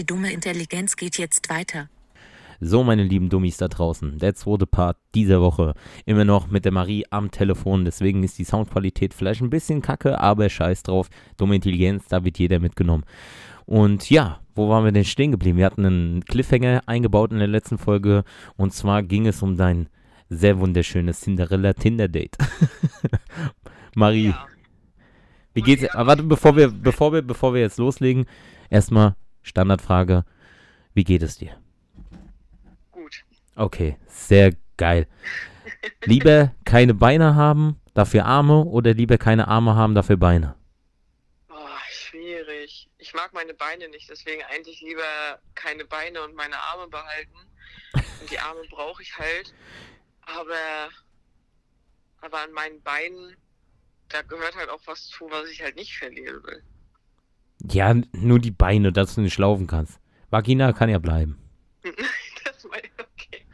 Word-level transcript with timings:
Die 0.00 0.06
dumme 0.06 0.32
Intelligenz 0.32 0.96
geht 0.96 1.18
jetzt 1.18 1.50
weiter. 1.50 1.90
So, 2.58 2.82
meine 2.82 3.02
lieben 3.02 3.28
Dummies 3.28 3.58
da 3.58 3.68
draußen, 3.68 4.16
der 4.18 4.34
zweite 4.34 4.66
Part 4.66 4.96
dieser 5.14 5.42
Woche. 5.42 5.74
Immer 6.06 6.24
noch 6.24 6.46
mit 6.48 6.64
der 6.64 6.72
Marie 6.72 7.04
am 7.10 7.30
Telefon, 7.30 7.84
deswegen 7.84 8.22
ist 8.22 8.38
die 8.38 8.44
Soundqualität 8.44 9.12
vielleicht 9.12 9.42
ein 9.42 9.50
bisschen 9.50 9.82
kacke, 9.82 10.18
aber 10.18 10.48
scheiß 10.48 10.84
drauf. 10.84 11.10
Dumme 11.36 11.56
Intelligenz, 11.56 12.06
da 12.08 12.24
wird 12.24 12.38
jeder 12.38 12.60
mitgenommen. 12.60 13.04
Und 13.66 14.08
ja, 14.08 14.40
wo 14.54 14.70
waren 14.70 14.84
wir 14.84 14.92
denn 14.92 15.04
stehen 15.04 15.32
geblieben? 15.32 15.58
Wir 15.58 15.66
hatten 15.66 15.84
einen 15.84 16.24
Cliffhanger 16.24 16.80
eingebaut 16.86 17.32
in 17.32 17.38
der 17.38 17.46
letzten 17.48 17.76
Folge 17.76 18.24
und 18.56 18.72
zwar 18.72 19.02
ging 19.02 19.26
es 19.26 19.42
um 19.42 19.58
dein 19.58 19.90
sehr 20.30 20.58
wunderschönes 20.60 21.20
Cinderella 21.20 21.74
Tinder 21.74 22.08
Date. 22.08 22.38
Marie, 23.94 24.28
Ja. 24.28 24.46
wie 25.52 25.60
geht's? 25.60 25.86
Aber 25.90 26.06
warte, 26.06 26.22
bevor 26.22 26.56
wir, 26.56 26.68
bevor 26.70 27.12
wir, 27.12 27.20
bevor 27.20 27.52
wir 27.52 27.60
jetzt 27.60 27.76
loslegen, 27.76 28.24
erstmal 28.70 29.14
Standardfrage: 29.42 30.24
Wie 30.94 31.04
geht 31.04 31.22
es 31.22 31.38
dir? 31.38 31.60
Gut. 32.90 33.24
Okay, 33.56 33.96
sehr 34.06 34.54
geil. 34.76 35.06
Lieber 36.04 36.54
keine 36.64 36.94
Beine 36.94 37.34
haben, 37.34 37.80
dafür 37.94 38.24
Arme 38.24 38.64
oder 38.64 38.94
lieber 38.94 39.18
keine 39.18 39.48
Arme 39.48 39.74
haben, 39.74 39.94
dafür 39.94 40.16
Beine? 40.16 40.56
Oh, 41.48 41.78
schwierig. 41.90 42.90
Ich 42.98 43.14
mag 43.14 43.32
meine 43.32 43.54
Beine 43.54 43.88
nicht, 43.88 44.08
deswegen 44.08 44.42
eigentlich 44.44 44.80
lieber 44.80 45.40
keine 45.54 45.84
Beine 45.84 46.22
und 46.22 46.34
meine 46.34 46.58
Arme 46.58 46.88
behalten. 46.88 47.36
Und 48.20 48.30
die 48.30 48.38
Arme 48.38 48.62
brauche 48.70 49.02
ich 49.02 49.16
halt. 49.18 49.54
Aber, 50.22 50.88
aber 52.20 52.40
an 52.42 52.52
meinen 52.52 52.82
Beinen, 52.82 53.36
da 54.08 54.22
gehört 54.22 54.56
halt 54.56 54.70
auch 54.70 54.82
was 54.86 55.06
zu, 55.06 55.30
was 55.30 55.48
ich 55.50 55.62
halt 55.62 55.76
nicht 55.76 55.96
verlieren 55.96 56.42
will. 56.44 56.62
Ja, 57.68 57.94
nur 58.12 58.38
die 58.38 58.50
Beine, 58.50 58.92
dass 58.92 59.14
du 59.14 59.20
nicht 59.20 59.38
laufen 59.38 59.66
kannst. 59.66 60.00
Vagina 60.30 60.72
kann 60.72 60.88
ja 60.88 60.98
bleiben. 60.98 61.38
das 62.44 62.64
meine 62.64 62.82
ich, 62.84 62.92
okay. 62.98 63.44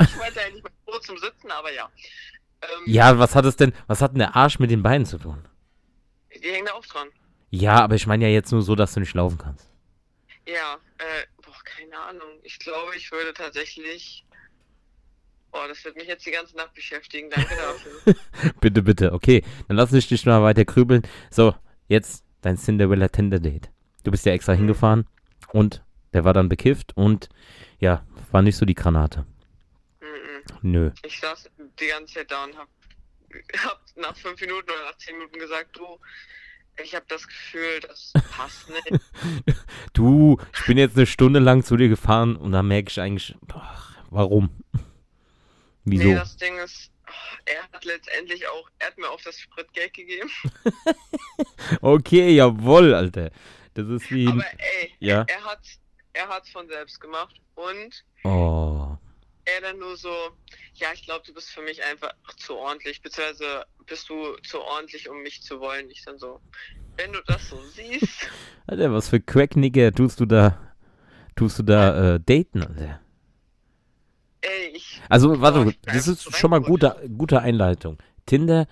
Ich 0.00 0.16
meinte 0.16 0.40
eigentlich 0.40 0.62
mal 0.62 0.70
so 0.86 0.98
zum 1.00 1.18
Sitzen, 1.18 1.50
aber 1.50 1.72
ja. 1.72 1.88
Ähm, 2.62 2.68
Ja, 2.86 3.18
was 3.18 3.34
hat 3.34 3.44
es 3.44 3.56
denn, 3.56 3.72
was 3.86 4.02
hat 4.02 4.12
denn 4.12 4.18
der 4.18 4.36
Arsch 4.36 4.58
mit 4.58 4.70
den 4.70 4.82
Beinen 4.82 5.06
zu 5.06 5.18
tun? 5.18 5.46
Die 6.34 6.48
hängen 6.48 6.66
da 6.66 6.72
auch 6.72 6.86
dran. 6.86 7.08
Ja, 7.50 7.80
aber 7.82 7.94
ich 7.96 8.06
meine 8.06 8.26
ja 8.26 8.30
jetzt 8.30 8.52
nur 8.52 8.62
so, 8.62 8.74
dass 8.74 8.94
du 8.94 9.00
nicht 9.00 9.14
laufen 9.14 9.38
kannst. 9.38 9.68
Ja, 10.46 10.78
äh, 10.98 11.26
boah, 11.42 11.54
keine 11.64 11.98
Ahnung. 11.98 12.38
Ich 12.42 12.58
glaube, 12.58 12.96
ich 12.96 13.10
würde 13.10 13.32
tatsächlich. 13.32 14.24
Boah, 15.50 15.66
das 15.66 15.84
wird 15.84 15.96
mich 15.96 16.06
jetzt 16.06 16.24
die 16.26 16.30
ganze 16.30 16.56
Nacht 16.56 16.74
beschäftigen. 16.74 17.28
Danke 17.30 17.54
dafür. 17.56 18.14
bitte, 18.60 18.82
bitte. 18.82 19.12
Okay, 19.12 19.42
dann 19.66 19.76
lass 19.76 19.90
mich 19.90 20.08
dich 20.08 20.24
mal 20.26 20.42
weiter 20.42 20.64
grübeln. 20.64 21.02
So, 21.30 21.54
jetzt 21.88 22.24
dein 22.40 22.56
Cinderella 22.56 23.08
Tender 23.08 23.40
Date. 23.40 23.70
Du 24.04 24.10
bist 24.10 24.26
ja 24.26 24.32
extra 24.32 24.52
hingefahren 24.52 25.06
und 25.52 25.82
der 26.12 26.24
war 26.24 26.32
dann 26.32 26.48
bekifft 26.48 26.96
und 26.96 27.28
ja, 27.78 28.04
war 28.32 28.42
nicht 28.42 28.56
so 28.56 28.66
die 28.66 28.74
Granate. 28.74 29.26
Nö. 30.62 30.90
ich 31.04 31.20
saß 31.20 31.50
die 31.78 31.86
ganze 31.86 32.14
Zeit 32.14 32.30
da 32.30 32.44
und 32.44 32.56
hab, 32.56 32.68
hab 33.64 33.80
nach 33.96 34.16
fünf 34.16 34.40
Minuten 34.40 34.70
oder 34.70 34.90
nach 34.90 34.98
zehn 34.98 35.16
Minuten 35.16 35.38
gesagt, 35.38 35.76
du, 35.76 35.98
ich 36.82 36.94
habe 36.94 37.04
das 37.08 37.26
Gefühl, 37.26 37.80
das 37.80 38.12
passt 38.30 38.68
nicht. 38.68 39.02
Du, 39.92 40.38
ich 40.54 40.66
bin 40.66 40.78
jetzt 40.78 40.96
eine 40.96 41.06
Stunde 41.06 41.40
lang 41.40 41.64
zu 41.64 41.76
dir 41.76 41.88
gefahren 41.88 42.36
und 42.36 42.52
da 42.52 42.62
merke 42.62 42.90
ich 42.90 43.00
eigentlich, 43.00 43.36
ach, 43.52 43.96
warum? 44.10 44.50
Wieso? 45.84 46.08
Nee, 46.08 46.14
das 46.14 46.36
Ding 46.36 46.56
ist, 46.58 46.90
er 47.46 47.62
hat 47.72 47.84
letztendlich 47.84 48.46
auch, 48.48 48.68
er 48.78 48.88
hat 48.88 48.98
mir 48.98 49.08
auch 49.10 49.20
das 49.22 49.38
Spritgeld 49.38 49.94
gegeben. 49.94 50.30
Okay, 51.80 52.30
jawohl, 52.34 52.94
Alter. 52.94 53.30
Das 53.74 53.86
ist 53.88 54.10
wie. 54.10 54.26
Aber 54.28 54.44
ey, 54.58 54.92
Ja. 54.98 55.24
er 55.28 55.44
hat 55.44 55.60
er 56.12 56.28
hat's 56.28 56.50
von 56.50 56.68
selbst 56.68 57.00
gemacht 57.00 57.40
und 57.54 58.04
Oh. 58.24 58.96
er 59.44 59.60
dann 59.62 59.78
nur 59.78 59.96
so, 59.96 60.12
ja, 60.74 60.88
ich 60.92 61.04
glaube, 61.04 61.24
du 61.26 61.32
bist 61.32 61.50
für 61.50 61.62
mich 61.62 61.82
einfach 61.84 62.12
zu 62.36 62.56
ordentlich, 62.56 63.00
beziehungsweise 63.00 63.64
bist 63.86 64.08
du 64.08 64.36
zu 64.38 64.60
ordentlich, 64.60 65.08
um 65.08 65.22
mich 65.22 65.42
zu 65.42 65.60
wollen. 65.60 65.88
Ich 65.90 66.04
dann 66.04 66.18
so, 66.18 66.40
wenn 66.96 67.12
du 67.12 67.20
das 67.26 67.48
so 67.48 67.60
siehst, 67.74 68.28
Alter, 68.66 68.92
was 68.92 69.08
für 69.08 69.20
Crack-Nigger 69.20 69.92
tust 69.92 70.20
du 70.20 70.26
da. 70.26 70.74
Tust 71.36 71.60
du 71.60 71.62
da 71.62 72.14
äh, 72.16 72.20
daten, 72.20 72.62
Alter? 72.62 73.00
Ey, 74.42 74.72
ich, 74.74 75.00
Also, 75.08 75.40
warte, 75.40 75.74
das 75.84 76.08
ist 76.08 76.36
schon 76.36 76.50
mal 76.50 76.60
gute, 76.60 76.96
gute 77.16 77.40
Einleitung. 77.40 77.98
Tinder, 78.26 78.66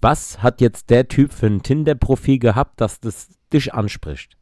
was 0.00 0.42
hat 0.42 0.60
jetzt 0.60 0.90
der 0.90 1.08
Typ 1.08 1.32
für 1.32 1.46
ein 1.46 1.62
Tinder-Profil 1.62 2.38
gehabt, 2.38 2.80
dass 2.80 3.00
das 3.00 3.28
dich 3.52 3.72
anspricht? 3.74 4.36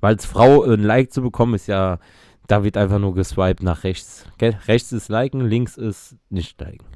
Weil 0.00 0.14
als 0.14 0.24
Frau 0.26 0.62
ein 0.62 0.82
Like 0.82 1.12
zu 1.12 1.22
bekommen, 1.22 1.54
ist 1.54 1.66
ja, 1.66 1.98
da 2.46 2.62
wird 2.62 2.76
einfach 2.76 2.98
nur 3.00 3.14
geswiped 3.14 3.62
nach 3.62 3.82
rechts. 3.84 4.24
Gell? 4.38 4.56
Rechts 4.68 4.92
ist 4.92 5.08
liken, 5.08 5.40
links 5.40 5.76
ist 5.76 6.16
nicht 6.30 6.60
liken. 6.60 6.86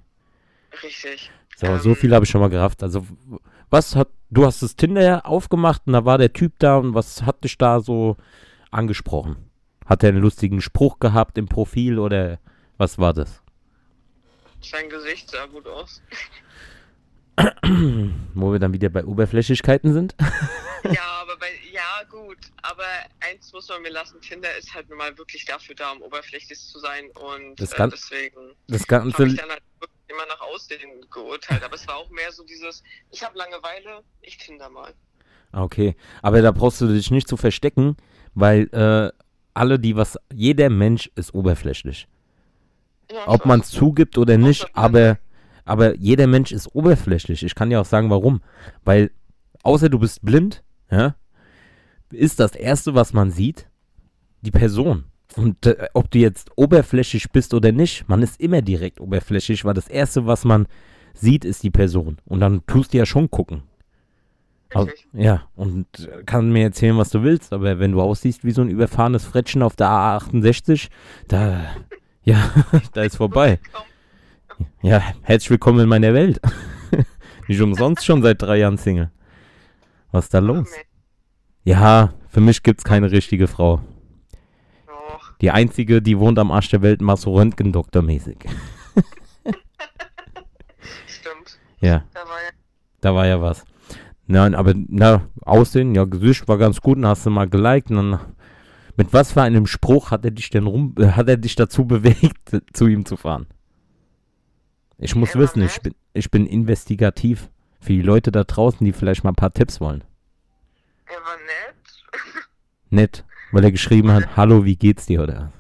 richtig. 0.83 1.31
So, 1.57 1.77
so 1.79 1.91
Ähm, 1.91 1.97
viel 1.97 2.15
habe 2.15 2.25
ich 2.25 2.31
schon 2.31 2.41
mal 2.41 2.49
gerafft. 2.51 2.83
Also, 2.83 3.05
was 3.71 3.97
hat, 3.97 4.09
du 4.31 4.47
hast 4.47 4.63
das 4.63 4.77
Tinder 4.77 5.27
aufgemacht 5.27 5.83
und 5.87 5.93
da 5.95 6.05
war 6.05 6.19
der 6.19 6.33
Typ 6.33 6.55
da 6.59 6.77
und 6.77 6.95
was 6.95 7.23
hat 7.23 7.43
dich 7.45 7.59
da 7.59 7.81
so 7.81 8.17
angesprochen? 8.71 9.37
Hat 9.87 10.03
er 10.03 10.11
einen 10.11 10.19
lustigen 10.23 10.61
Spruch 10.61 10.99
gehabt 11.01 11.37
im 11.39 11.47
Profil 11.47 11.99
oder 11.99 12.39
was 12.83 12.99
war 12.99 13.15
das? 13.15 13.41
Sein 14.61 14.89
Gesicht 14.89 15.31
sah 15.31 15.47
gut 15.47 15.69
aus. 15.69 16.03
Wo 18.35 18.53
wir 18.53 18.59
dann 18.59 18.73
wieder 18.73 18.89
bei 18.89 19.05
Oberflächlichkeiten 19.05 19.93
sind. 19.93 20.17
ja, 20.91 21.05
aber 21.23 21.37
bei, 21.37 21.51
ja, 21.73 22.03
gut. 22.11 22.39
Aber 22.63 22.85
eins 23.21 23.53
muss 23.53 23.69
man 23.69 23.83
mir 23.83 23.91
lassen, 23.91 24.21
Tinder 24.21 24.49
ist 24.57 24.75
halt 24.75 24.89
nun 24.89 24.99
mal 24.99 25.17
wirklich 25.17 25.45
dafür 25.45 25.77
da, 25.77 25.93
um 25.93 26.03
oberflächlich 26.03 26.59
zu 26.59 26.81
sein 26.81 27.09
und 27.11 27.61
Das 27.61 27.73
äh, 27.73 27.89
deswegen 27.89 28.57
Das 28.67 28.83
habe 28.89 29.09
ich 29.09 29.37
dann 29.37 29.51
halt 29.51 29.63
wirklich 29.79 30.01
immer 30.09 30.27
nach 30.27 30.41
Aussehen 30.41 31.07
geurteilt. 31.13 31.63
Aber 31.63 31.77
es 31.77 31.87
war 31.87 31.97
auch 31.97 32.11
mehr 32.11 32.33
so 32.33 32.43
dieses, 32.43 32.83
ich 33.13 33.23
habe 33.23 33.39
Langeweile, 33.39 34.03
ich 34.23 34.39
Tinder 34.39 34.69
mal. 34.69 34.93
Okay. 35.53 35.95
Aber 36.21 36.43
da 36.43 36.51
brauchst 36.51 36.81
du 36.81 36.89
dich 36.89 37.13
nicht 37.13 37.29
zu 37.29 37.37
verstecken, 37.37 37.97
weil 38.35 38.69
äh, 38.73 39.13
alle, 39.55 39.79
die 39.79 39.95
was, 39.95 40.19
jeder 40.33 40.69
Mensch 40.69 41.09
ist 41.15 41.33
oberflächlich. 41.33 42.09
Ja, 43.13 43.27
Ob 43.27 43.47
man 43.47 43.61
es 43.61 43.69
zugibt 43.69 44.17
oder 44.19 44.39
nicht, 44.39 44.67
aber, 44.75 45.19
aber 45.65 45.97
jeder 45.97 46.27
Mensch 46.27 46.53
ist 46.53 46.75
oberflächlich. 46.75 47.43
Ich 47.43 47.55
kann 47.55 47.71
ja 47.71 47.81
auch 47.81 47.87
sagen, 47.87 48.11
warum. 48.11 48.41
Weil, 48.85 49.11
außer 49.63 49.89
du 49.89 49.99
bist 49.99 50.23
blind, 50.23 50.63
ja, 50.91 51.15
ist 52.11 52.41
das 52.41 52.55
Erste, 52.55 52.95
was 52.95 53.13
man 53.13 53.31
sieht, 53.31 53.69
die 54.43 54.51
Person. 54.51 55.05
Und 55.37 55.67
äh, 55.67 55.89
ob 55.95 56.11
du 56.11 56.19
jetzt 56.19 56.51
oberflächlich 56.57 57.31
bist 57.31 57.55
oder 57.55 57.73
nicht, 57.73 58.09
man 58.09 58.23
ist 58.23 58.41
immer 58.41 58.63
direkt 58.63 59.01
oberflächlich, 59.01 59.65
weil 59.65 59.75
das 59.75 59.89
Erste, 59.89 60.27
was 60.27 60.45
man 60.45 60.67
sieht, 61.15 61.45
ist 61.45 61.63
die 61.63 61.71
Person. 61.71 62.19
Und 62.27 62.41
dann 62.41 62.65
tust 62.67 62.93
du 62.93 62.99
ja 62.99 63.07
schon 63.07 63.31
gucken. 63.31 63.63
Richtig. 64.75 65.07
ja, 65.13 65.43
und 65.55 65.87
äh, 66.01 66.23
kann 66.25 66.51
mir 66.51 66.65
erzählen, 66.65 66.97
was 66.97 67.11
du 67.11 67.23
willst, 67.23 67.53
aber 67.53 67.79
wenn 67.79 67.93
du 67.93 68.01
aussiehst 68.01 68.43
wie 68.45 68.53
so 68.53 68.63
ein 68.63 68.71
überfahrenes 68.71 69.25
Frettchen 69.25 69.63
auf 69.63 69.77
der 69.77 69.89
A68, 69.89 70.89
da, 71.29 71.61
ja, 72.25 72.51
da 72.93 73.03
ist 73.03 73.17
vorbei. 73.17 73.59
Ja, 74.83 75.03
herzlich 75.23 75.51
willkommen 75.51 75.81
in 75.81 75.89
meiner 75.89 76.15
Welt. 76.15 76.41
Nicht 77.49 77.61
umsonst 77.61 78.05
schon 78.05 78.23
seit 78.23 78.41
drei 78.43 78.59
Jahren 78.59 78.79
Single. 78.79 79.11
Was 80.13 80.27
ist 80.27 80.35
da 80.35 80.39
los? 80.39 80.69
Ja, 81.65 82.13
für 82.29 82.41
mich 82.41 82.63
gibt's 82.63 82.85
keine 82.85 83.11
richtige 83.11 83.49
Frau. 83.49 83.81
Die 85.41 85.51
einzige, 85.51 86.01
die 86.01 86.19
wohnt 86.19 86.39
am 86.39 86.53
Arsch 86.53 86.69
der 86.71 86.83
Welt, 86.83 87.01
mach 87.01 87.17
so 87.17 87.35
Röntgendoktor-mäßig. 87.37 88.37
Stimmt. 91.07 91.59
Ja, 91.81 92.05
Da 92.15 92.21
war 92.21 92.41
ja, 92.41 92.51
da 93.01 93.15
war 93.15 93.27
ja 93.27 93.41
was. 93.41 93.65
Nein, 94.29 94.55
aber 94.55 94.75
na, 94.77 95.29
Aussehen, 95.41 95.97
ja, 95.97 96.05
Gesicht 96.05 96.47
war 96.47 96.59
ganz 96.59 96.81
gut, 96.81 96.99
dann 96.99 97.07
hast 97.07 97.27
du 97.27 97.31
mal 97.31 97.49
geliked 97.49 97.91
und 97.91 97.97
dann, 97.97 98.21
mit 98.97 99.13
was 99.13 99.33
für 99.33 99.43
einem 99.43 99.67
Spruch 99.67 100.11
hat 100.11 100.25
er 100.25 100.31
dich 100.31 100.51
denn 100.51 100.67
rum, 100.67 100.95
äh, 100.99 101.09
hat 101.13 101.29
er 101.29 101.37
dich 101.37 101.55
dazu 101.55 101.85
bewegt, 101.87 102.51
zu 102.73 102.87
ihm 102.87 103.05
zu 103.07 103.17
fahren? 103.17 103.47
Ich 104.99 105.15
muss 105.15 105.35
wissen, 105.35 105.63
ich 105.63 105.81
bin, 105.81 105.95
ich 106.13 106.31
bin 106.31 106.47
investigativ 106.47 107.51
für 107.81 107.93
die 107.93 108.03
Leute 108.03 108.31
da 108.31 108.45
draußen, 108.45 108.85
die 108.85 108.93
vielleicht 108.93 109.25
mal 109.25 109.31
ein 109.33 109.37
paar 109.37 109.53
Tipps 109.53 109.81
wollen. 109.81 110.05
er 111.07 111.17
war 111.25 111.37
nett 111.37 111.75
Nett, 112.91 113.25
weil 113.51 113.65
er 113.65 113.73
geschrieben 113.73 114.13
hat, 114.13 114.37
hallo, 114.37 114.65
wie 114.65 114.77
geht's 114.77 115.07
dir, 115.07 115.23
oder? 115.23 115.53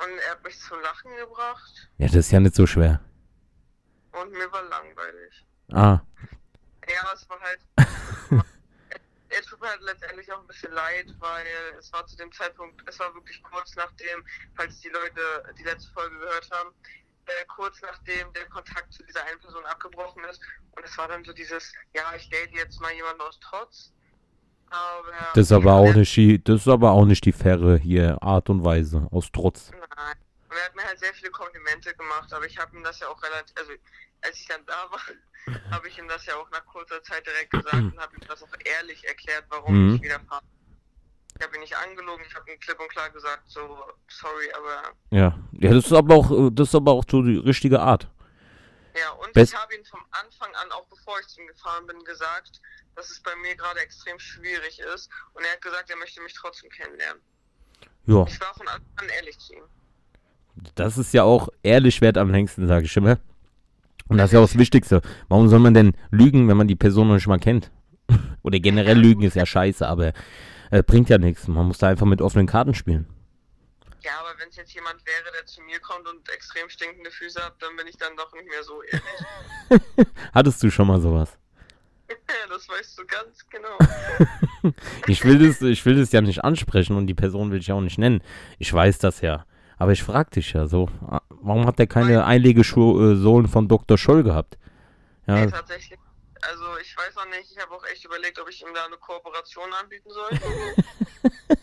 und 0.00 0.10
er 0.26 0.32
hat 0.32 0.44
mich 0.44 0.58
zum 0.58 0.78
Lachen 0.82 1.10
gebracht 1.20 1.88
Ja, 1.98 2.06
das 2.06 2.16
ist 2.16 2.30
ja 2.32 2.40
nicht 2.40 2.54
so 2.54 2.66
schwer. 2.66 3.00
und 4.12 4.32
mir 4.32 4.50
war 4.50 4.62
langweilig. 4.62 5.46
Ah, 5.70 6.00
Ja, 6.88 7.10
es 7.14 7.28
war 7.30 7.38
halt. 7.40 7.60
mir 9.64 9.70
halt 9.70 9.82
letztendlich 9.82 10.30
auch 10.32 10.40
ein 10.40 10.46
bisschen 10.46 10.72
leid, 10.72 11.06
weil 11.18 11.46
es 11.78 11.92
war 11.92 12.06
zu 12.06 12.16
dem 12.16 12.30
Zeitpunkt, 12.32 12.82
es 12.86 12.98
war 13.00 13.14
wirklich 13.14 13.42
kurz 13.42 13.74
nachdem, 13.76 14.24
falls 14.54 14.80
die 14.80 14.90
Leute 14.90 15.54
die 15.58 15.64
letzte 15.64 15.90
Folge 15.92 16.18
gehört 16.18 16.50
haben, 16.50 16.70
äh, 17.26 17.44
kurz 17.56 17.80
nachdem 17.80 18.32
der 18.34 18.46
Kontakt 18.46 18.92
zu 18.92 19.02
dieser 19.04 19.24
einen 19.24 19.40
Person 19.40 19.64
abgebrochen 19.64 20.22
ist. 20.24 20.40
Und 20.72 20.84
es 20.84 20.96
war 20.98 21.08
dann 21.08 21.24
so 21.24 21.32
dieses, 21.32 21.72
ja, 21.94 22.02
ich 22.16 22.28
date 22.28 22.52
jetzt 22.52 22.80
mal 22.80 22.92
jemanden 22.92 23.22
aus 23.22 23.38
Trotz. 23.40 23.92
Aber 24.70 25.12
Das 25.34 25.46
ist 25.46 25.52
aber 25.52 25.74
auch 25.74 25.94
nicht 25.94 26.14
die, 26.16 26.42
das 26.42 26.62
ist 26.62 26.68
aber 26.68 26.90
auch 26.90 27.04
nicht 27.04 27.24
die 27.24 27.32
faire 27.32 27.76
hier 27.76 28.22
Art 28.22 28.50
und 28.50 28.64
Weise, 28.64 29.08
aus 29.10 29.30
Trotz. 29.32 29.70
Nein. 29.70 30.16
Und 30.48 30.56
er 30.56 30.66
hat 30.66 30.76
mir 30.76 30.84
halt 30.84 30.98
sehr 30.98 31.14
viele 31.14 31.30
Komplimente 31.30 31.94
gemacht, 31.94 32.32
aber 32.32 32.46
ich 32.46 32.58
habe 32.58 32.76
ihm 32.76 32.84
das 32.84 33.00
ja 33.00 33.08
auch 33.08 33.20
relativ, 33.22 33.56
also 33.56 33.72
als 34.24 34.38
ich 34.40 34.46
dann 34.48 34.64
da 34.66 34.90
war, 34.90 35.00
habe 35.70 35.88
ich 35.88 35.98
ihm 35.98 36.08
das 36.08 36.24
ja 36.26 36.34
auch 36.36 36.50
nach 36.50 36.64
kurzer 36.66 37.02
Zeit 37.02 37.26
direkt 37.26 37.50
gesagt 37.50 37.74
und 37.74 37.98
habe 37.98 38.14
ihm 38.16 38.26
das 38.28 38.42
auch 38.42 38.48
ehrlich 38.64 39.06
erklärt, 39.06 39.44
warum 39.48 39.88
Mhm. 39.88 39.94
ich 39.96 40.02
wieder 40.02 40.20
fahre. 40.28 40.42
Ich 41.38 41.44
habe 41.44 41.56
ihn 41.56 41.60
nicht 41.62 41.76
angelogen, 41.76 42.24
ich 42.28 42.34
habe 42.34 42.50
ihm 42.52 42.60
klipp 42.60 42.78
und 42.78 42.88
klar 42.90 43.10
gesagt, 43.10 43.42
so, 43.50 43.60
sorry, 44.08 44.52
aber 44.56 44.92
Ja. 45.10 45.36
Ja, 45.52 45.72
das 45.74 45.86
ist 45.86 45.92
aber 45.92 46.14
auch, 46.14 46.50
das 46.52 46.68
ist 46.68 46.74
aber 46.76 46.92
auch 46.92 47.04
so 47.10 47.22
die 47.22 47.38
richtige 47.38 47.80
Art. 47.80 48.08
ja, 48.96 49.10
und 49.10 49.32
Best- 49.32 49.52
ich 49.52 49.58
habe 49.58 49.74
ihm 49.74 49.84
vom 49.84 50.00
Anfang 50.12 50.54
an, 50.54 50.70
auch 50.72 50.86
bevor 50.86 51.18
ich 51.20 51.26
zu 51.26 51.40
ihm 51.40 51.48
gefahren 51.48 51.86
bin, 51.88 51.98
gesagt, 52.04 52.60
dass 52.94 53.10
es 53.10 53.20
bei 53.20 53.34
mir 53.36 53.56
gerade 53.56 53.80
extrem 53.80 54.16
schwierig 54.20 54.78
ist 54.94 55.10
und 55.32 55.44
er 55.44 55.52
hat 55.52 55.60
gesagt, 55.62 55.90
er 55.90 55.96
möchte 55.96 56.20
mich 56.22 56.34
trotzdem 56.34 56.70
kennenlernen. 56.70 57.20
Ja. 58.06 58.24
Ich 58.28 58.40
war 58.40 58.54
von 58.54 58.68
Anfang 58.68 58.86
an 58.98 59.08
ehrlich 59.08 59.36
zu 59.40 59.54
ihm. 59.54 59.64
Das 60.76 60.96
ist 60.98 61.12
ja 61.12 61.24
auch 61.24 61.48
ehrlich 61.64 62.00
wert 62.00 62.16
am 62.16 62.30
längsten, 62.30 62.68
sage 62.68 62.84
ich 62.84 62.96
immer. 62.96 63.18
Und 64.08 64.18
das 64.18 64.30
ist 64.30 64.34
ja 64.34 64.40
auch 64.40 64.46
das 64.46 64.58
Wichtigste. 64.58 65.00
Warum 65.28 65.48
soll 65.48 65.60
man 65.60 65.74
denn 65.74 65.92
lügen, 66.10 66.48
wenn 66.48 66.56
man 66.56 66.68
die 66.68 66.76
Person 66.76 67.08
noch 67.08 67.14
nicht 67.14 67.26
mal 67.26 67.38
kennt? 67.38 67.70
Oder 68.42 68.58
generell 68.60 68.98
lügen 68.98 69.22
ist 69.22 69.36
ja 69.36 69.46
scheiße, 69.46 69.86
aber 69.86 70.12
äh, 70.70 70.82
bringt 70.82 71.08
ja 71.08 71.18
nichts. 71.18 71.48
Man 71.48 71.66
muss 71.66 71.78
da 71.78 71.88
einfach 71.88 72.06
mit 72.06 72.20
offenen 72.20 72.46
Karten 72.46 72.74
spielen. 72.74 73.06
Ja, 74.02 74.12
aber 74.20 74.38
wenn 74.38 74.50
es 74.50 74.56
jetzt 74.56 74.74
jemand 74.74 75.04
wäre, 75.06 75.32
der 75.38 75.46
zu 75.46 75.62
mir 75.62 75.80
kommt 75.80 76.06
und 76.06 76.28
extrem 76.28 76.68
stinkende 76.68 77.10
Füße 77.10 77.42
hat, 77.42 77.54
dann 77.60 77.74
bin 77.76 77.86
ich 77.86 77.96
dann 77.96 78.14
doch 78.16 78.30
nicht 78.34 78.46
mehr 78.46 78.62
so 78.62 78.82
ehrlich. 78.82 80.06
Hattest 80.34 80.62
du 80.62 80.70
schon 80.70 80.86
mal 80.86 81.00
sowas? 81.00 81.38
das 82.50 82.68
weißt 82.68 82.98
du 82.98 83.06
ganz 83.06 83.46
genau. 83.48 84.72
Ich 85.06 85.24
will 85.24 85.38
das, 85.38 85.62
ich 85.62 85.84
will 85.86 85.96
das 85.96 86.12
ja 86.12 86.20
nicht 86.20 86.44
ansprechen 86.44 86.96
und 86.96 87.06
die 87.06 87.14
Person 87.14 87.50
will 87.50 87.60
ich 87.60 87.72
auch 87.72 87.80
nicht 87.80 87.98
nennen. 87.98 88.22
Ich 88.58 88.72
weiß 88.72 88.98
das 88.98 89.22
ja. 89.22 89.46
Aber 89.78 89.92
ich 89.92 90.02
frag 90.02 90.30
dich 90.30 90.52
ja 90.52 90.66
so, 90.66 90.88
warum 91.28 91.66
hat 91.66 91.78
der 91.78 91.86
keine 91.86 92.24
Einlegesohlen 92.24 93.48
von 93.48 93.68
Dr. 93.68 93.98
Scholl 93.98 94.22
gehabt? 94.22 94.56
Nee, 95.26 95.40
Ja, 95.40 95.46
tatsächlich. 95.50 95.98
Also 96.42 96.64
ich 96.82 96.94
weiß 96.96 97.14
noch 97.16 97.26
nicht, 97.26 97.50
ich 97.50 97.58
habe 97.58 97.72
auch 97.72 97.84
echt 97.90 98.04
überlegt, 98.04 98.38
ob 98.38 98.48
ich 98.50 98.60
ihm 98.60 98.68
da 98.74 98.84
eine 98.84 98.96
Kooperation 98.96 99.64
anbieten 99.80 100.10
soll. 100.10 100.38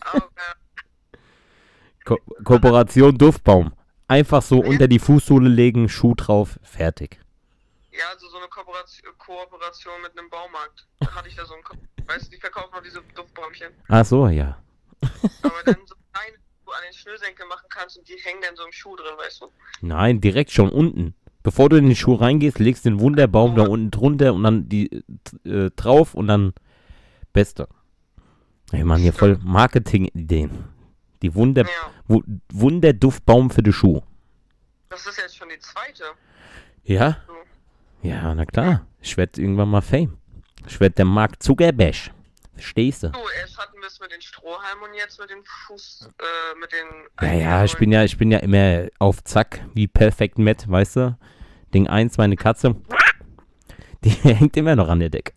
aber 0.00 0.28
Ko 2.04 2.18
Kooperation 2.44 3.16
Duftbaum. 3.16 3.72
Einfach 4.08 4.42
so 4.42 4.58
unter 4.58 4.88
die 4.88 4.98
Fußsohle 4.98 5.48
legen, 5.48 5.88
Schuh 5.88 6.14
drauf, 6.14 6.58
fertig. 6.62 7.20
ja, 7.92 8.04
also 8.12 8.28
so 8.28 8.38
eine 8.38 8.48
Kooperation, 8.48 9.08
Kooperation 9.18 10.02
mit 10.02 10.18
einem 10.18 10.28
Baumarkt. 10.28 10.86
Da 11.00 11.14
hatte 11.14 11.28
ich 11.28 11.36
da 11.36 11.44
so 11.46 11.54
einen 11.54 11.62
Ko 11.62 11.76
Weißt 12.06 12.26
du, 12.26 12.30
die 12.30 12.38
verkaufen 12.38 12.74
noch 12.74 12.82
diese 12.82 13.00
Duftbäumchen. 13.14 13.72
Ach 13.88 14.04
so, 14.04 14.26
ja. 14.26 14.58
Aber 15.42 15.62
dann 15.64 15.76
so 15.86 15.94
an 16.72 16.82
den 16.86 16.92
Schnürsenkel 16.94 17.46
machen 17.46 17.66
kannst 17.68 17.98
und 17.98 18.08
die 18.08 18.16
hängen 18.22 18.40
dann 18.46 18.56
so 18.56 18.64
im 18.64 18.72
Schuh 18.72 18.96
drin, 18.96 19.14
weißt 19.18 19.42
du? 19.42 19.46
Nein, 19.80 20.20
direkt 20.20 20.50
schon 20.50 20.68
unten. 20.70 21.14
Bevor 21.42 21.68
du 21.68 21.76
in 21.76 21.86
den 21.86 21.96
Schuh 21.96 22.14
reingehst, 22.14 22.58
legst 22.58 22.84
den 22.84 23.00
Wunderbaum 23.00 23.56
da 23.56 23.62
unten 23.62 23.90
drunter 23.90 24.32
und 24.34 24.44
dann 24.44 24.68
die 24.68 25.02
äh, 25.44 25.70
drauf 25.76 26.14
und 26.14 26.28
dann 26.28 26.52
beste. 27.32 27.68
Ey, 28.70 28.84
Mann, 28.84 29.00
hier 29.00 29.12
voll 29.12 29.38
Marketing-Ideen. 29.42 30.64
Die 31.22 31.34
Wunder, 31.34 31.62
Ja, 31.62 31.90
Wu 32.08 32.22
Wunderduftbaum 32.52 33.50
für 33.50 33.62
die 33.62 33.72
Schuh. 33.72 34.00
das 34.88 35.06
ist 35.06 35.18
jetzt 35.18 35.36
schon 35.36 35.48
die 35.48 35.58
zweite. 35.58 36.04
Ja? 36.84 37.18
So. 37.26 38.08
Ja, 38.08 38.34
na 38.34 38.44
klar. 38.44 38.86
Ich 39.00 39.16
werd 39.16 39.36
irgendwann 39.38 39.68
mal 39.70 39.80
Fame. 39.82 40.16
Ich 40.66 40.78
werd 40.80 40.96
der 40.98 41.04
Mark 41.04 41.42
Zuckerberg. 41.42 42.10
Verstehst 42.54 43.02
du? 43.02 43.08
Du, 43.08 43.18
erst 43.40 43.58
hatten 43.58 43.80
wir 43.80 43.86
es 43.86 43.98
mit 43.98 44.12
den 44.12 44.20
Strohhalmen 44.20 44.84
und 44.84 44.94
jetzt 44.94 45.18
mit 45.18 45.30
den 45.30 45.42
Fuß, 45.66 46.08
äh, 46.18 46.58
mit 46.58 46.72
den... 46.72 46.86
Ja, 47.20 47.32
ja, 47.32 47.64
ich 47.64 47.76
bin 47.76 47.90
ja, 47.90 48.04
ich 48.04 48.18
bin 48.18 48.30
ja 48.30 48.38
immer 48.38 48.88
auf 48.98 49.24
Zack, 49.24 49.64
wie 49.74 49.86
Perfect 49.86 50.38
Matt, 50.38 50.68
weißt 50.68 50.96
du? 50.96 51.18
Ding 51.72 51.88
1, 51.88 52.18
meine 52.18 52.36
Katze. 52.36 52.76
Die 54.04 54.10
hängt 54.22 54.56
immer 54.56 54.76
noch 54.76 54.88
an 54.88 55.00
der 55.00 55.08
Decke. 55.08 55.32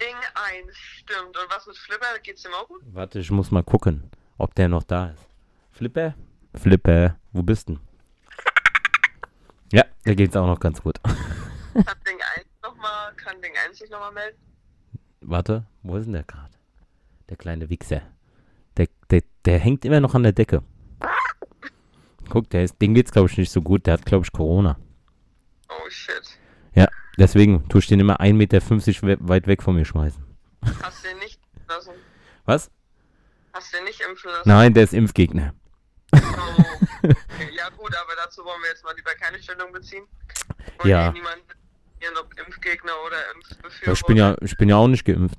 Ding 0.00 0.16
1, 0.34 0.76
stimmt. 0.76 1.36
Und 1.36 1.46
was 1.48 1.66
mit 1.66 1.76
Flipper? 1.76 2.18
Geht's 2.22 2.42
dem 2.42 2.52
auch 2.52 2.68
gut? 2.68 2.82
Warte, 2.92 3.18
ich 3.20 3.30
muss 3.30 3.50
mal 3.50 3.62
gucken, 3.62 4.10
ob 4.36 4.54
der 4.54 4.68
noch 4.68 4.82
da 4.82 5.10
ist. 5.10 5.26
Flipper? 5.72 6.14
Flipper, 6.54 7.16
wo 7.32 7.42
bist 7.42 7.68
du? 7.68 7.78
Ja, 9.72 9.84
der 10.04 10.14
geht's 10.14 10.36
auch 10.36 10.46
noch 10.46 10.60
ganz 10.60 10.82
gut. 10.82 11.02
Kann 11.02 11.14
Ding 12.06 12.18
1 12.36 12.46
nochmal, 12.62 13.14
kann 13.16 13.40
Ding 13.40 13.52
1 13.66 13.78
sich 13.78 13.90
nochmal 13.90 14.12
melden? 14.12 14.38
Warte, 15.30 15.66
wo 15.82 15.96
ist 15.96 16.06
denn 16.06 16.14
der 16.14 16.22
gerade? 16.24 16.54
Der 17.28 17.36
kleine 17.36 17.68
Wichser. 17.68 18.00
Der, 18.78 18.88
der, 19.10 19.22
der 19.44 19.58
hängt 19.58 19.84
immer 19.84 20.00
noch 20.00 20.14
an 20.14 20.22
der 20.22 20.32
Decke. 20.32 20.62
Guck, 22.30 22.48
der 22.50 22.64
ist, 22.64 22.80
dem 22.80 22.94
geht's 22.94 23.12
glaube 23.12 23.28
ich 23.28 23.36
nicht 23.36 23.52
so 23.52 23.60
gut. 23.60 23.86
Der 23.86 23.94
hat 23.94 24.06
glaube 24.06 24.24
ich 24.24 24.32
Corona. 24.32 24.78
Oh 25.68 25.90
shit. 25.90 26.38
Ja, 26.74 26.88
deswegen 27.18 27.68
tue 27.68 27.80
ich 27.80 27.86
den 27.86 28.00
immer 28.00 28.20
1,50 28.20 28.32
Meter 28.34 28.60
we 29.02 29.16
weit 29.28 29.46
weg 29.46 29.62
von 29.62 29.74
mir 29.74 29.84
schmeißen. 29.84 30.22
Hast 30.82 31.04
du 31.04 31.08
den 31.08 31.18
nicht 31.18 31.38
impfen 31.52 31.66
lassen? 31.68 31.90
Was? 32.46 32.70
Hast 33.52 33.72
du 33.72 33.76
den 33.78 33.84
nicht 33.84 34.00
impfen 34.00 34.30
lassen? 34.30 34.48
Nein, 34.48 34.72
der 34.74 34.84
ist 34.84 34.94
Impfgegner. 34.94 35.52
Oh. 36.14 36.18
Ja 37.56 37.68
gut, 37.70 37.94
aber 37.94 38.12
dazu 38.24 38.42
wollen 38.44 38.60
wir 38.62 38.70
jetzt 38.70 38.82
mal 38.84 38.94
lieber 38.96 39.14
keine 39.14 39.40
Stellung 39.40 39.72
beziehen. 39.72 40.04
Und 40.82 40.88
Ja. 40.88 41.12
niemand 41.12 41.42
hier 41.98 42.10
ob 42.20 42.38
Impfgegner 42.46 42.92
oder 43.06 43.16
Impfbefürworter. 43.34 43.92
Ich 43.92 44.02
bin 44.04 44.16
ja, 44.16 44.36
ich 44.40 44.56
bin 44.56 44.68
ja 44.68 44.76
auch 44.76 44.88
nicht 44.88 45.04
geimpft. 45.04 45.38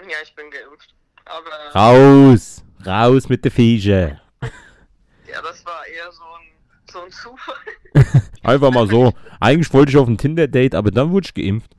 Ja, 0.00 0.16
ich 0.22 0.34
bin 0.34 0.50
geimpft. 0.50 0.94
Aber 1.24 1.50
Raus! 1.74 2.62
Raus 2.84 3.28
mit 3.28 3.44
der 3.44 3.50
Viecher! 3.50 4.20
ja, 4.40 5.42
das 5.42 5.64
war 5.64 5.86
eher 5.86 6.12
so 6.12 6.22
ein, 6.22 6.90
so 6.90 7.00
ein 7.00 7.10
Zufall. 7.10 8.22
Einfach 8.42 8.70
mal 8.70 8.88
so. 8.88 9.12
Eigentlich 9.40 9.72
wollte 9.72 9.90
ich 9.90 9.96
auf 9.96 10.08
ein 10.08 10.18
Tinder-Date, 10.18 10.74
aber 10.74 10.90
dann 10.90 11.10
wurde 11.10 11.26
ich 11.26 11.34
geimpft. 11.34 11.70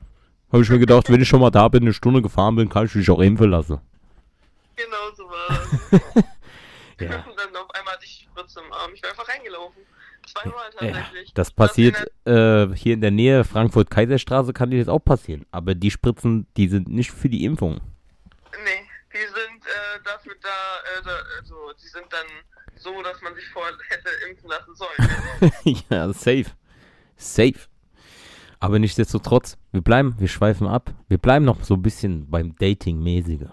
Habe 0.52 0.62
ich 0.62 0.70
mir 0.70 0.78
gedacht, 0.78 1.10
wenn 1.10 1.20
ich 1.20 1.28
schon 1.28 1.40
mal 1.40 1.50
da 1.50 1.68
bin, 1.68 1.82
eine 1.82 1.92
Stunde 1.92 2.22
gefahren 2.22 2.56
bin, 2.56 2.68
kann 2.68 2.86
ich 2.86 2.94
mich 2.94 3.10
auch 3.10 3.20
impfen 3.20 3.50
lassen. 3.50 3.80
genau 4.76 5.14
so 5.16 5.28
war 5.28 5.48
das. 5.90 6.24
Ja. 6.98 7.08
Und 7.28 7.38
dann 7.38 7.54
auf 7.56 7.70
einmal 7.74 7.92
hatte 7.92 8.06
ich 8.06 8.26
Spritze 8.30 8.60
im 8.60 8.72
Arm. 8.72 8.90
Ich 8.94 9.02
bin 9.02 9.10
einfach 9.10 9.28
reingelaufen. 9.28 9.82
Zweimal 10.42 10.70
ja 10.80 10.92
tatsächlich. 10.92 11.34
das 11.34 11.48
in 11.50 11.54
passiert 11.56 12.12
äh, 12.24 12.68
hier 12.74 12.94
in 12.94 13.00
der 13.00 13.10
Nähe, 13.10 13.44
Frankfurt-Kaiserstraße, 13.44 14.52
kann 14.52 14.70
dir 14.70 14.78
das 14.78 14.88
auch 14.88 15.04
passieren. 15.04 15.46
Aber 15.50 15.74
die 15.74 15.90
Spritzen, 15.90 16.46
die 16.56 16.68
sind 16.68 16.88
nicht 16.88 17.10
für 17.10 17.28
die 17.28 17.44
Impfung. 17.44 17.80
Nee, 18.64 18.86
die 19.12 19.18
sind 19.18 19.66
äh, 19.66 20.02
dafür 20.04 20.34
da, 20.42 20.48
äh, 20.48 21.04
da, 21.04 21.10
also 21.40 21.54
die 21.82 21.88
sind 21.88 22.06
dann 22.10 22.26
so, 22.76 23.02
dass 23.02 23.20
man 23.22 23.34
sich 23.34 23.48
vorher 23.48 23.74
hätte 23.88 24.08
impfen 24.28 24.48
lassen 24.48 24.74
sollen. 24.74 25.82
ja, 25.90 26.12
safe. 26.12 26.46
Safe. 27.16 27.68
Aber 28.58 28.78
nichtsdestotrotz, 28.78 29.58
wir 29.72 29.82
bleiben, 29.82 30.16
wir 30.18 30.28
schweifen 30.28 30.66
ab. 30.66 30.92
Wir 31.08 31.18
bleiben 31.18 31.44
noch 31.44 31.62
so 31.62 31.74
ein 31.74 31.82
bisschen 31.82 32.30
beim 32.30 32.56
Dating-mäßige. 32.56 33.48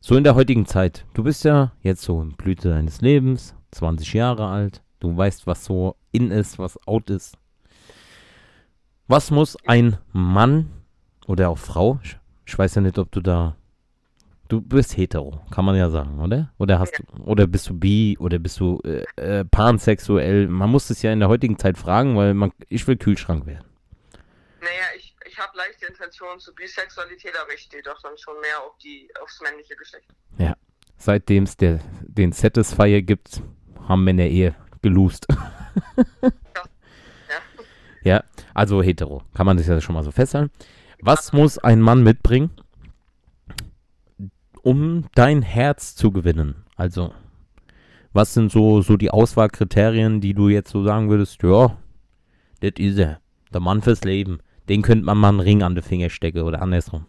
So 0.00 0.16
in 0.16 0.24
der 0.24 0.34
heutigen 0.34 0.66
Zeit. 0.66 1.04
Du 1.14 1.22
bist 1.22 1.44
ja 1.44 1.72
jetzt 1.82 2.02
so 2.02 2.20
in 2.22 2.36
Blüte 2.36 2.70
deines 2.70 3.00
Lebens, 3.00 3.54
20 3.72 4.14
Jahre 4.14 4.46
alt. 4.46 4.82
Du 5.00 5.16
weißt, 5.16 5.46
was 5.46 5.64
so 5.64 5.96
in 6.12 6.30
ist, 6.30 6.58
was 6.58 6.78
out 6.86 7.10
ist. 7.10 7.36
Was 9.06 9.30
muss 9.30 9.56
ein 9.66 9.96
Mann 10.12 10.70
oder 11.26 11.48
auch 11.48 11.58
Frau, 11.58 12.00
ich, 12.44 12.58
weiß 12.58 12.76
ja 12.76 12.82
nicht, 12.82 12.98
ob 12.98 13.10
du 13.12 13.20
da, 13.20 13.56
du 14.48 14.60
bist 14.60 14.96
hetero, 14.96 15.40
kann 15.50 15.64
man 15.64 15.76
ja 15.76 15.88
sagen, 15.88 16.20
oder? 16.20 16.52
Oder 16.58 16.78
hast 16.78 16.98
du, 16.98 17.22
oder 17.22 17.46
bist 17.46 17.68
du 17.68 17.78
bi, 17.78 18.16
oder 18.18 18.38
bist 18.38 18.60
du 18.60 18.80
äh, 18.84 19.04
äh, 19.16 19.44
pansexuell? 19.44 20.48
Man 20.48 20.70
muss 20.70 20.90
es 20.90 21.02
ja 21.02 21.12
in 21.12 21.20
der 21.20 21.28
heutigen 21.28 21.58
Zeit 21.58 21.78
fragen, 21.78 22.16
weil 22.16 22.34
man, 22.34 22.52
ich 22.68 22.86
will 22.86 22.96
Kühlschrank 22.96 23.46
werden. 23.46 23.64
naja, 24.60 24.70
ich, 24.96 25.14
ich 25.26 25.38
habe 25.38 25.56
leichte 25.56 25.86
Intentionen 25.86 26.40
zu 26.40 26.54
Bisexualität, 26.54 27.32
aber 27.40 27.54
ich 27.54 27.60
stehe 27.60 27.82
doch 27.82 28.00
dann 28.02 28.16
schon 28.18 28.38
mehr 28.40 28.62
auf 28.66 28.76
die, 28.78 29.08
aufs 29.22 29.40
männliche 29.40 29.76
Geschlecht. 29.76 30.08
Seitdem 31.00 31.44
es 31.44 31.56
den 31.56 32.32
Satisfier 32.32 33.02
gibt, 33.02 33.40
haben 33.88 34.02
Männer 34.02 34.24
Ehe 34.24 34.56
geloost. 34.82 35.26
Ja. 36.22 36.62
Ja, 38.04 38.24
also 38.54 38.82
hetero. 38.82 39.22
Kann 39.34 39.46
man 39.46 39.56
das 39.56 39.66
ja 39.66 39.80
schon 39.80 39.94
mal 39.94 40.04
so 40.04 40.10
festhalten. 40.10 40.50
Was 41.00 41.32
muss 41.32 41.58
ein 41.58 41.80
Mann 41.80 42.02
mitbringen, 42.02 42.50
um 44.62 45.06
dein 45.14 45.42
Herz 45.42 45.94
zu 45.94 46.10
gewinnen? 46.10 46.64
Also, 46.76 47.12
was 48.12 48.34
sind 48.34 48.50
so, 48.50 48.82
so 48.82 48.96
die 48.96 49.10
Auswahlkriterien, 49.10 50.20
die 50.20 50.34
du 50.34 50.48
jetzt 50.48 50.70
so 50.70 50.82
sagen 50.84 51.10
würdest, 51.10 51.42
ja, 51.42 51.76
das 52.60 52.72
ist 52.78 52.98
er. 52.98 53.20
Der 53.52 53.60
Mann 53.60 53.82
fürs 53.82 54.04
Leben. 54.04 54.40
Den 54.68 54.82
könnte 54.82 55.04
man 55.04 55.18
mal 55.18 55.28
einen 55.28 55.40
Ring 55.40 55.62
an 55.62 55.74
den 55.74 55.84
Finger 55.84 56.10
stecken 56.10 56.42
oder 56.42 56.60
andersrum. 56.60 57.06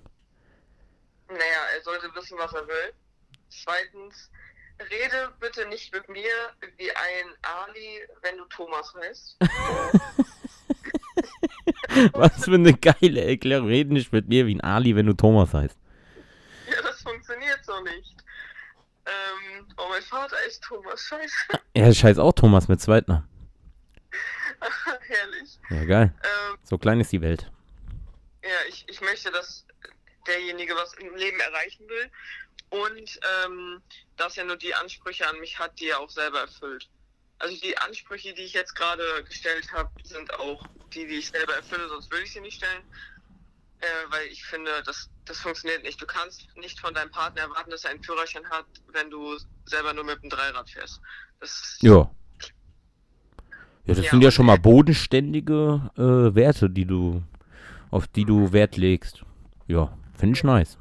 Naja, 1.28 1.62
er 1.76 1.84
sollte 1.84 2.08
wissen, 2.16 2.38
was 2.38 2.54
er 2.54 2.68
will. 2.68 2.94
Zweitens, 3.50 4.30
rede 4.80 5.32
bitte 5.40 5.68
nicht 5.68 5.94
mit 5.94 6.08
mir 6.10 6.32
wie 6.78 6.92
ein 6.92 7.26
Ali, 7.42 8.02
wenn 8.22 8.38
du 8.38 8.46
Thomas 8.46 8.94
heißt. 8.96 9.38
Was 12.14 12.46
für 12.46 12.54
eine 12.54 12.74
geile 12.74 13.24
Erklärung. 13.24 13.68
Rede 13.68 13.94
nicht 13.94 14.12
mit 14.12 14.28
mir 14.28 14.46
wie 14.46 14.56
ein 14.56 14.62
Ali, 14.62 14.96
wenn 14.96 15.06
du 15.06 15.14
Thomas 15.14 15.54
heißt. 15.54 15.78
Ja, 16.70 16.82
das 16.82 17.02
funktioniert 17.02 17.60
so 17.64 17.80
nicht. 17.82 18.16
Ähm, 19.06 19.68
oh, 19.78 19.88
mein 19.90 20.02
Vater 20.04 20.38
ist 20.48 20.64
Thomas, 20.64 21.02
scheiße. 21.02 21.36
Ja, 21.76 21.94
scheiß 21.94 22.20
auch 22.20 22.34
Thomas 22.34 22.68
mit 22.68 22.82
Zweitner. 22.82 23.28
Herrlich. 25.08 25.60
Ja, 25.70 25.86
geil. 25.86 26.14
Ähm, 26.24 26.58
so 26.64 26.78
klein 26.78 27.00
ist 27.00 27.12
die 27.12 27.22
Welt. 27.22 27.52
Ja, 28.44 28.50
ich, 28.68 28.86
ich 28.88 29.02
möchte, 29.02 29.32
dass 29.32 29.66
derjenige 30.28 30.76
was 30.76 30.94
im 30.96 31.16
Leben 31.16 31.40
erreichen 31.40 31.88
will 31.88 32.12
und 32.70 33.20
ähm, 33.46 33.82
dass 34.18 34.38
er 34.38 34.46
nur 34.46 34.58
die 34.58 34.74
Ansprüche 34.76 35.28
an 35.28 35.40
mich 35.40 35.58
hat, 35.60 35.80
die 35.80 35.90
er 35.90 36.00
auch 36.00 36.10
selber 36.10 36.42
erfüllt. 36.42 36.90
Also 37.40 37.56
die 37.62 37.78
Ansprüche, 37.78 38.34
die 38.34 38.44
ich 38.44 38.54
jetzt 38.54 38.76
gerade 38.76 39.24
gestellt 39.24 39.72
habe, 39.72 39.90
sind 40.04 40.34
auch 40.36 40.62
die, 40.94 41.08
die 41.08 41.16
ich 41.16 41.30
selber 41.30 41.56
erfülle, 41.56 41.88
sonst 41.88 42.12
würde 42.12 42.26
ich 42.26 42.34
sie 42.34 42.42
nicht 42.42 42.58
stellen. 42.58 42.84
Äh, 43.80 44.12
weil 44.12 44.28
ich 44.28 44.44
finde, 44.44 44.72
das, 44.86 45.10
das 45.24 45.40
funktioniert 45.40 45.84
nicht. 45.84 46.02
Du 46.02 46.06
kannst 46.06 46.46
nicht 46.58 46.80
von 46.80 46.94
deinem 46.94 47.12
Partner 47.12 47.44
erwarten, 47.44 47.72
dass 47.72 47.86
er 47.86 47.92
einen 47.92 48.04
Führerschein 48.04 48.46
hat, 48.50 48.66
wenn 48.92 49.10
du 49.10 49.38
selber 49.66 49.94
nur 49.94 50.04
mit 50.04 50.22
dem 50.22 50.30
Dreirad 50.30 50.70
fährst. 50.70 51.00
Das, 51.40 51.78
Ja. 51.82 52.12
Ja, 53.86 53.96
das 53.96 54.06
Ja, 54.06 54.12
sind 54.12 54.22
ja 54.22 54.32
schon 54.32 54.46
mal 54.46 54.60
bodenständige 54.60 55.90
äh, 55.96 56.36
Werte, 56.36 56.70
die 56.70 56.86
du, 56.86 57.24
auf 57.90 58.08
die 58.08 58.26
du 58.26 58.52
Wert 58.52 58.76
legst. 58.76 59.24
Ja, 59.68 59.98
finde 60.18 60.38
ich 60.38 60.44
nice. 60.44 60.78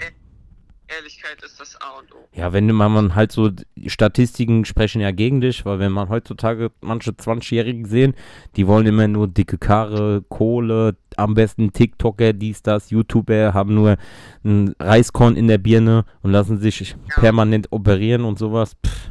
Ehrlichkeit 0.96 1.42
ist 1.42 1.60
das 1.60 1.80
A 1.80 1.98
und 1.98 2.12
O. 2.14 2.28
Ja, 2.32 2.52
wenn 2.52 2.66
man, 2.72 3.14
halt 3.14 3.30
so, 3.32 3.50
Statistiken 3.86 4.64
sprechen 4.64 5.00
ja 5.00 5.10
gegen 5.10 5.40
dich, 5.40 5.64
weil 5.64 5.78
wenn 5.78 5.92
man 5.92 6.08
heutzutage 6.08 6.70
manche 6.80 7.10
20-Jährigen 7.10 7.84
sehen, 7.84 8.14
die 8.56 8.66
wollen 8.66 8.86
immer 8.86 9.06
nur 9.08 9.28
dicke 9.28 9.58
Karre, 9.58 10.22
Kohle, 10.28 10.96
am 11.16 11.34
besten 11.34 11.72
TikToker, 11.72 12.32
dies, 12.32 12.62
das, 12.62 12.90
YouTuber, 12.90 13.52
haben 13.54 13.74
nur 13.74 13.96
ein 14.44 14.74
Reiskorn 14.80 15.36
in 15.36 15.48
der 15.48 15.58
Birne 15.58 16.04
und 16.22 16.32
lassen 16.32 16.58
sich 16.58 16.96
permanent 17.16 17.68
operieren 17.70 18.24
und 18.24 18.38
sowas. 18.38 18.76
Pff. 18.86 19.10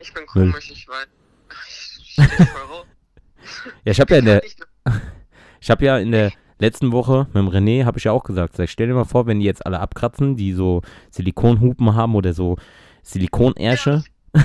Ich 0.00 0.12
bin 0.12 0.26
komisch, 0.26 0.70
ich 0.70 0.86
weiß. 0.86 1.06
Ich 2.00 2.14
voll 2.16 2.62
raus. 2.70 2.86
Ja, 3.84 3.92
ich 3.92 4.00
habe 4.00 4.12
ja 4.14 4.18
in 4.18 4.24
der, 4.26 4.44
Ich- 4.44 4.56
Ich 5.60 5.70
habe 5.70 5.84
ja 5.84 5.98
in 5.98 6.12
der 6.12 6.32
letzten 6.64 6.92
Woche 6.92 7.26
mit 7.32 7.36
dem 7.36 7.48
René, 7.48 7.84
habe 7.84 7.98
ich 7.98 8.04
ja 8.04 8.12
auch 8.12 8.24
gesagt, 8.24 8.56
sag, 8.56 8.68
stell 8.68 8.88
dir 8.88 8.94
mal 8.94 9.04
vor, 9.04 9.26
wenn 9.26 9.40
die 9.40 9.46
jetzt 9.46 9.64
alle 9.64 9.80
abkratzen, 9.80 10.36
die 10.36 10.52
so 10.52 10.82
Silikonhupen 11.10 11.94
haben 11.94 12.14
oder 12.14 12.32
so 12.32 12.56
Silikonersche. 13.02 14.04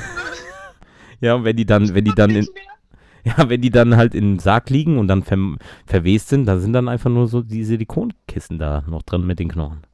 Ja, 1.22 1.36
und 1.36 1.44
wenn 1.44 1.58
die 1.58 1.66
dann, 1.66 1.94
wenn 1.94 2.06
die 2.06 2.16
dann 2.16 2.30
in, 2.32 2.48
ja, 3.24 3.50
wenn 3.50 3.62
die 3.62 3.70
dann 3.70 3.98
halt 3.98 4.16
im 4.16 4.40
Sarg 4.40 4.70
liegen 4.70 4.98
und 4.98 5.08
dann 5.08 5.24
ver, 5.24 5.38
verwest 5.86 6.30
sind, 6.30 6.46
da 6.46 6.60
sind 6.60 6.74
dann 6.74 6.88
einfach 6.88 7.10
nur 7.10 7.28
so 7.28 7.42
die 7.42 7.64
Silikonkissen 7.64 8.58
da 8.58 8.84
noch 8.88 9.04
drin 9.04 9.26
mit 9.26 9.40
den 9.40 9.50
Knochen. 9.50 9.86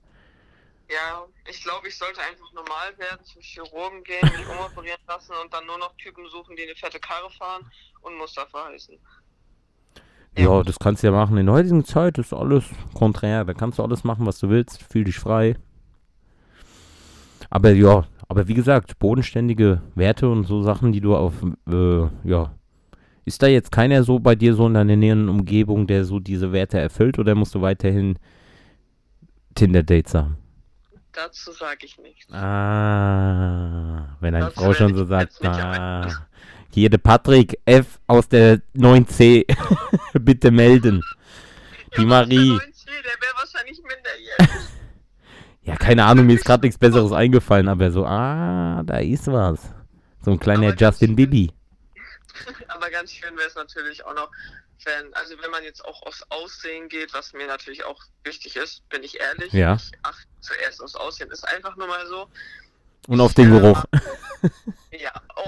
Ja, 0.89 1.25
ich 1.49 1.63
glaube, 1.63 1.87
ich 1.87 1.97
sollte 1.97 2.21
einfach 2.21 2.51
normal 2.53 2.95
werden, 2.97 3.23
zum 3.23 3.41
Chirurgen 3.41 4.03
gehen, 4.03 4.21
mich 4.21 4.47
umoperieren 4.47 5.01
lassen 5.07 5.33
und 5.43 5.51
dann 5.51 5.65
nur 5.65 5.79
noch 5.79 5.95
Typen 5.97 6.27
suchen, 6.29 6.55
die 6.55 6.63
eine 6.63 6.75
fette 6.75 6.99
Karre 6.99 7.29
fahren 7.31 7.69
und 8.01 8.15
Mustafa 8.17 8.65
heißen. 8.65 8.95
Ja, 10.37 10.63
das 10.63 10.79
kannst 10.79 11.03
du 11.03 11.07
ja 11.07 11.13
machen. 11.13 11.37
In 11.37 11.45
der 11.45 11.55
heutigen 11.55 11.85
Zeit 11.85 12.17
ist 12.17 12.33
alles 12.33 12.65
konträr. 12.93 13.45
Da 13.45 13.53
kannst 13.53 13.79
du 13.79 13.83
alles 13.83 14.03
machen, 14.03 14.25
was 14.25 14.39
du 14.39 14.49
willst. 14.49 14.83
Fühl 14.83 15.05
dich 15.05 15.17
frei. 15.17 15.55
Aber 17.49 17.71
ja, 17.71 18.05
aber 18.27 18.47
wie 18.47 18.53
gesagt, 18.53 18.99
bodenständige 18.99 19.81
Werte 19.95 20.29
und 20.29 20.45
so 20.45 20.61
Sachen, 20.61 20.91
die 20.91 21.01
du 21.01 21.15
auf, 21.15 21.33
äh, 21.69 22.07
ja. 22.23 22.51
Ist 23.23 23.41
da 23.41 23.47
jetzt 23.47 23.71
keiner 23.71 24.03
so 24.03 24.19
bei 24.19 24.35
dir 24.35 24.53
so 24.53 24.67
in 24.67 24.75
deiner 24.75 24.95
näheren 24.95 25.29
Umgebung, 25.29 25.87
der 25.87 26.05
so 26.05 26.19
diese 26.19 26.51
Werte 26.51 26.79
erfüllt 26.79 27.17
oder 27.17 27.33
musst 27.33 27.55
du 27.55 27.61
weiterhin 27.61 28.19
Tinder-Dates 29.55 30.13
haben? 30.13 30.37
Dazu 31.11 31.51
sage 31.53 31.85
ich 31.85 31.97
nichts. 31.97 32.31
Ah, 32.33 34.17
wenn 34.19 34.35
eine 34.35 34.51
Frau 34.51 34.73
schon 34.73 34.95
so 34.95 35.05
sagt, 35.05 35.43
ah, 35.45 36.07
hier 36.75 36.89
der 36.89 36.97
Patrick 36.97 37.57
F 37.65 37.99
aus 38.05 38.27
der 38.27 38.61
9C, 38.75 39.45
bitte 40.19 40.51
melden. 40.51 41.01
Die 41.95 42.01
Ja, 42.01 42.07
Marie. 42.07 42.35
Der 42.35 42.67
90, 42.67 42.85
der 42.85 42.93
wäre 43.03 43.33
wahrscheinlich 43.37 43.81
minderjährig. 43.81 44.69
Ja, 45.63 45.75
keine 45.77 46.05
Ahnung, 46.05 46.27
mir 46.27 46.35
ist 46.35 46.45
gerade 46.45 46.63
nichts 46.63 46.77
Besseres 46.77 47.11
eingefallen, 47.11 47.67
aber 47.67 47.89
so, 47.89 48.05
ah, 48.05 48.83
da 48.85 48.99
ist 48.99 49.25
was. 49.25 49.59
So 50.21 50.29
ein 50.29 50.39
kleiner 50.39 50.67
Aber 50.67 50.75
Justin 50.75 51.15
Bibi. 51.15 51.51
Aber 52.67 52.91
ganz 52.91 53.11
schön 53.11 53.35
wäre 53.35 53.47
es 53.47 53.55
natürlich 53.55 54.05
auch 54.05 54.13
noch, 54.13 54.29
wenn, 54.83 55.11
also 55.15 55.33
wenn 55.41 55.49
man 55.49 55.63
jetzt 55.63 55.83
auch 55.83 56.03
aufs 56.03 56.21
Aussehen 56.29 56.87
geht, 56.87 57.15
was 57.15 57.33
mir 57.33 57.47
natürlich 57.47 57.83
auch 57.83 57.99
wichtig 58.23 58.57
ist, 58.57 58.87
bin 58.89 59.01
ich 59.01 59.19
ehrlich. 59.19 59.51
Ja. 59.53 59.75
Ich 59.77 59.91
achte 60.03 60.27
zuerst 60.41 60.83
aufs 60.83 60.93
Aussehen. 60.93 61.31
Ist 61.31 61.47
einfach 61.47 61.75
nur 61.77 61.87
mal 61.87 62.05
so. 62.05 62.27
Und 63.07 63.19
auf 63.19 63.33
den 63.33 63.51
Ja. 63.51 63.59
Geruch. 63.59 63.85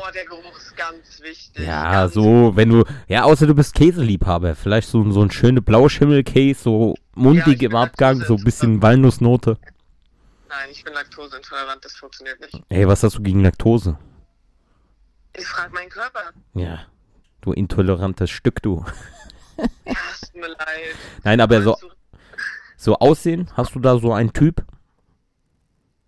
Ja, 0.07 0.11
oh, 0.11 0.13
der 0.13 0.25
Geruch 0.25 0.57
ist 0.57 0.77
ganz 0.77 1.21
wichtig. 1.21 1.65
Ja, 1.65 1.91
ganz 1.91 2.13
so, 2.13 2.55
wenn 2.55 2.69
du, 2.69 2.85
ja, 3.09 3.23
außer 3.23 3.45
du 3.45 3.53
bist 3.53 3.75
Käseliebhaber. 3.75 4.55
Vielleicht 4.55 4.87
so, 4.87 5.09
so 5.11 5.21
ein 5.21 5.31
schöne 5.31 5.61
Blauschimmel-Case, 5.61 6.61
so 6.61 6.95
mundig 7.13 7.57
ich 7.57 7.63
im 7.63 7.75
Abgang, 7.75 8.21
so 8.21 8.35
ein 8.35 8.43
bisschen. 8.43 8.81
Walnussnote. 8.81 9.57
Nein, 10.47 10.69
ich 10.71 10.81
bin 10.85 10.93
laktoseintolerant, 10.93 11.83
das 11.83 11.93
funktioniert 11.93 12.39
nicht. 12.39 12.63
Ey, 12.69 12.87
was 12.87 13.03
hast 13.03 13.17
du 13.17 13.21
gegen 13.21 13.43
Laktose? 13.43 13.97
Ich 15.35 15.45
frage 15.45 15.73
meinen 15.73 15.89
Körper. 15.89 16.31
Ja, 16.53 16.85
du 17.41 17.51
intolerantes 17.51 18.29
Stück, 18.29 18.61
du. 18.61 18.85
Ja, 19.57 19.93
es 20.13 20.21
tut 20.21 20.35
mir 20.35 20.47
leid. 20.47 20.95
Nein, 21.25 21.41
aber 21.41 21.61
so, 21.61 21.75
so 22.77 22.97
aussehen, 22.99 23.49
hast 23.55 23.75
du 23.75 23.79
da 23.79 23.99
so 23.99 24.13
einen 24.13 24.31
Typ? 24.31 24.63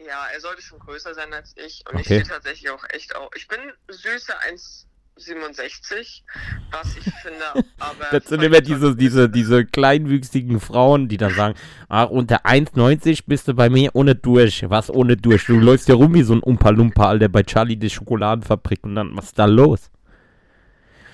Ja, 0.09 0.25
er 0.33 0.41
sollte 0.41 0.63
schon 0.63 0.79
größer 0.79 1.13
sein 1.13 1.31
als 1.33 1.53
ich. 1.55 1.83
Und 1.87 1.93
Okay. 1.95 1.99
ich 1.99 2.05
stehe 2.07 2.23
tatsächlich 2.23 2.71
auch 2.71 2.83
echt 2.89 3.15
auf. 3.15 3.29
Ich 3.35 3.47
bin 3.47 3.59
süße 3.89 4.33
1,67, 4.41 6.23
was 6.71 6.97
ich 6.97 7.03
finde, 7.21 7.45
aber. 7.79 8.05
Das 8.11 8.25
sind 8.25 8.41
immer 8.41 8.61
diese, 8.61 8.95
diese, 8.95 9.29
diese 9.29 9.65
kleinwüchsigen 9.65 10.59
Frauen, 10.59 11.09
die 11.09 11.17
dann 11.17 11.35
sagen, 11.35 11.53
ach, 11.89 12.09
unter 12.09 12.43
1,90 12.45 13.25
bist 13.27 13.47
du 13.49 13.53
bei 13.53 13.69
mir 13.69 13.91
ohne 13.93 14.15
durch. 14.15 14.67
Was 14.67 14.89
ohne 14.89 15.15
durch? 15.15 15.45
Du 15.45 15.59
läufst 15.59 15.87
ja 15.89 15.93
rum 15.93 16.15
wie 16.15 16.23
so 16.23 16.33
ein 16.33 16.41
Umpa-Lumpa, 16.41 17.07
Alter, 17.09 17.29
bei 17.29 17.43
Charlie 17.43 17.77
die 17.77 17.91
Schokoladenfabrik 17.91 18.83
und 18.83 18.95
dann, 18.95 19.15
was 19.15 19.25
ist 19.25 19.37
da 19.37 19.45
los? 19.45 19.91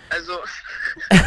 Also, 0.10 0.40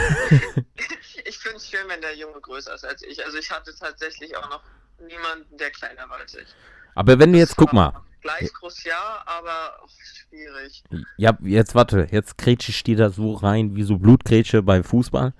ich 1.25 1.39
finde 1.39 1.59
es 1.59 1.69
schön, 1.69 1.87
wenn 1.89 2.01
der 2.01 2.17
Junge 2.17 2.41
größer 2.41 2.75
ist 2.75 2.87
als 2.87 3.03
ich. 3.03 3.23
Also, 3.23 3.37
ich 3.37 3.51
hatte 3.51 3.75
tatsächlich 3.79 4.35
auch 4.39 4.49
noch 4.49 4.63
niemanden, 5.07 5.55
der 5.59 5.71
kleiner 5.71 6.09
war 6.09 6.17
als 6.19 6.35
ich. 6.35 6.49
Aber 6.95 7.19
wenn 7.19 7.33
du 7.33 7.39
jetzt, 7.39 7.57
guck 7.57 7.73
mal, 7.73 7.93
Gleich 8.21 8.53
groß 8.53 8.85
ja, 8.85 9.23
aber 9.27 9.87
schwierig. 10.29 10.83
ja, 11.17 11.39
jetzt 11.43 11.75
warte, 11.75 12.09
jetzt 12.11 12.37
grätsche 12.37 12.71
ich 12.73 12.83
dir 12.83 12.97
da 12.97 13.11
so 13.11 13.35
rein, 13.35 13.77
wie 13.77 13.85
so 13.85 13.97
Blutgrätsche 13.99 14.63
beim 14.63 14.83
Fußball. 14.85 15.33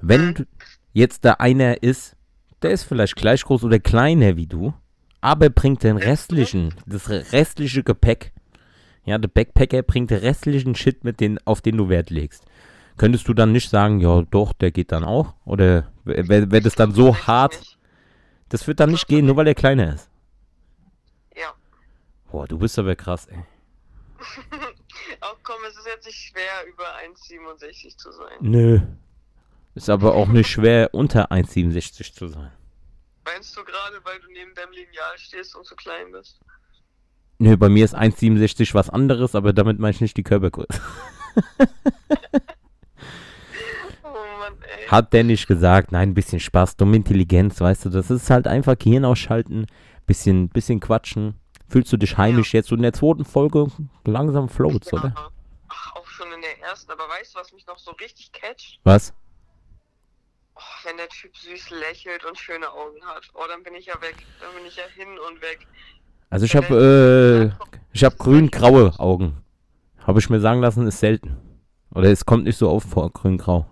Wenn 0.00 0.26
Mhm. 0.28 0.46
jetzt 0.94 1.24
da 1.24 1.34
einer 1.34 1.82
ist, 1.82 2.16
der 2.62 2.70
ist 2.70 2.84
vielleicht 2.84 3.16
gleich 3.16 3.44
groß 3.44 3.64
oder 3.64 3.78
kleiner 3.78 4.36
wie 4.36 4.46
du, 4.46 4.72
aber 5.20 5.50
bringt 5.50 5.82
den 5.82 5.98
restlichen, 5.98 6.74
das 6.86 7.08
restliche 7.10 7.82
Gepäck, 7.84 8.32
ja, 9.04 9.18
der 9.18 9.28
Backpacker 9.28 9.82
bringt 9.82 10.10
den 10.10 10.18
restlichen 10.18 10.74
Shit 10.74 11.04
mit, 11.04 11.20
den, 11.20 11.38
auf 11.46 11.60
den 11.60 11.76
du 11.76 11.88
Wert 11.90 12.10
legst. 12.10 12.44
Könntest 12.96 13.28
du 13.28 13.34
dann 13.34 13.52
nicht 13.52 13.68
sagen, 13.68 14.00
ja 14.00 14.22
doch, 14.22 14.54
der 14.54 14.70
geht 14.70 14.90
dann 14.90 15.04
auch? 15.04 15.34
Oder 15.44 15.92
wäre 16.04 16.50
wär 16.50 16.60
das 16.62 16.74
dann 16.76 16.92
so 16.92 17.14
hart? 17.14 17.76
Das 18.48 18.66
wird 18.66 18.80
dann 18.80 18.90
nicht 18.90 19.06
gehen, 19.06 19.26
nur 19.26 19.36
weil 19.36 19.46
er 19.46 19.54
kleiner 19.54 19.92
ist. 19.94 20.08
Boah, 22.30 22.46
du 22.46 22.58
bist 22.58 22.78
aber 22.78 22.96
krass, 22.96 23.26
ey. 23.26 23.44
Auch 25.20 25.36
komm, 25.42 25.56
es 25.68 25.76
ist 25.76 25.86
jetzt 25.86 26.06
nicht 26.06 26.18
schwer, 26.18 26.66
über 26.68 26.84
1,67 26.96 27.96
zu 27.96 28.12
sein. 28.12 28.36
Nö. 28.40 28.80
Ist 29.74 29.90
aber 29.90 30.14
auch 30.14 30.28
nicht 30.28 30.48
schwer, 30.48 30.88
unter 30.94 31.30
1,67 31.30 32.14
zu 32.14 32.28
sein. 32.28 32.50
Meinst 33.26 33.54
du 33.56 33.62
gerade, 33.62 34.02
weil 34.04 34.18
du 34.20 34.32
neben 34.32 34.54
deinem 34.54 34.72
Lineal 34.72 35.18
stehst 35.18 35.54
und 35.54 35.66
zu 35.66 35.76
klein 35.76 36.12
bist? 36.12 36.40
Nö, 37.38 37.56
bei 37.58 37.68
mir 37.68 37.84
ist 37.84 37.94
1,67 37.94 38.72
was 38.72 38.88
anderes, 38.88 39.34
aber 39.34 39.52
damit 39.52 39.78
meine 39.78 39.90
ich 39.90 40.00
nicht 40.00 40.16
die 40.16 40.22
Körpergröße. 40.22 40.68
Oh 44.02 44.38
Mann. 44.38 44.54
Hat 44.88 45.12
der 45.12 45.24
nicht 45.24 45.46
gesagt, 45.46 45.92
nein, 45.92 46.10
ein 46.10 46.14
bisschen 46.14 46.40
Spaß, 46.40 46.76
dumme 46.76 46.96
Intelligenz, 46.96 47.60
weißt 47.60 47.84
du, 47.84 47.90
das 47.90 48.10
ist 48.10 48.30
halt 48.30 48.46
einfach 48.46 48.78
Gehirn 48.78 49.04
ausschalten, 49.04 49.66
bisschen, 50.06 50.48
bisschen 50.48 50.80
quatschen. 50.80 51.34
Fühlst 51.68 51.92
du 51.92 51.96
dich 51.96 52.16
heimisch 52.16 52.54
jetzt 52.54 52.68
so 52.68 52.76
in 52.76 52.82
der 52.82 52.92
zweiten 52.92 53.24
Folge 53.24 53.66
langsam 54.04 54.48
floats, 54.48 54.92
oder? 54.92 55.12
Ja. 55.16 55.30
Ach, 55.68 55.96
auch 55.96 56.06
schon 56.06 56.30
in 56.32 56.40
der 56.40 56.60
ersten, 56.60 56.90
aber 56.92 57.08
weißt 57.08 57.34
du, 57.34 57.40
was 57.40 57.52
mich 57.52 57.66
noch 57.66 57.78
so 57.78 57.90
richtig 57.92 58.32
catcht? 58.32 58.80
Was? 58.84 59.12
Oh, 60.54 60.60
wenn 60.84 60.96
der 60.96 61.08
Typ 61.08 61.36
süß 61.36 61.70
lächelt 61.70 62.24
und 62.24 62.38
schöne 62.38 62.70
Augen 62.70 63.04
hat. 63.04 63.28
Oh, 63.34 63.44
dann 63.48 63.62
bin 63.62 63.74
ich 63.74 63.86
ja 63.86 64.00
weg. 64.00 64.16
Dann 64.40 64.54
bin 64.54 64.64
ich 64.64 64.76
ja 64.76 64.84
hin 64.94 65.18
und 65.28 65.42
weg. 65.42 65.66
Also 66.30 66.46
ich 66.46 66.56
habe 66.56 67.52
äh, 67.60 67.66
ich 67.92 68.04
habe 68.04 68.16
grün-graue 68.16 68.98
Augen. 68.98 69.44
Habe 70.06 70.20
ich 70.20 70.30
mir 70.30 70.40
sagen 70.40 70.60
lassen, 70.60 70.86
ist 70.86 71.00
selten. 71.00 71.36
Oder 71.90 72.10
es 72.10 72.24
kommt 72.24 72.44
nicht 72.44 72.58
so 72.58 72.70
oft 72.70 72.88
vor, 72.88 73.10
grün-grau. 73.10 73.66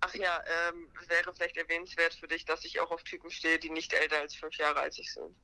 Ach 0.00 0.14
ja, 0.14 0.40
ähm, 0.70 0.86
wäre 1.08 1.32
vielleicht 1.34 1.56
erwähnenswert 1.56 2.14
für 2.14 2.28
dich, 2.28 2.44
dass 2.44 2.64
ich 2.64 2.80
auch 2.80 2.90
auf 2.90 3.02
Typen 3.02 3.30
stehe, 3.30 3.58
die 3.58 3.70
nicht 3.70 3.92
älter 3.92 4.20
als 4.20 4.34
fünf 4.34 4.56
Jahre 4.56 4.80
als 4.80 4.98
ich 4.98 5.12
sind. 5.12 5.34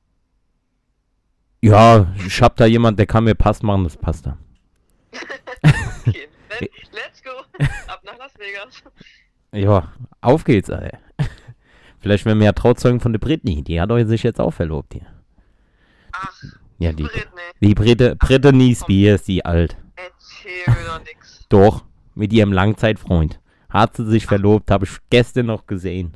Ja, 1.61 2.07
ich 2.25 2.41
hab 2.41 2.55
da 2.55 2.65
jemand, 2.65 2.99
der 2.99 3.05
kann 3.05 3.25
mir 3.25 3.35
Pass 3.35 3.61
machen, 3.61 3.83
das 3.83 3.97
passt 3.97 4.25
da. 4.25 4.37
Let's 5.63 7.23
go. 7.23 7.31
Ab 7.87 8.01
nach 8.05 8.17
Las 8.17 8.33
Vegas. 8.37 8.83
Ja, 9.51 9.91
auf 10.21 10.43
geht's, 10.43 10.69
ey. 10.69 10.91
Vielleicht 11.99 12.25
werden 12.25 12.39
wir 12.39 12.45
ja 12.45 12.53
Trauzeugen 12.53 12.99
von 12.99 13.11
der 13.11 13.19
Britney. 13.19 13.61
Die 13.63 13.79
hat 13.81 13.91
euch 13.91 14.07
sich 14.07 14.23
jetzt 14.23 14.39
auch 14.39 14.51
verlobt 14.51 14.93
hier. 14.93 15.05
Ach, 16.13 16.43
Ja, 16.77 16.93
die, 16.93 17.03
Britney, 17.03 17.41
die 17.61 17.75
Britte, 17.75 18.15
Britney 18.15 18.75
Spears, 18.75 19.23
die 19.23 19.43
alt. 19.43 19.77
erzähl 19.95 20.73
mir 20.73 20.87
doch 20.87 20.99
nix. 21.03 21.45
Doch, 21.49 21.83
mit 22.15 22.31
ihrem 22.31 22.53
Langzeitfreund. 22.53 23.39
Hat 23.69 23.97
sie 23.97 24.05
sich 24.05 24.25
verlobt, 24.25 24.71
habe 24.71 24.85
ich 24.85 24.97
gestern 25.09 25.47
noch 25.47 25.67
gesehen. 25.67 26.15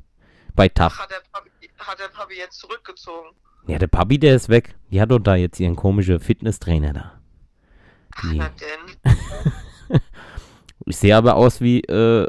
Bei 0.56 0.70
Tag. 0.70 0.98
Hat 0.98 1.12
der, 1.12 1.22
Papi, 1.32 1.50
hat 1.80 2.00
der 2.00 2.08
Papi 2.08 2.36
jetzt 2.38 2.60
zurückgezogen? 2.60 3.30
Ja, 3.68 3.78
der 3.78 3.88
Papi, 3.88 4.20
der 4.20 4.36
ist 4.36 4.50
weg. 4.50 4.76
Die 4.92 5.00
hat 5.00 5.12
doch 5.12 5.20
da 5.20 5.36
jetzt 5.36 5.60
ihren 5.60 5.76
komischen 5.76 6.20
Fitnesstrainer 6.20 6.94
da. 6.94 7.22
Die, 8.22 8.38
Na 8.38 8.50
denn. 8.50 10.00
ich 10.86 10.98
sehe 10.98 11.16
aber 11.16 11.36
aus 11.36 11.62
wie, 11.62 11.82
äh, 11.82 12.28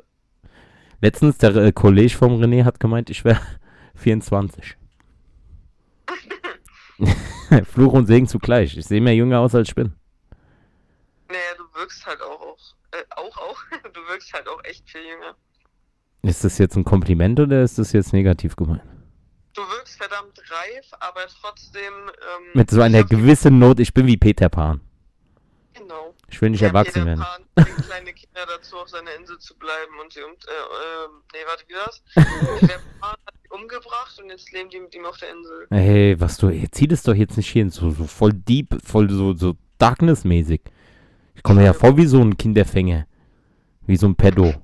letztens 1.00 1.38
der 1.38 1.55
äh, 1.57 1.73
Kollege 1.73 2.17
vom 2.17 2.41
René 2.41 2.64
hat 2.64 2.81
gemeint, 2.81 3.11
ich 3.11 3.25
wäre 3.25 3.41
24. 3.95 4.76
Fluch 7.64 7.93
und 7.93 8.07
Segen 8.07 8.26
zugleich. 8.26 8.76
Ich 8.76 8.87
sehe 8.87 9.00
mehr 9.00 9.14
jünger 9.14 9.41
aus, 9.41 9.55
als 9.55 9.69
ich 9.69 9.75
bin. 9.75 9.93
Naja, 11.29 11.41
du 11.59 11.64
wirkst 11.79 12.07
halt 12.07 12.21
auch, 12.23 12.41
auch, 12.41 12.59
äh, 12.93 13.05
auch, 13.17 13.37
auch, 13.37 13.59
du 13.93 14.00
wirkst 14.09 14.33
halt 14.33 14.49
auch 14.49 14.62
echt 14.64 14.88
viel 14.88 15.03
jünger. 15.03 15.35
Ist 16.23 16.45
das 16.45 16.59
jetzt 16.59 16.76
ein 16.76 16.85
Kompliment 16.85 17.38
oder 17.41 17.62
ist 17.62 17.79
das 17.79 17.93
jetzt 17.93 18.12
negativ 18.12 18.57
gemeint? 18.57 18.83
Du 19.54 19.62
wirkst 19.62 19.96
verdammt 19.96 20.37
reif, 20.50 20.87
aber 20.99 21.20
trotzdem, 21.40 21.92
ähm, 22.08 22.44
Mit 22.54 22.70
so 22.70 22.80
einer 22.80 23.04
gewissen 23.04 23.61
Not, 23.61 23.78
ich 23.78 23.94
bin 23.94 24.06
wie 24.06 24.16
Peter 24.16 24.49
Pan. 24.49 24.80
Genau. 25.75 26.12
Ich 26.28 26.42
will 26.42 26.50
nicht 26.50 26.61
Der 26.61 26.68
erwachsen 26.68 26.92
Peter 26.92 27.06
werden. 27.06 27.20
Pan 27.20 27.44
bringt 27.54 27.76
kleine 27.87 28.12
Kinder 28.12 28.46
dazu, 28.49 28.76
auf 28.76 28.88
seiner 28.88 29.14
Insel 29.14 29.38
zu 29.38 29.56
bleiben 29.56 29.92
und 30.02 30.12
sie 30.12 30.23
um, 30.23 30.32
äh, 30.32 30.34
ähm, 30.34 31.23
nee, 31.32 31.38
warte, 31.46 31.64
wie 31.68 31.75
war's? 31.75 32.02
Der 32.68 32.80
Pan 33.00 33.16
hat 33.26 33.34
sie 33.42 33.49
umgebracht 33.50 34.18
und 34.20 34.30
jetzt 34.30 34.50
leben 34.52 34.70
die 34.70 34.80
mit 34.80 34.94
ihm 34.94 35.04
auf 35.04 35.18
der 35.18 35.30
Insel. 35.30 35.66
Hey, 35.70 36.20
was 36.20 36.37
du, 36.37 36.49
jetzt 36.49 36.75
zieh 36.75 36.88
das 36.88 37.04
doch 37.04 37.14
jetzt 37.14 37.37
nicht 37.37 37.50
hier 37.50 37.70
so, 37.70 37.90
so 37.90 38.06
voll 38.06 38.32
deep, 38.32 38.76
voll 38.84 39.08
so, 39.08 39.34
so 39.34 39.54
Darkness-mäßig. 39.78 40.62
Ich 41.37 41.42
komme 41.44 41.61
mir 41.61 41.66
ja 41.66 41.73
vor 41.75 41.96
wie 41.96 42.06
so 42.06 42.20
ein 42.20 42.37
Kinderfänger. 42.37 43.06
Wie 43.87 43.96
so 43.96 44.06
ein 44.06 44.16
Pedo. 44.16 44.54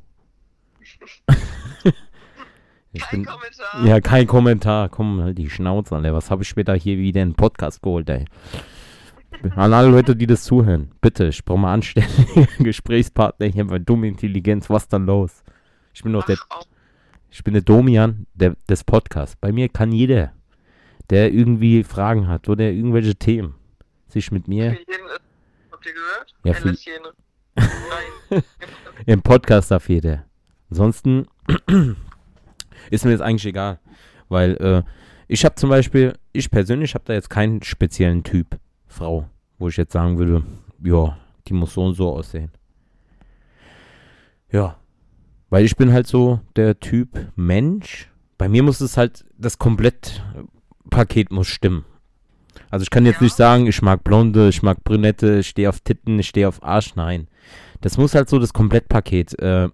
ich 2.93 3.03
Kein 3.03 3.23
bin, 3.23 3.27
Kommentar. 3.27 3.87
ja, 3.87 4.01
kein 4.01 4.27
Kommentar. 4.27 4.89
Komm, 4.89 5.23
halt 5.23 5.39
die 5.39 5.49
Schnauze, 5.49 5.95
Alter. 5.95 6.13
Was 6.13 6.31
habe 6.31 6.43
ich 6.43 6.49
später 6.49 6.75
hier 6.75 6.99
wieder 6.99 7.23
in 7.23 7.31
den 7.31 7.37
Podcast 7.37 7.83
geholt, 7.83 8.09
ey? 8.11 8.25
An 9.55 9.73
alle 9.73 9.89
Leute, 9.89 10.17
die 10.17 10.27
das 10.27 10.43
zuhören. 10.45 10.91
Bitte, 11.01 11.29
ich 11.29 11.45
brauche 11.45 11.59
mal 11.61 11.73
anständige 11.73 12.49
Gesprächspartner 12.59 13.47
hier 13.47 13.67
bei 13.67 13.79
dumme 13.79 14.09
Intelligenz. 14.09 14.69
Was 14.69 14.89
dann 14.89 15.07
los? 15.07 15.43
Ich 15.95 16.03
bin 16.03 16.13
doch 16.13 16.27
der 16.27 16.37
auch. 16.51 16.67
ich 17.31 17.43
bin 17.45 17.55
der 17.55 17.63
Domian 17.63 18.27
der, 18.35 18.57
des 18.69 18.85
Podcasts. 18.85 19.37
Bei 19.37 19.53
mir 19.53 19.69
kann 19.69 19.93
jeder, 19.93 20.33
der 21.11 21.33
irgendwie 21.33 21.85
Fragen 21.85 22.29
hat 22.29 22.49
oder 22.49 22.71
irgendwelche 22.71 23.15
Themen, 23.15 23.55
sich 24.09 24.31
mit 24.33 24.49
mir 24.49 24.73
Für 24.73 24.79
jeden 24.79 25.09
habt 25.71 25.87
ihr 25.87 25.93
gehört? 25.95 26.35
Ja, 26.45 26.53
für-. 26.55 26.77
Nein. 28.31 28.43
im 29.07 29.23
Podcast 29.23 29.71
darf 29.71 29.89
jeder. 29.89 30.25
Ansonsten 30.71 31.27
ist 32.91 33.05
mir 33.05 33.13
das 33.13 33.21
eigentlich 33.21 33.47
egal, 33.47 33.79
weil 34.29 34.53
äh, 34.57 34.83
ich 35.29 35.45
habe 35.45 35.55
zum 35.57 35.71
Beispiel, 35.71 36.15
ich 36.33 36.51
persönlich 36.51 36.95
habe 36.95 37.05
da 37.07 37.13
jetzt 37.13 37.31
keinen 37.31 37.63
speziellen 37.63 38.23
Typ 38.25 38.59
Frau, 38.87 39.29
wo 39.59 39.69
ich 39.69 39.77
jetzt 39.77 39.93
sagen 39.93 40.19
würde, 40.19 40.43
ja, 40.83 41.17
die 41.47 41.53
muss 41.53 41.75
so 41.75 41.85
und 41.85 41.95
so 41.95 42.11
aussehen. 42.13 42.51
Ja, 44.51 44.77
weil 45.49 45.65
ich 45.65 45.77
bin 45.77 45.93
halt 45.93 46.07
so 46.07 46.41
der 46.57 46.79
Typ 46.81 47.29
Mensch. 47.37 48.09
Bei 48.39 48.49
mir 48.49 48.63
muss 48.63 48.81
es 48.81 48.97
halt, 48.97 49.25
das 49.37 49.59
Komplettpaket 49.59 51.31
muss 51.31 51.47
stimmen. 51.49 51.85
Also 52.71 52.83
ich 52.85 52.91
kann 52.91 53.07
jetzt 53.07 53.17
Ja. 53.21 53.25
nicht 53.25 53.37
sagen, 53.37 53.67
ich 53.67 53.83
mag 53.83 54.03
Blonde, 54.05 54.49
ich 54.49 54.63
mag 54.63 54.83
Brünette, 54.85 55.39
ich 55.41 55.49
stehe 55.49 55.69
auf 55.69 55.81
Titten, 55.81 56.19
ich 56.19 56.29
stehe 56.29 56.49
auf 56.49 56.63
Arsch, 56.63 56.95
nein. 56.95 57.29
Das 57.81 57.97
muss 57.97 58.15
halt 58.15 58.29
so, 58.29 58.39
das 58.39 58.53
Komplettpaket 58.53 59.39
äh, 59.41 59.69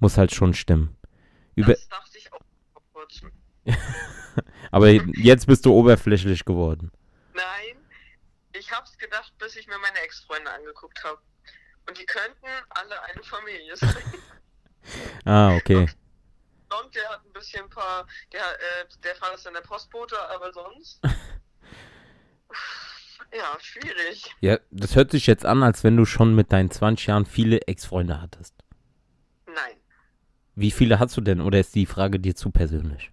muss 0.00 0.18
halt 0.18 0.34
schon 0.34 0.54
stimmen. 0.54 0.90
Über, 1.54 1.72
Das 1.72 1.88
dachte 1.88 2.18
ich 2.18 2.32
auch 2.32 2.40
vor 2.72 2.82
kurzem. 2.92 3.30
aber 4.70 4.90
jetzt 4.90 5.46
bist 5.46 5.64
du 5.66 5.72
oberflächlich 5.72 6.44
geworden. 6.44 6.90
Nein, 7.34 7.76
ich 8.52 8.70
hab's 8.72 8.96
gedacht, 8.98 9.32
bis 9.38 9.56
ich 9.56 9.66
mir 9.66 9.78
meine 9.78 9.98
Ex-Freunde 10.00 10.50
angeguckt 10.50 11.02
habe. 11.04 11.20
Und 11.88 11.98
die 11.98 12.06
könnten 12.06 12.46
alle 12.70 13.02
eine 13.02 13.22
Familie 13.22 13.76
sein. 13.76 13.94
Ah, 15.24 15.56
okay. 15.56 15.80
Und 15.80 16.94
der 16.94 17.08
hat 17.08 17.24
ein 17.24 17.32
bisschen 17.32 17.64
ein 17.64 17.70
paar, 17.70 18.06
der, 18.32 18.40
äh, 18.40 18.86
der 19.02 19.16
Fall 19.16 19.34
ist 19.34 19.44
dann 19.44 19.54
der 19.54 19.62
Postbote, 19.62 20.16
aber 20.30 20.52
sonst. 20.52 21.00
Ja, 23.32 23.58
schwierig. 23.60 24.34
Ja, 24.40 24.58
das 24.70 24.94
hört 24.94 25.10
sich 25.10 25.26
jetzt 25.26 25.44
an, 25.44 25.62
als 25.62 25.82
wenn 25.84 25.96
du 25.96 26.04
schon 26.04 26.34
mit 26.34 26.52
deinen 26.52 26.70
20 26.70 27.08
Jahren 27.08 27.26
viele 27.26 27.60
Ex-Freunde 27.62 28.20
hattest. 28.20 28.54
Nein. 29.46 29.76
Wie 30.54 30.70
viele 30.70 30.98
hast 30.98 31.16
du 31.16 31.20
denn? 31.20 31.40
Oder 31.40 31.60
ist 31.60 31.74
die 31.74 31.86
Frage 31.86 32.20
dir 32.20 32.36
zu 32.36 32.50
persönlich? 32.50 33.10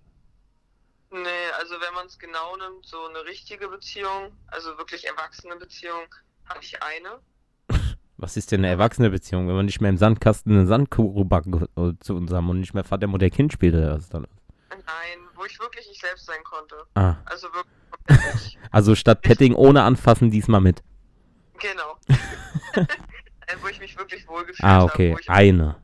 Also 1.73 1.85
wenn 1.87 1.93
man 1.95 2.05
es 2.05 2.19
genau 2.19 2.55
nimmt, 2.57 2.85
so 2.85 2.97
eine 3.07 3.25
richtige 3.25 3.67
Beziehung, 3.67 4.31
also 4.47 4.77
wirklich 4.77 5.07
erwachsene 5.07 5.55
Beziehung, 5.55 6.03
hatte 6.45 6.59
ich 6.61 6.79
eine. 6.83 7.19
Was 8.17 8.37
ist 8.37 8.51
denn 8.51 8.59
eine 8.61 8.67
erwachsene 8.67 9.09
Beziehung, 9.09 9.47
wenn 9.47 9.55
man 9.55 9.65
nicht 9.65 9.81
mehr 9.81 9.89
im 9.89 9.97
Sandkasten 9.97 10.51
eine 10.55 10.67
Sandkugel 10.67 11.25
backen 11.25 11.65
äh, 11.75 11.93
zu 11.99 12.15
unserem 12.15 12.47
und 12.51 12.59
nicht 12.59 12.75
mehr 12.75 12.83
Vater, 12.83 13.07
Mutter, 13.07 13.27
Kind 13.31 13.53
spielt 13.53 13.73
oder 13.73 13.95
was 13.95 14.07
dann? 14.07 14.27
Nein, 14.69 15.19
wo 15.33 15.45
ich 15.45 15.59
wirklich 15.59 15.89
ich 15.91 15.99
selbst 15.99 16.27
sein 16.27 16.43
konnte. 16.43 16.75
Ah, 16.93 17.15
Also 17.25 17.47
wirklich 17.53 18.59
also 18.71 18.93
statt 18.93 19.23
Petting 19.23 19.55
ohne 19.55 19.81
anfassen 19.81 20.29
diesmal 20.29 20.61
mit. 20.61 20.83
Genau. 21.59 21.97
Äh, 23.47 23.55
wo 23.61 23.67
ich 23.67 23.79
mich 23.79 23.97
wirklich 23.97 24.25
wohlgefühlt 24.27 24.63
Ah, 24.63 24.75
habe, 24.81 24.85
okay. 24.85 25.13
wo 25.13 25.19
ich 25.19 25.29
Eine. 25.29 25.75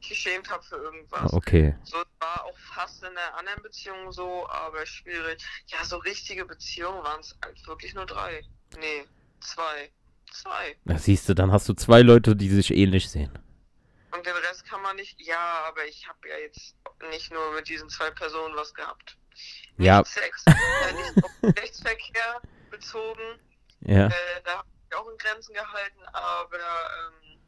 mich 0.00 0.08
geschämt 0.08 0.50
habe 0.50 0.62
für 0.62 0.76
irgendwas. 0.76 1.32
Ah, 1.32 1.36
Okay. 1.36 1.76
So 1.84 1.98
war 2.18 2.44
auch 2.44 2.58
fast 2.76 3.02
in 3.02 3.14
der 3.14 3.34
anderen 3.36 3.62
Beziehung 3.62 4.12
so, 4.12 4.46
aber 4.48 4.84
schwierig. 4.84 5.42
Ja, 5.68 5.82
so 5.82 5.96
richtige 5.96 6.44
Beziehungen 6.44 7.02
waren 7.02 7.20
es 7.20 7.34
halt 7.42 7.66
wirklich 7.66 7.94
nur 7.94 8.04
drei. 8.04 8.44
Nee, 8.78 9.06
zwei. 9.40 9.90
Zwei. 10.32 10.76
Na 10.84 10.98
siehst 10.98 11.26
du, 11.28 11.34
dann 11.34 11.52
hast 11.52 11.68
du 11.68 11.72
zwei 11.72 12.02
Leute, 12.02 12.36
die 12.36 12.50
sich 12.50 12.70
ähnlich 12.70 13.08
sehen. 13.08 13.32
Und 14.14 14.26
den 14.26 14.36
Rest 14.36 14.66
kann 14.66 14.82
man 14.82 14.96
nicht. 14.96 15.18
Ja, 15.20 15.64
aber 15.68 15.86
ich 15.86 16.06
habe 16.06 16.28
ja 16.28 16.36
jetzt 16.38 16.76
nicht 17.10 17.32
nur 17.32 17.52
mit 17.54 17.66
diesen 17.68 17.88
zwei 17.88 18.10
Personen 18.10 18.54
was 18.56 18.74
gehabt. 18.74 19.16
Nicht 19.76 19.86
Ja. 19.86 20.04
Sex, 20.04 20.44
äh, 20.46 20.92
nicht 20.92 21.24
auf 21.24 21.30
Geschlechtsverkehr 21.40 22.40
bezogen. 22.70 23.40
Ja. 23.80 24.08
Äh, 24.08 24.42
da 24.44 24.58
habe 24.58 24.68
ich 24.90 24.96
auch 24.96 25.08
in 25.08 25.16
Grenzen 25.18 25.54
gehalten, 25.54 26.02
aber 26.12 26.58
ähm, 26.58 27.38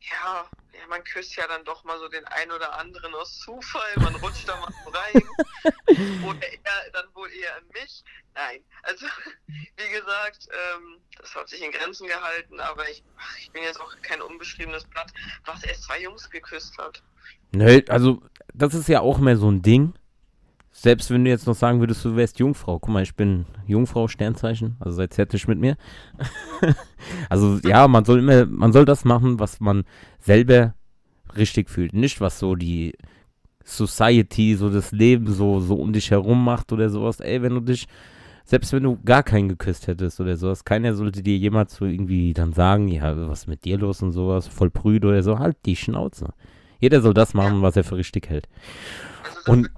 ja, 0.00 0.48
ja, 0.78 0.86
man 0.88 1.04
küsst 1.04 1.36
ja 1.36 1.46
dann 1.46 1.64
doch 1.64 1.84
mal 1.84 1.98
so 1.98 2.08
den 2.08 2.24
einen 2.26 2.52
oder 2.52 2.78
anderen 2.78 3.14
aus 3.14 3.38
Zufall, 3.38 3.90
man 3.96 4.14
rutscht 4.16 4.48
da 4.48 4.56
mal 4.56 4.72
rein. 4.92 5.22
Oder 6.24 6.42
eher, 6.42 6.90
dann 6.92 7.06
wohl 7.14 7.30
eher 7.30 7.56
an 7.56 7.64
mich. 7.72 8.04
Nein, 8.34 8.60
also 8.82 9.06
wie 9.46 9.92
gesagt, 9.92 10.48
ähm, 10.50 11.00
das 11.18 11.34
hat 11.34 11.48
sich 11.48 11.62
in 11.62 11.72
Grenzen 11.72 12.06
gehalten, 12.06 12.60
aber 12.60 12.88
ich, 12.88 13.04
ach, 13.16 13.38
ich 13.38 13.50
bin 13.52 13.62
jetzt 13.62 13.80
auch 13.80 13.94
kein 14.02 14.20
unbeschriebenes 14.20 14.84
Blatt, 14.84 15.12
was 15.44 15.62
erst 15.64 15.84
zwei 15.84 16.00
Jungs 16.00 16.28
geküsst 16.30 16.76
hat. 16.78 17.02
Nö, 17.52 17.80
also, 17.88 18.22
das 18.52 18.74
ist 18.74 18.88
ja 18.88 19.00
auch 19.00 19.18
mehr 19.18 19.36
so 19.36 19.50
ein 19.50 19.62
Ding. 19.62 19.94
Selbst 20.76 21.08
wenn 21.12 21.24
du 21.24 21.30
jetzt 21.30 21.46
noch 21.46 21.54
sagen 21.54 21.78
würdest, 21.78 22.04
du 22.04 22.16
wärst 22.16 22.40
Jungfrau. 22.40 22.80
Guck 22.80 22.92
mal, 22.92 23.04
ich 23.04 23.14
bin 23.14 23.46
Jungfrau, 23.64 24.08
Sternzeichen, 24.08 24.76
also 24.80 24.96
seid 24.96 25.14
zärtlich 25.14 25.46
mit 25.46 25.60
mir. 25.60 25.76
also, 27.30 27.60
ja, 27.64 27.86
man 27.86 28.04
soll 28.04 28.18
immer, 28.18 28.44
man 28.46 28.72
soll 28.72 28.84
das 28.84 29.04
machen, 29.04 29.38
was 29.38 29.60
man 29.60 29.84
selber 30.18 30.74
richtig 31.36 31.70
fühlt. 31.70 31.92
Nicht, 31.92 32.20
was 32.20 32.40
so 32.40 32.56
die 32.56 32.92
Society, 33.64 34.56
so 34.56 34.68
das 34.68 34.90
Leben 34.90 35.32
so, 35.32 35.60
so 35.60 35.76
um 35.76 35.92
dich 35.92 36.10
herum 36.10 36.44
macht 36.44 36.72
oder 36.72 36.90
sowas. 36.90 37.20
Ey, 37.20 37.40
wenn 37.40 37.54
du 37.54 37.60
dich, 37.60 37.86
selbst 38.44 38.72
wenn 38.72 38.82
du 38.82 38.98
gar 39.04 39.22
keinen 39.22 39.48
geküsst 39.48 39.86
hättest 39.86 40.20
oder 40.20 40.36
sowas, 40.36 40.64
keiner 40.64 40.94
sollte 40.96 41.22
dir 41.22 41.36
jemals 41.38 41.76
so 41.76 41.84
irgendwie 41.84 42.34
dann 42.34 42.52
sagen, 42.52 42.88
ja, 42.88 43.16
was 43.28 43.42
ist 43.42 43.46
mit 43.46 43.64
dir 43.64 43.78
los 43.78 44.02
und 44.02 44.10
sowas, 44.10 44.48
voll 44.48 44.70
prüde 44.70 45.06
oder 45.06 45.22
so. 45.22 45.38
Halt 45.38 45.56
die 45.66 45.76
Schnauze. 45.76 46.34
Jeder 46.80 47.00
soll 47.00 47.14
das 47.14 47.32
machen, 47.32 47.62
was 47.62 47.76
er 47.76 47.84
für 47.84 47.96
richtig 47.96 48.28
hält. 48.28 48.48
Also 49.46 49.52
Und- 49.52 49.70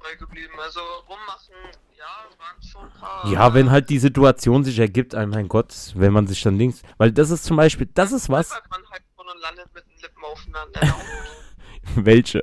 treu 0.00 0.16
geblieben. 0.18 0.52
Also 0.62 0.80
rummachen, 1.08 1.54
ja, 1.98 2.04
waren 2.38 2.62
schon 2.62 2.84
ein 2.84 3.00
paar. 3.00 3.26
Ja, 3.30 3.54
wenn 3.54 3.70
halt 3.70 3.90
die 3.90 3.98
Situation 3.98 4.64
sich 4.64 4.78
ergibt, 4.78 5.14
ey, 5.14 5.26
mein 5.26 5.48
Gott, 5.48 5.74
wenn 5.94 6.12
man 6.12 6.26
sich 6.26 6.42
dann 6.42 6.56
links, 6.58 6.82
weil 6.98 7.12
das 7.12 7.30
ist 7.30 7.44
zum 7.44 7.56
Beispiel, 7.56 7.88
das 7.94 8.12
ist 8.12 8.28
was, 8.28 8.50
man 8.70 8.80
halt 8.90 9.02
und 9.30 9.40
landet 9.42 9.72
mit 9.74 9.84
den 9.86 10.00
Lippen 10.00 10.24
aufeinander. 10.24 10.80
Gut. 10.80 11.94
welche? 12.06 12.42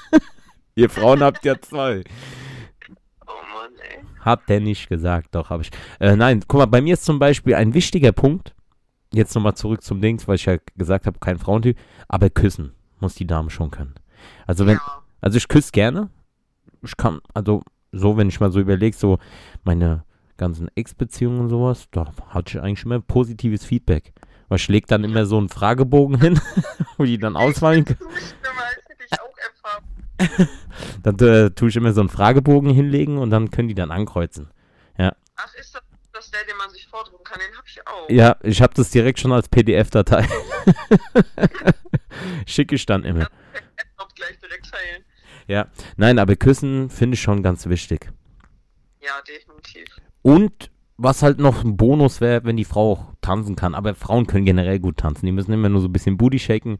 Ihr 0.74 0.90
Frauen 0.90 1.22
habt 1.22 1.44
ja 1.44 1.60
zwei. 1.60 2.02
oh 3.26 3.30
Mann, 3.52 3.72
ey. 3.90 4.04
Hat 4.20 4.48
der 4.48 4.60
nicht 4.60 4.88
gesagt, 4.88 5.34
doch, 5.34 5.50
habe 5.50 5.62
ich. 5.62 5.70
Äh, 6.00 6.16
nein, 6.16 6.42
guck 6.48 6.58
mal, 6.58 6.66
bei 6.66 6.80
mir 6.80 6.94
ist 6.94 7.04
zum 7.04 7.18
Beispiel 7.18 7.54
ein 7.54 7.74
wichtiger 7.74 8.12
Punkt, 8.12 8.54
jetzt 9.12 9.34
nochmal 9.34 9.54
zurück 9.54 9.82
zum 9.82 10.00
Dings, 10.00 10.26
weil 10.26 10.36
ich 10.36 10.46
ja 10.46 10.56
gesagt 10.76 11.06
habe, 11.06 11.18
kein 11.18 11.38
Frauentyp, 11.38 11.78
aber 12.08 12.30
küssen 12.30 12.74
muss 13.00 13.14
die 13.14 13.26
Dame 13.26 13.50
schon 13.50 13.70
können. 13.70 13.94
Also 14.46 14.66
wenn, 14.66 14.76
Ja. 14.76 15.02
also 15.20 15.36
ich 15.36 15.46
küsse 15.48 15.72
gerne. 15.72 16.10
Ich 16.84 16.96
kann, 16.96 17.20
also 17.32 17.62
so, 17.92 18.16
wenn 18.16 18.28
ich 18.28 18.40
mal 18.40 18.50
so 18.50 18.60
überlege, 18.60 18.96
so 18.96 19.18
meine 19.62 20.04
ganzen 20.36 20.68
Ex-Beziehungen 20.74 21.40
und 21.40 21.48
sowas, 21.48 21.86
da 21.90 22.12
hatte 22.28 22.58
ich 22.58 22.62
eigentlich 22.62 22.84
immer 22.84 23.00
positives 23.00 23.64
Feedback. 23.64 24.12
Ich 24.50 24.68
leg 24.68 24.86
dann 24.86 25.04
immer 25.04 25.26
so 25.26 25.38
einen 25.38 25.48
Fragebogen 25.48 26.20
hin, 26.20 26.40
wo 26.96 27.04
die 27.04 27.18
dann 27.18 27.36
auswählen 27.36 27.84
können. 27.84 28.00
Dann 31.02 31.18
äh, 31.18 31.50
tue 31.50 31.68
ich 31.68 31.76
immer 31.76 31.92
so 31.92 32.00
einen 32.00 32.08
Fragebogen 32.08 32.70
hinlegen 32.70 33.18
und 33.18 33.30
dann 33.30 33.50
können 33.50 33.68
die 33.68 33.74
dann 33.74 33.90
ankreuzen. 33.90 34.48
Ach, 35.36 35.54
ist 35.54 35.74
das, 35.74 35.82
das 36.12 36.30
der, 36.30 36.44
den 36.44 36.56
man 36.56 36.70
sich 36.70 36.86
vordrucken 36.86 37.24
kann? 37.24 37.40
Den 37.40 37.56
hab 37.56 37.66
ich 37.66 37.86
auch. 37.86 38.08
Ja, 38.08 38.36
ich 38.42 38.62
habe 38.62 38.74
das 38.74 38.90
direkt 38.90 39.18
schon 39.18 39.32
als 39.32 39.48
PDF-Datei. 39.48 40.26
Schicke 42.46 42.76
ich 42.76 42.86
dann 42.86 43.04
immer. 43.04 43.28
Gleich 44.14 44.38
direkt 44.38 44.70
teilen. 44.70 45.03
Ja, 45.46 45.66
nein, 45.96 46.18
aber 46.18 46.36
küssen 46.36 46.90
finde 46.90 47.14
ich 47.14 47.22
schon 47.22 47.42
ganz 47.42 47.66
wichtig. 47.66 48.12
Ja, 49.00 49.12
definitiv. 49.28 49.84
Und 50.22 50.70
was 50.96 51.22
halt 51.22 51.38
noch 51.38 51.64
ein 51.64 51.76
Bonus 51.76 52.20
wäre, 52.20 52.44
wenn 52.44 52.56
die 52.56 52.64
Frau 52.64 52.92
auch 52.92 53.04
tanzen 53.20 53.56
kann. 53.56 53.74
Aber 53.74 53.94
Frauen 53.94 54.26
können 54.26 54.44
generell 54.44 54.78
gut 54.78 54.98
tanzen. 54.98 55.26
Die 55.26 55.32
müssen 55.32 55.52
immer 55.52 55.68
nur 55.68 55.80
so 55.80 55.88
ein 55.88 55.92
bisschen 55.92 56.16
Booty 56.16 56.38
shaken. 56.38 56.78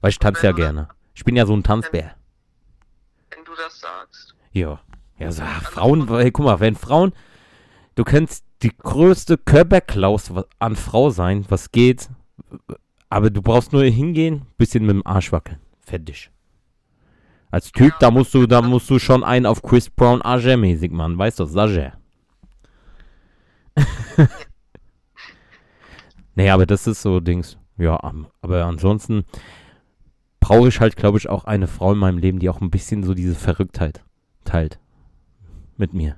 Weil 0.00 0.10
ich 0.10 0.18
tanze 0.18 0.46
ja 0.46 0.52
gerne. 0.52 0.88
Ich 1.14 1.24
bin 1.24 1.36
ja 1.36 1.44
so 1.46 1.54
ein 1.54 1.62
Tanzbär. 1.62 2.14
Wenn 3.30 3.44
du 3.44 3.52
das 3.54 3.80
sagst. 3.80 4.34
Ja. 4.52 4.80
Ja, 5.18 5.30
so, 5.32 5.42
ach, 5.44 5.62
Frauen, 5.62 6.08
hey, 6.08 6.30
guck 6.30 6.46
mal, 6.46 6.60
wenn 6.60 6.74
Frauen, 6.74 7.12
du 7.94 8.04
kannst 8.04 8.46
die 8.62 8.74
größte 8.74 9.36
Körperklaus 9.36 10.32
an 10.58 10.76
Frau 10.76 11.10
sein, 11.10 11.44
was 11.50 11.72
geht. 11.72 12.08
Aber 13.10 13.28
du 13.28 13.42
brauchst 13.42 13.72
nur 13.72 13.84
hingehen, 13.84 14.46
bisschen 14.56 14.86
mit 14.86 14.94
dem 14.94 15.06
Arsch 15.06 15.32
wackeln. 15.32 15.58
Fertig. 15.80 16.30
Als 17.50 17.72
Typ, 17.72 17.98
da 17.98 18.10
musst 18.10 18.32
du, 18.34 18.46
da 18.46 18.62
musst 18.62 18.88
du 18.90 18.98
schon 18.98 19.24
einen 19.24 19.46
auf 19.46 19.62
Chris 19.62 19.90
Brown 19.90 20.22
Ager 20.22 20.56
mäßig 20.56 20.92
machen, 20.92 21.18
weißt 21.18 21.40
du, 21.40 21.46
Sager. 21.46 21.98
nee, 26.34 26.50
aber 26.50 26.66
das 26.66 26.86
ist 26.86 27.02
so 27.02 27.20
Dings. 27.20 27.56
Ja, 27.76 27.98
aber 28.42 28.64
ansonsten 28.66 29.24
brauche 30.38 30.68
ich 30.68 30.80
halt, 30.80 30.96
glaube 30.96 31.18
ich, 31.18 31.28
auch 31.28 31.44
eine 31.44 31.66
Frau 31.66 31.92
in 31.92 31.98
meinem 31.98 32.18
Leben, 32.18 32.38
die 32.38 32.48
auch 32.48 32.60
ein 32.60 32.70
bisschen 32.70 33.02
so 33.02 33.14
diese 33.14 33.34
Verrücktheit 33.34 34.04
teilt. 34.44 34.78
Mit 35.76 35.94
mir. 35.94 36.16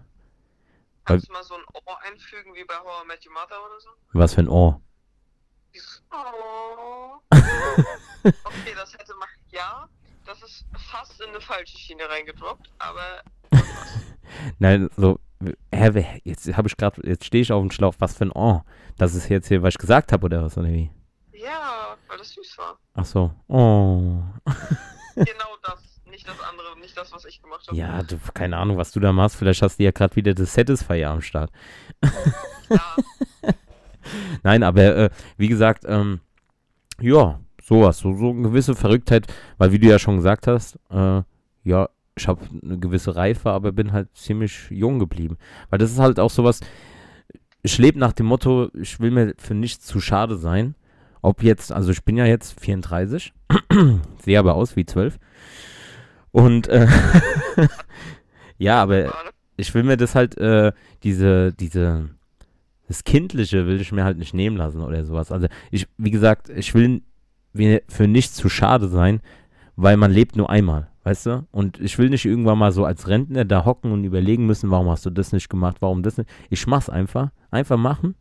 Kannst 1.04 1.28
du 1.28 1.32
mal 1.32 1.42
so 1.42 1.54
ein 1.54 1.62
Ohr 1.72 1.98
einfügen 2.02 2.54
wie 2.54 2.64
bei 2.64 2.74
I 2.74 3.06
Met 3.06 3.24
Your 3.26 3.32
Mother 3.32 3.64
oder 3.64 3.80
so? 3.80 3.90
Was 4.12 4.34
für 4.34 4.40
ein 4.42 4.48
Ohr. 4.48 4.80
Dieses 5.74 6.02
Oh. 6.10 7.20
okay, 7.30 8.74
das 8.76 8.92
hätte 8.94 9.14
man. 9.14 9.28
Ja, 9.50 9.88
das 10.32 10.42
ist 10.50 10.64
fast 10.90 11.20
in 11.20 11.28
eine 11.28 11.40
falsche 11.40 11.76
Schiene 11.76 12.08
reingedroppt, 12.08 12.70
aber 12.78 13.22
Nein, 14.58 14.88
so, 14.96 15.18
hä, 15.72 16.20
jetzt 16.24 16.56
habe 16.56 16.68
ich 16.68 16.76
gerade, 16.76 17.06
jetzt 17.06 17.26
stehe 17.26 17.42
ich 17.42 17.52
auf 17.52 17.60
dem 17.60 17.70
Schlauch, 17.70 17.94
was 17.98 18.16
für 18.16 18.24
ein 18.24 18.32
Ohr. 18.32 18.64
Das 18.96 19.14
ist 19.14 19.28
jetzt 19.28 19.48
hier, 19.48 19.62
was 19.62 19.74
ich 19.74 19.78
gesagt 19.78 20.12
habe, 20.12 20.24
oder 20.24 20.42
was, 20.42 20.56
oder 20.56 20.68
wie? 20.68 20.90
ja, 21.34 21.96
weil 22.08 22.18
das 22.18 22.30
süß 22.30 22.58
war. 22.58 22.78
Ach 22.94 23.04
so. 23.04 23.32
Oh. 23.48 24.22
Genau 25.14 25.58
das, 25.62 26.00
nicht 26.06 26.26
das 26.26 26.40
andere, 26.40 26.78
nicht 26.80 26.96
das, 26.96 27.12
was 27.12 27.26
ich 27.26 27.42
gemacht 27.42 27.66
habe. 27.66 27.76
Ja, 27.76 28.02
du, 28.02 28.18
keine 28.32 28.56
Ahnung, 28.56 28.78
was 28.78 28.92
du 28.92 28.98
da 28.98 29.12
machst. 29.12 29.36
Vielleicht 29.36 29.60
hast 29.60 29.78
du 29.78 29.82
ja 29.82 29.90
gerade 29.90 30.16
wieder 30.16 30.32
das 30.32 30.54
Satisfyer 30.54 31.10
am 31.10 31.20
Start. 31.20 31.50
Ja, 32.70 32.96
Nein, 34.42 34.62
aber 34.62 34.96
äh, 34.96 35.10
wie 35.36 35.48
gesagt, 35.48 35.84
ähm, 35.86 36.22
ja, 36.98 37.40
sowas, 37.72 37.98
so, 37.98 38.14
so 38.14 38.30
eine 38.30 38.42
gewisse 38.42 38.74
Verrücktheit, 38.74 39.26
weil 39.56 39.72
wie 39.72 39.78
du 39.78 39.88
ja 39.88 39.98
schon 39.98 40.16
gesagt 40.16 40.46
hast, 40.46 40.78
äh, 40.90 41.22
ja, 41.64 41.88
ich 42.14 42.28
habe 42.28 42.40
eine 42.62 42.78
gewisse 42.78 43.16
Reife, 43.16 43.50
aber 43.50 43.72
bin 43.72 43.92
halt 43.92 44.14
ziemlich 44.14 44.66
jung 44.68 44.98
geblieben. 44.98 45.38
Weil 45.70 45.78
das 45.78 45.90
ist 45.90 45.98
halt 45.98 46.20
auch 46.20 46.30
sowas, 46.30 46.60
ich 47.62 47.78
lebe 47.78 47.98
nach 47.98 48.12
dem 48.12 48.26
Motto, 48.26 48.68
ich 48.74 49.00
will 49.00 49.10
mir 49.10 49.34
für 49.38 49.54
nichts 49.54 49.86
zu 49.86 50.00
schade 50.00 50.36
sein. 50.36 50.74
Ob 51.22 51.42
jetzt, 51.42 51.72
also 51.72 51.92
ich 51.92 52.04
bin 52.04 52.16
ja 52.16 52.26
jetzt 52.26 52.60
34, 52.60 53.32
sehe 54.22 54.38
aber 54.38 54.54
aus 54.54 54.76
wie 54.76 54.84
12. 54.84 55.18
Und 56.32 56.68
äh, 56.68 56.88
ja, 58.58 58.82
aber 58.82 59.14
ich 59.56 59.72
will 59.72 59.84
mir 59.84 59.96
das 59.96 60.14
halt, 60.14 60.36
äh, 60.36 60.72
diese, 61.04 61.52
diese, 61.54 62.10
das 62.88 63.04
Kindliche 63.04 63.66
will 63.66 63.80
ich 63.80 63.92
mir 63.92 64.04
halt 64.04 64.18
nicht 64.18 64.34
nehmen 64.34 64.56
lassen 64.58 64.82
oder 64.82 65.04
sowas. 65.04 65.32
Also 65.32 65.46
ich, 65.70 65.86
wie 65.96 66.10
gesagt, 66.10 66.50
ich 66.50 66.74
will 66.74 67.00
für 67.88 68.08
nichts 68.08 68.34
zu 68.34 68.48
schade 68.48 68.88
sein, 68.88 69.20
weil 69.76 69.96
man 69.96 70.10
lebt 70.10 70.36
nur 70.36 70.50
einmal, 70.50 70.88
weißt 71.04 71.26
du? 71.26 71.46
Und 71.50 71.80
ich 71.80 71.98
will 71.98 72.08
nicht 72.08 72.24
irgendwann 72.24 72.58
mal 72.58 72.72
so 72.72 72.84
als 72.84 73.08
Rentner 73.08 73.44
da 73.44 73.64
hocken 73.64 73.92
und 73.92 74.04
überlegen 74.04 74.46
müssen, 74.46 74.70
warum 74.70 74.88
hast 74.88 75.06
du 75.06 75.10
das 75.10 75.32
nicht 75.32 75.48
gemacht, 75.48 75.76
warum 75.80 76.02
das 76.02 76.18
nicht. 76.18 76.30
Ich 76.50 76.66
mach's 76.66 76.88
einfach, 76.88 77.30
einfach 77.50 77.76
machen 77.76 78.14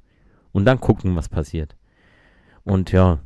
und 0.51 0.65
dann 0.65 0.79
gucken, 0.79 1.15
was 1.15 1.29
passiert. 1.29 1.75
Und 2.63 2.91
ja, 2.91 3.19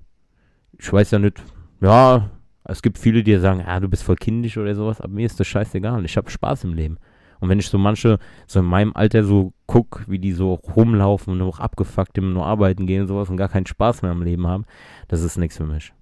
ich 0.77 0.91
weiß 0.91 1.11
ja 1.11 1.19
nicht, 1.19 1.41
ja, 1.81 2.29
es 2.63 2.81
gibt 2.81 2.97
viele, 2.97 3.23
die 3.23 3.37
sagen, 3.37 3.59
ja, 3.59 3.79
du 3.79 3.87
bist 3.87 4.03
voll 4.03 4.15
kindisch 4.15 4.57
oder 4.57 4.73
sowas, 4.75 4.99
aber 4.99 5.13
mir 5.13 5.25
ist 5.25 5.39
das 5.39 5.47
scheißegal. 5.47 6.03
Ich 6.05 6.17
habe 6.17 6.29
Spaß 6.29 6.63
im 6.63 6.73
Leben. 6.73 6.97
Und 7.45 7.49
wenn 7.49 7.59
ich 7.59 7.69
so 7.69 7.77
manche, 7.77 8.17
so 8.47 8.59
in 8.59 8.65
meinem 8.65 8.95
Alter 8.95 9.23
so 9.23 9.53
guck, 9.67 10.03
wie 10.07 10.17
die 10.17 10.33
so 10.33 10.55
rumlaufen 10.55 11.31
und 11.39 11.47
auch 11.47 11.59
abgefuckt 11.59 12.17
immer 12.17 12.33
nur 12.33 12.45
arbeiten 12.47 12.87
gehen 12.87 13.01
und 13.03 13.07
sowas 13.07 13.29
und 13.29 13.37
gar 13.37 13.49
keinen 13.49 13.67
Spaß 13.67 14.01
mehr 14.01 14.09
am 14.11 14.23
Leben 14.23 14.47
haben, 14.47 14.65
das 15.07 15.21
ist 15.21 15.37
nichts 15.37 15.57
für 15.57 15.65
mich. 15.65 15.93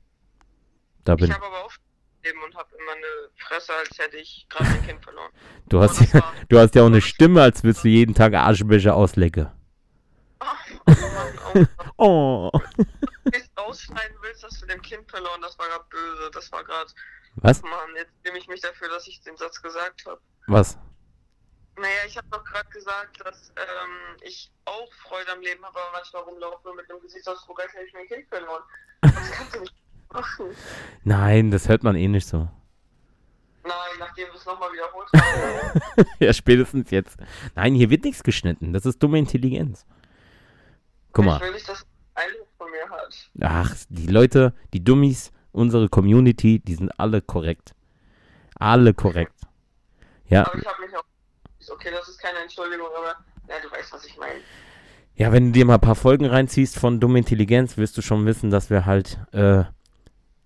Da 1.04 1.16
bin 1.16 1.26
Ich 1.26 1.34
habe 1.34 1.46
aber 1.46 1.66
auch 1.66 1.72
Leben 2.24 2.40
und 2.46 2.56
habe 2.56 2.70
immer 2.80 2.92
eine 2.94 3.30
Fresse, 3.36 3.74
als 3.78 4.00
hätte 4.00 4.16
ich 4.16 4.48
gerade 4.50 4.70
ein 4.70 4.88
Kind 4.88 5.04
verloren. 5.04 5.32
du 5.70 5.82
hast, 5.82 6.00
ja, 6.00 6.22
war- 6.22 6.34
du 6.48 6.58
hast 6.60 6.76
ja 6.76 6.84
auch 6.84 6.88
eine 6.88 7.02
Stimme, 7.12 7.42
als 7.42 7.62
würdest 7.64 7.84
du 7.84 7.90
jeden 7.90 8.16
Tag 8.16 8.34
Aschenbecher 8.34 8.96
auslecken. 8.96 9.48
Oh 10.40 10.46
oh, 11.98 12.50
Oh. 12.52 12.60
wenn 12.78 12.86
du 13.32 13.38
es 13.38 13.50
rausschneiden 13.58 14.16
willst, 14.22 14.44
hast 14.44 14.62
du 14.62 14.66
dem 14.66 14.82
Kind 14.82 15.10
verloren, 15.10 15.42
das 15.42 15.58
war 15.60 15.68
gerade 15.68 15.84
böse. 15.90 16.32
Das 16.34 16.52
war 16.52 16.64
gerade, 16.64 16.90
Was? 17.36 17.62
Mann, 17.62 17.72
jetzt 17.98 18.14
nehme 18.24 18.38
ich 18.38 18.48
mich 18.48 18.62
dafür, 18.62 18.88
dass 18.90 19.08
ich 19.08 19.22
den 19.22 19.36
Satz 19.38 19.62
gesagt 19.62 20.06
habe. 20.06 20.20
Was? 20.48 20.78
Naja, 21.76 21.90
ich 22.08 22.16
habe 22.18 22.28
doch 22.30 22.44
gerade 22.44 22.70
gesagt, 22.70 23.20
dass 23.26 23.52
ähm, 23.58 24.18
ich 24.22 24.52
auch 24.66 24.92
Freude 24.94 25.32
am 25.32 25.42
Leben 25.42 25.64
habe, 25.66 25.78
aber 25.80 25.92
manchmal 25.94 26.22
rumlaufe 26.24 26.74
mit 26.76 26.90
einem 26.90 27.02
Gesichtsausdruck, 27.02 27.60
als 27.62 27.74
hätte 27.74 27.86
ich 27.86 27.94
mein 27.94 28.08
Kind 28.08 28.28
verloren. 28.28 28.62
Das 29.02 29.32
kannst 29.32 29.56
du 29.56 29.60
nicht 29.62 29.74
machen. 30.12 30.46
Nein, 31.04 31.50
das 31.52 31.68
hört 31.68 31.84
man 31.84 31.96
eh 31.96 32.08
nicht 32.08 32.28
so. 32.28 32.48
Nein, 33.64 33.74
nachdem 33.98 34.28
du 34.30 34.36
es 34.38 34.46
nochmal 34.46 34.72
wiederholt 34.74 35.08
hast. 35.16 36.08
ja, 36.20 36.34
spätestens 36.34 36.92
jetzt. 36.92 37.18
Nein, 37.56 37.74
hier 37.74 37.90
wird 37.90 38.04
nichts 38.04 38.22
geschnitten. 38.24 38.74
Das 38.74 38.86
ist 38.86 39.02
dumme 39.02 39.18
Intelligenz. 39.18 39.86
Guck 41.14 41.26
mal. 41.26 41.38
Ich 41.38 41.44
will 41.44 41.54
nicht, 41.54 41.68
dass 41.70 41.86
ein 42.16 42.24
Eindruck 42.26 42.48
von 42.58 42.70
mir 42.72 42.90
hat. 42.90 43.32
Ach, 43.42 43.76
die 43.90 44.08
Leute, 44.08 44.54
die 44.74 44.84
Dummies, 44.84 45.32
unsere 45.54 45.90
Community, 45.90 46.60
die 46.60 46.76
sind 46.76 46.92
alle 47.00 47.22
korrekt. 47.22 47.74
Alle 48.60 48.94
korrekt. 48.94 49.40
Ja, 50.28 50.46
Aber 50.46 50.58
ich 50.60 50.66
habe 50.66 50.82
mich 50.86 50.96
auch. 50.96 51.04
Okay, 51.72 51.90
das 51.92 52.08
ist 52.08 52.20
keine 52.20 52.40
Entschuldigung, 52.40 52.88
aber 52.98 53.16
ja, 53.48 53.56
du 53.62 53.72
weißt, 53.72 53.92
was 53.94 54.06
ich 54.06 54.18
meine. 54.18 54.40
ja, 55.16 55.32
wenn 55.32 55.48
du 55.48 55.52
dir 55.52 55.66
mal 55.66 55.76
ein 55.76 55.82
paar 55.82 55.96
Folgen 55.96 56.26
reinziehst 56.26 56.78
von 56.78 57.00
Dumme 57.00 57.20
Intelligenz, 57.20 57.78
wirst 57.78 57.98
du 57.98 58.02
schon 58.02 58.26
wissen, 58.26 58.50
dass 58.50 58.70
wir 58.70 58.86
halt, 58.86 59.20
äh, 59.32 59.64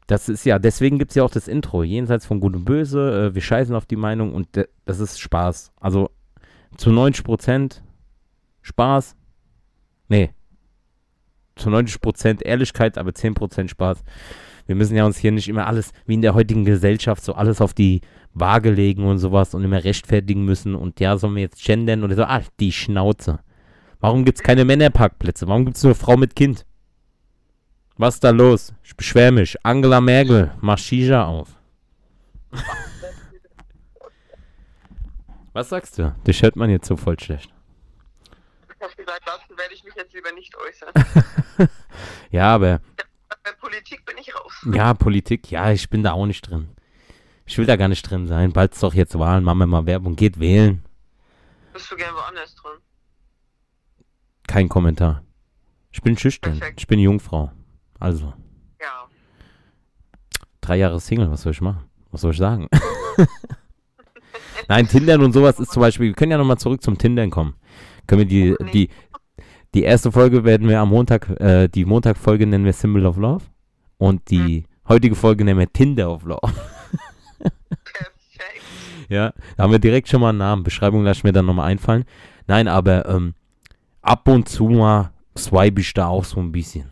das 0.08 0.30
ist 0.30 0.46
ja, 0.46 0.60
deswegen 0.60 1.00
gibt 1.00 1.12
es 1.12 1.16
ja 1.16 1.24
auch 1.24 1.32
das 1.32 1.48
Intro, 1.48 1.84
jenseits 1.84 2.26
von 2.26 2.40
Gut 2.40 2.56
und 2.56 2.66
Böse, 2.66 3.30
äh, 3.32 3.36
wir 3.36 3.42
scheißen 3.42 3.76
auf 3.76 3.86
die 3.86 3.96
Meinung 3.96 4.34
und 4.34 4.48
das 4.86 5.00
ist 5.00 5.20
Spaß. 5.20 5.72
Also 5.80 6.10
zu 6.78 6.90
90% 6.92 7.82
Spaß, 8.62 9.16
nee, 10.10 10.32
zu 11.56 11.70
90% 11.70 12.44
Ehrlichkeit, 12.44 12.98
aber 12.98 13.12
10% 13.12 13.70
Spaß. 13.70 14.04
Wir 14.68 14.76
müssen 14.76 14.96
ja 14.96 15.06
uns 15.06 15.18
hier 15.18 15.32
nicht 15.32 15.48
immer 15.48 15.66
alles, 15.66 15.94
wie 16.06 16.14
in 16.14 16.22
der 16.22 16.34
heutigen 16.34 16.66
Gesellschaft, 16.66 17.24
so 17.24 17.34
alles 17.34 17.62
auf 17.62 17.74
die 17.74 18.02
Waage 18.34 18.70
legen 18.70 19.08
und 19.08 19.18
sowas 19.18 19.56
und 19.56 19.64
immer 19.64 19.84
rechtfertigen 19.84 20.46
müssen 20.46 20.76
und 20.76 21.00
ja, 21.00 21.18
sollen 21.18 21.36
wir 21.36 21.42
jetzt 21.42 21.64
gendern 21.64 22.04
oder 22.04 22.16
so, 22.16 22.24
ach, 22.24 22.44
die 22.60 22.72
Schnauze. 22.72 23.40
Warum 24.00 24.26
gibt 24.26 24.38
es 24.38 24.44
keine 24.44 24.66
Männerparkplätze? 24.66 25.48
Warum 25.48 25.66
gibt 25.66 25.78
es 25.78 25.84
nur 25.84 25.96
Frau 25.96 26.18
mit 26.18 26.36
Kind? 26.36 26.66
Was 27.96 28.16
ist 28.16 28.24
da 28.24 28.30
los? 28.30 28.74
Ich 28.84 28.96
beschwer 28.96 29.32
mich. 29.32 29.56
Angela 29.64 30.00
Merkel, 30.02 30.52
mach 30.62 30.78
Shisha 30.78 31.26
auf. 31.26 31.50
Was 35.54 35.70
sagst 35.70 35.98
du? 35.98 36.14
Das 36.26 36.42
hört 36.44 36.56
man 36.56 36.70
jetzt 36.70 36.88
so 36.88 36.96
voll 36.96 37.20
schlecht. 37.20 37.52
Ich 38.76 38.84
habe 38.84 38.96
gesagt, 38.96 39.22
dazu 39.26 39.58
werde 39.58 39.74
ich 39.74 39.84
mich 39.84 39.96
jetzt 39.96 40.14
lieber 40.14 40.32
nicht 40.34 40.54
äußern. 40.56 40.94
Ja, 42.30 42.54
aber, 42.54 42.82
Bei 43.48 43.68
Politik 43.70 44.04
bin 44.06 44.18
ich 44.18 44.34
raus. 44.36 44.54
ja, 44.74 44.94
Politik, 44.94 45.52
ja, 45.52 45.72
ich 45.72 45.90
bin 45.90 46.04
da 46.04 46.12
auch 46.14 46.26
nicht 46.26 46.42
drin. 46.42 46.70
Ich 47.46 47.58
will 47.58 47.66
da 47.66 47.76
gar 47.78 47.88
nicht 47.88 48.04
drin 48.04 48.28
sein. 48.28 48.52
Bald 48.52 48.74
ist 48.74 48.84
doch 48.84 48.94
jetzt 48.94 49.18
Wahlen, 49.18 49.44
machen 49.44 49.60
wir 49.60 49.68
mal 49.68 49.86
Werbung. 49.86 50.16
Geht 50.18 50.40
wählen. 50.40 50.84
Bist 51.72 51.90
du 51.92 51.96
gern 51.96 52.14
woanders 52.14 52.54
drin? 52.56 52.74
Kein 54.48 54.68
Kommentar. 54.68 55.24
Ich 55.92 56.02
bin 56.02 56.18
schüchtern. 56.18 56.58
Perfekt. 56.60 56.82
Ich 56.82 56.88
bin 56.88 57.00
Jungfrau. 57.00 57.52
Also, 58.00 58.34
Ja. 58.82 59.08
drei 60.62 60.76
Jahre 60.78 61.00
Single, 61.00 61.32
was 61.32 61.44
soll 61.44 61.54
ich 61.54 61.62
machen? 61.62 61.86
Was 62.12 62.22
soll 62.22 62.32
ich 62.32 62.38
sagen? 62.38 62.68
Nein, 64.68 64.88
Tindern 64.88 65.24
und 65.24 65.32
sowas 65.32 65.60
ist 65.60 65.72
zum 65.72 65.82
Beispiel, 65.82 66.08
wir 66.08 66.14
können 66.14 66.32
ja 66.32 66.38
nochmal 66.38 66.58
zurück 66.58 66.84
zum 66.84 66.98
Tindern 66.98 67.30
kommen. 67.30 67.56
Können 68.06 68.20
wir 68.20 68.26
die, 68.26 68.56
die, 68.74 68.90
die 69.74 69.84
erste 69.84 70.12
Folge 70.12 70.44
werden 70.44 70.68
wir 70.68 70.80
am 70.80 70.90
Montag, 70.90 71.30
äh, 71.40 71.68
die 71.68 71.86
Montagfolge 71.86 72.48
nennen 72.48 72.66
wir 72.66 72.74
Symbol 72.74 73.06
of 73.06 73.18
Love 73.18 73.46
und 73.98 74.30
die 74.30 74.66
heutige 74.88 75.16
Folge 75.16 75.44
nennen 75.44 75.60
wir 75.60 75.72
Tinder 75.72 76.12
of 76.12 76.24
Love. 76.24 76.54
Perfekt. 77.40 78.12
Ja, 79.10 79.34
da 79.56 79.64
haben 79.64 79.72
wir 79.72 79.80
direkt 79.80 80.10
schon 80.10 80.20
mal 80.20 80.30
einen 80.30 80.40
Namen. 80.40 80.64
Beschreibung 80.64 81.06
lasse 81.06 81.20
ich 81.20 81.24
mir 81.24 81.32
dann 81.32 81.46
nochmal 81.46 81.72
einfallen. 81.72 82.04
Nein, 82.46 82.68
aber 82.68 83.08
ähm, 83.08 83.36
ab 84.02 84.28
und 84.28 84.50
zu 84.50 84.66
mal 84.66 85.12
swipe 85.38 85.80
ich 85.80 85.94
da 85.94 86.08
auch 86.08 86.26
so 86.26 86.42
ein 86.42 86.52
bisschen. 86.52 86.90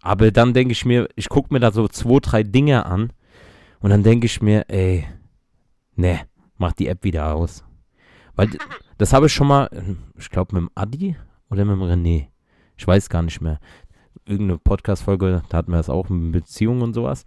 Aber 0.00 0.32
dann 0.32 0.54
denke 0.54 0.72
ich 0.72 0.84
mir, 0.84 1.08
ich 1.14 1.28
gucke 1.28 1.54
mir 1.54 1.60
da 1.60 1.70
so 1.70 1.86
zwei, 1.86 2.18
drei 2.20 2.42
Dinge 2.42 2.84
an 2.84 3.12
und 3.78 3.90
dann 3.90 4.02
denke 4.02 4.26
ich 4.26 4.42
mir, 4.42 4.68
ey, 4.68 5.06
ne, 5.94 6.22
mach 6.58 6.72
die 6.72 6.88
App 6.88 7.04
wieder 7.04 7.32
aus. 7.32 7.62
Weil 8.34 8.50
das 8.98 9.12
habe 9.12 9.26
ich 9.26 9.32
schon 9.32 9.46
mal, 9.46 9.70
ich 10.18 10.30
glaube 10.30 10.56
mit 10.56 10.62
dem 10.62 10.70
Adi 10.74 11.16
oder 11.52 11.64
mit 11.66 11.76
dem 11.76 11.82
René. 11.82 12.26
Ich 12.76 12.86
weiß 12.86 13.08
gar 13.10 13.22
nicht 13.22 13.40
mehr. 13.40 13.60
Irgendeine 14.24 14.58
Podcast-Folge, 14.58 15.42
da 15.48 15.58
hatten 15.58 15.70
wir 15.70 15.76
das 15.76 15.90
auch 15.90 16.08
mit 16.08 16.32
Beziehungen 16.32 16.82
und 16.82 16.94
sowas. 16.94 17.26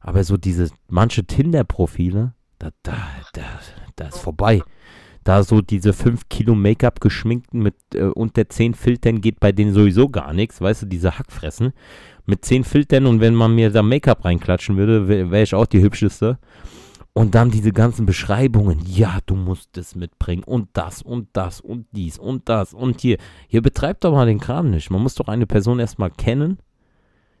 Aber 0.00 0.22
so 0.22 0.36
diese, 0.36 0.70
manche 0.88 1.24
Tinder-Profile, 1.24 2.34
da, 2.58 2.70
da, 2.82 2.96
da, 3.32 3.42
da 3.96 4.06
ist 4.06 4.18
vorbei. 4.18 4.62
Da 5.24 5.42
so 5.42 5.60
diese 5.60 5.92
5 5.92 6.28
Kilo 6.28 6.54
Make-up 6.54 7.00
geschminkten 7.00 7.60
mit 7.60 7.74
äh, 7.94 8.04
unter 8.04 8.48
10 8.48 8.74
Filtern 8.74 9.20
geht 9.20 9.40
bei 9.40 9.50
denen 9.50 9.74
sowieso 9.74 10.08
gar 10.08 10.32
nichts. 10.32 10.60
Weißt 10.60 10.82
du, 10.82 10.86
diese 10.86 11.18
Hackfressen. 11.18 11.72
Mit 12.24 12.44
10 12.44 12.62
Filtern 12.62 13.06
und 13.06 13.20
wenn 13.20 13.34
man 13.34 13.52
mir 13.54 13.70
da 13.70 13.82
Make-up 13.82 14.24
reinklatschen 14.24 14.76
würde, 14.76 15.08
wäre 15.08 15.32
wär 15.32 15.42
ich 15.42 15.54
auch 15.54 15.66
die 15.66 15.82
hübscheste. 15.82 16.38
Und 17.16 17.34
dann 17.34 17.50
diese 17.50 17.72
ganzen 17.72 18.04
Beschreibungen. 18.04 18.78
Ja, 18.86 19.20
du 19.24 19.36
musst 19.36 19.74
das 19.78 19.94
mitbringen 19.94 20.42
und 20.44 20.68
das 20.74 21.00
und 21.00 21.28
das 21.32 21.62
und 21.62 21.86
dies 21.92 22.18
und 22.18 22.46
das 22.50 22.74
und 22.74 23.00
hier. 23.00 23.16
Hier 23.48 23.62
betreibt 23.62 24.04
doch 24.04 24.12
mal 24.12 24.26
den 24.26 24.38
Kram 24.38 24.68
nicht. 24.68 24.90
Man 24.90 25.02
muss 25.02 25.14
doch 25.14 25.26
eine 25.26 25.46
Person 25.46 25.78
erstmal 25.78 26.10
kennen, 26.10 26.58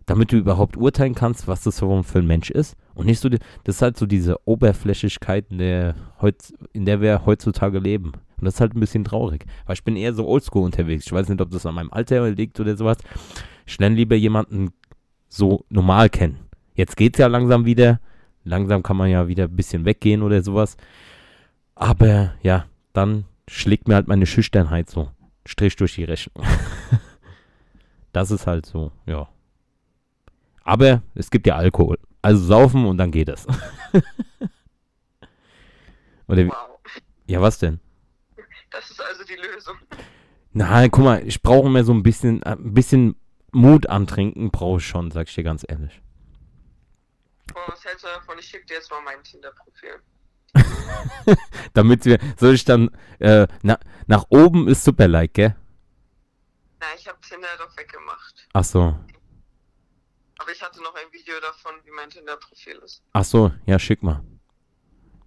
damit 0.06 0.32
du 0.32 0.38
überhaupt 0.38 0.78
urteilen 0.78 1.14
kannst, 1.14 1.46
was 1.46 1.62
das 1.62 1.80
für 1.80 2.04
ein 2.14 2.26
Mensch 2.26 2.50
ist. 2.50 2.74
Und 2.94 3.04
nicht 3.04 3.20
so, 3.20 3.28
die- 3.28 3.38
das 3.64 3.74
ist 3.76 3.82
halt 3.82 3.98
so 3.98 4.06
diese 4.06 4.38
Oberflächlichkeit, 4.46 5.48
in 5.50 5.58
der, 5.58 5.94
in 6.72 6.86
der 6.86 7.02
wir 7.02 7.26
heutzutage 7.26 7.78
leben. 7.78 8.12
Und 8.38 8.46
das 8.46 8.54
ist 8.54 8.60
halt 8.62 8.74
ein 8.74 8.80
bisschen 8.80 9.04
traurig. 9.04 9.44
Weil 9.66 9.74
ich 9.74 9.84
bin 9.84 9.96
eher 9.96 10.14
so 10.14 10.26
oldschool 10.26 10.64
unterwegs. 10.64 11.04
Ich 11.04 11.12
weiß 11.12 11.28
nicht, 11.28 11.42
ob 11.42 11.50
das 11.50 11.66
an 11.66 11.74
meinem 11.74 11.92
Alter 11.92 12.30
liegt 12.30 12.58
oder 12.60 12.78
sowas. 12.78 12.96
Ich 13.66 13.78
lerne 13.78 13.96
lieber 13.96 14.16
jemanden 14.16 14.70
so 15.28 15.66
normal 15.68 16.08
kennen. 16.08 16.38
Jetzt 16.74 16.96
geht's 16.96 17.18
ja 17.18 17.26
langsam 17.26 17.66
wieder. 17.66 18.00
Langsam 18.46 18.82
kann 18.82 18.96
man 18.96 19.10
ja 19.10 19.26
wieder 19.26 19.44
ein 19.44 19.56
bisschen 19.56 19.84
weggehen 19.84 20.22
oder 20.22 20.42
sowas. 20.42 20.76
Aber 21.74 22.34
ja, 22.42 22.66
dann 22.92 23.24
schlägt 23.48 23.88
mir 23.88 23.96
halt 23.96 24.06
meine 24.06 24.26
Schüchternheit 24.26 24.88
so. 24.88 25.10
Strich 25.44 25.76
durch 25.76 25.96
die 25.96 26.04
Rechnung. 26.04 26.44
das 28.12 28.30
ist 28.30 28.46
halt 28.46 28.64
so, 28.64 28.92
ja. 29.04 29.28
Aber 30.62 31.02
es 31.14 31.30
gibt 31.30 31.46
ja 31.46 31.56
Alkohol. 31.56 31.98
Also 32.22 32.44
saufen 32.44 32.86
und 32.86 32.98
dann 32.98 33.10
geht 33.10 33.28
es. 33.28 33.46
Oder 36.28 36.46
Wow. 36.46 36.54
ja, 37.26 37.40
was 37.40 37.58
denn? 37.58 37.80
Das 38.70 38.90
ist 38.90 39.00
also 39.00 39.24
die 39.24 39.34
Lösung. 39.34 39.76
Nein, 40.52 40.90
guck 40.90 41.04
mal, 41.04 41.22
ich 41.26 41.42
brauche 41.42 41.68
mehr 41.68 41.84
so 41.84 41.92
ein 41.92 42.02
bisschen, 42.02 42.42
äh, 42.42 42.52
ein 42.52 42.74
bisschen 42.74 43.16
Mut 43.52 43.88
antrinken, 43.88 44.50
brauche 44.50 44.78
ich 44.78 44.86
schon, 44.86 45.10
sag 45.10 45.28
ich 45.28 45.34
dir 45.34 45.44
ganz 45.44 45.64
ehrlich. 45.68 46.00
Was 47.66 47.84
hältst 47.84 48.04
du 48.04 48.08
davon? 48.08 48.38
Ich 48.38 48.46
schick 48.46 48.66
dir 48.66 48.74
jetzt 48.74 48.90
mal 48.90 49.00
mein 49.02 49.22
Tinder-Profil. 49.22 50.00
Damit 51.74 52.04
wir, 52.04 52.18
soll 52.38 52.54
ich 52.54 52.64
dann, 52.64 52.90
äh, 53.18 53.46
na, 53.62 53.78
nach 54.06 54.24
oben 54.28 54.68
ist 54.68 54.84
super 54.84 55.08
like, 55.08 55.32
gell? 55.34 55.56
Na, 56.80 56.86
ich 56.96 57.08
habe 57.08 57.18
Tinder 57.20 57.48
doch 57.58 57.74
weggemacht. 57.76 58.46
Ach 58.52 58.64
so, 58.64 58.98
Aber 60.38 60.52
ich 60.52 60.62
hatte 60.62 60.82
noch 60.82 60.94
ein 60.94 61.10
Video 61.12 61.34
davon, 61.40 61.74
wie 61.84 61.90
mein 61.90 62.10
Tinder-Profil 62.10 62.76
ist. 62.84 63.02
ach 63.12 63.24
so, 63.24 63.52
ja, 63.64 63.78
schick 63.78 64.02
mal. 64.02 64.22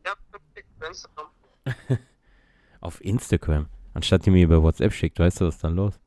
Ja, 0.06 0.14
schick 0.56 0.66
Instagram. 0.88 1.28
Auf 2.82 3.02
Instagram. 3.04 3.68
Anstatt 3.96 4.26
die 4.26 4.30
mir 4.30 4.44
über 4.46 4.62
WhatsApp 4.62 4.94
schickt, 4.94 5.20
weißt 5.20 5.42
du, 5.42 5.48
was 5.48 5.56
ist 5.56 5.64
dann 5.64 5.76
los? 5.76 6.00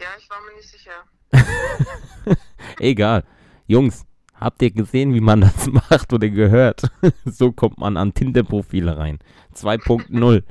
Ja, 0.00 0.08
ich 0.18 0.28
war 0.30 0.40
mir 0.40 0.54
nicht 0.56 0.68
sicher. 0.68 1.04
Egal. 2.80 3.24
Jungs, 3.66 4.06
habt 4.40 4.62
ihr 4.62 4.70
gesehen, 4.70 5.14
wie 5.14 5.20
man 5.20 5.40
das 5.40 5.66
macht 5.90 6.12
oder 6.12 6.28
gehört? 6.28 6.90
so 7.24 7.52
kommt 7.52 7.78
man 7.78 7.96
an 7.96 8.14
Tinder-Profile 8.14 8.96
rein. 8.96 9.18
2.0. 9.54 10.42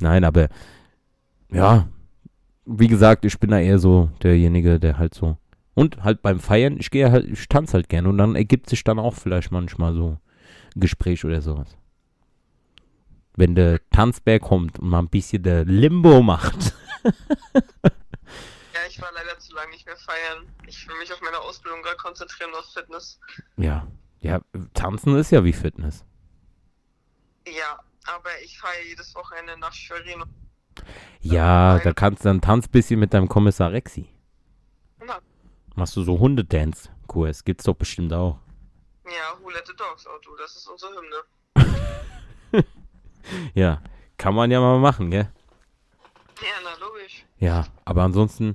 Nein, 0.00 0.24
aber 0.24 0.48
ja, 1.50 1.88
wie 2.66 2.88
gesagt, 2.88 3.24
ich 3.24 3.38
bin 3.38 3.50
da 3.50 3.58
eher 3.58 3.78
so 3.78 4.10
derjenige, 4.22 4.78
der 4.78 4.98
halt 4.98 5.14
so. 5.14 5.36
Und 5.74 6.02
halt 6.02 6.22
beim 6.22 6.40
Feiern, 6.40 6.76
ich 6.78 6.90
gehe 6.90 7.10
halt, 7.10 7.26
ich 7.26 7.48
tanze 7.48 7.74
halt 7.74 7.88
gerne 7.88 8.08
und 8.08 8.18
dann 8.18 8.34
ergibt 8.34 8.68
sich 8.68 8.84
dann 8.84 8.98
auch 8.98 9.14
vielleicht 9.14 9.52
manchmal 9.52 9.94
so 9.94 10.18
ein 10.74 10.80
Gespräch 10.80 11.24
oder 11.24 11.40
sowas. 11.40 11.76
Wenn 13.36 13.54
der 13.54 13.80
Tanzbär 13.90 14.40
kommt 14.40 14.80
und 14.80 14.88
mal 14.88 14.98
ein 14.98 15.08
bisschen 15.08 15.44
der 15.44 15.64
Limbo 15.64 16.22
macht. 16.22 16.74
Ich 18.98 19.02
war 19.04 19.12
leider 19.12 19.38
zu 19.38 19.54
lange 19.54 19.70
nicht 19.70 19.86
mehr 19.86 19.96
feiern. 19.96 20.52
Ich 20.66 20.88
will 20.88 20.98
mich 20.98 21.12
auf 21.12 21.20
meine 21.20 21.38
Ausbildung 21.38 21.82
gerade 21.82 21.98
konzentrieren 21.98 22.52
auf 22.52 22.64
Fitness. 22.72 23.20
Ja, 23.56 23.86
ja, 24.18 24.40
tanzen 24.74 25.14
ist 25.16 25.30
ja 25.30 25.44
wie 25.44 25.52
Fitness. 25.52 26.04
Ja, 27.46 27.78
aber 28.06 28.30
ich 28.42 28.58
feiere 28.58 28.82
jedes 28.88 29.14
Wochenende 29.14 29.56
nach 29.56 29.72
Schwerin. 29.72 30.24
Ja, 31.20 31.78
da 31.78 31.92
kannst 31.92 32.24
du 32.24 32.28
dann 32.28 32.40
tanz 32.40 32.66
bisschen 32.66 32.98
mit 32.98 33.14
deinem 33.14 33.28
Kommissar 33.28 33.70
Rexi. 33.70 34.08
Na, 35.06 35.20
Machst 35.76 35.94
du 35.94 36.02
so 36.02 36.18
Hundedance-Kurs? 36.18 37.44
Gibt's 37.44 37.66
doch 37.66 37.76
bestimmt 37.76 38.12
auch. 38.12 38.40
ja, 39.04 39.38
Who 39.40 39.50
Let 39.50 39.64
the 39.68 39.76
Dogs 39.76 40.08
Out, 40.08 40.26
du, 40.26 40.34
das 40.34 40.56
ist 40.56 40.66
unsere 40.66 40.92
Hymne. 40.96 42.64
Ja, 43.54 43.80
kann 44.16 44.34
man 44.34 44.50
ja 44.50 44.58
mal 44.58 44.80
machen, 44.80 45.12
gell? 45.12 45.30
Ja, 46.40 46.48
na 46.64 46.84
logisch. 46.84 47.24
Ja, 47.38 47.66
aber 47.84 48.02
ansonsten, 48.02 48.54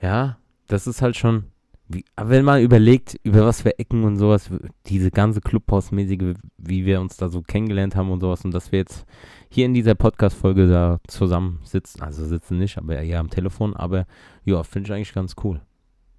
ja, 0.00 0.38
das 0.66 0.86
ist 0.86 1.02
halt 1.02 1.16
schon. 1.16 1.44
Wie, 1.90 2.04
aber 2.16 2.30
wenn 2.30 2.44
man 2.44 2.60
überlegt, 2.60 3.18
über 3.22 3.46
was 3.46 3.62
für 3.62 3.78
Ecken 3.78 4.04
und 4.04 4.18
sowas, 4.18 4.50
diese 4.86 5.10
ganze 5.10 5.40
Clubhausmäßige, 5.40 6.34
wie 6.58 6.84
wir 6.84 7.00
uns 7.00 7.16
da 7.16 7.30
so 7.30 7.40
kennengelernt 7.40 7.96
haben 7.96 8.10
und 8.10 8.20
sowas, 8.20 8.44
und 8.44 8.52
dass 8.52 8.72
wir 8.72 8.80
jetzt 8.80 9.06
hier 9.48 9.64
in 9.64 9.72
dieser 9.72 9.94
Podcast-Folge 9.94 10.68
da 10.68 10.98
zusammen 11.06 11.60
sitzen, 11.64 12.02
also 12.02 12.26
sitzen 12.26 12.58
nicht, 12.58 12.76
aber 12.76 13.00
eher 13.00 13.20
am 13.20 13.30
Telefon, 13.30 13.74
aber 13.74 14.06
ja, 14.44 14.62
finde 14.64 14.88
ich 14.88 14.94
eigentlich 14.94 15.14
ganz 15.14 15.34
cool. 15.42 15.62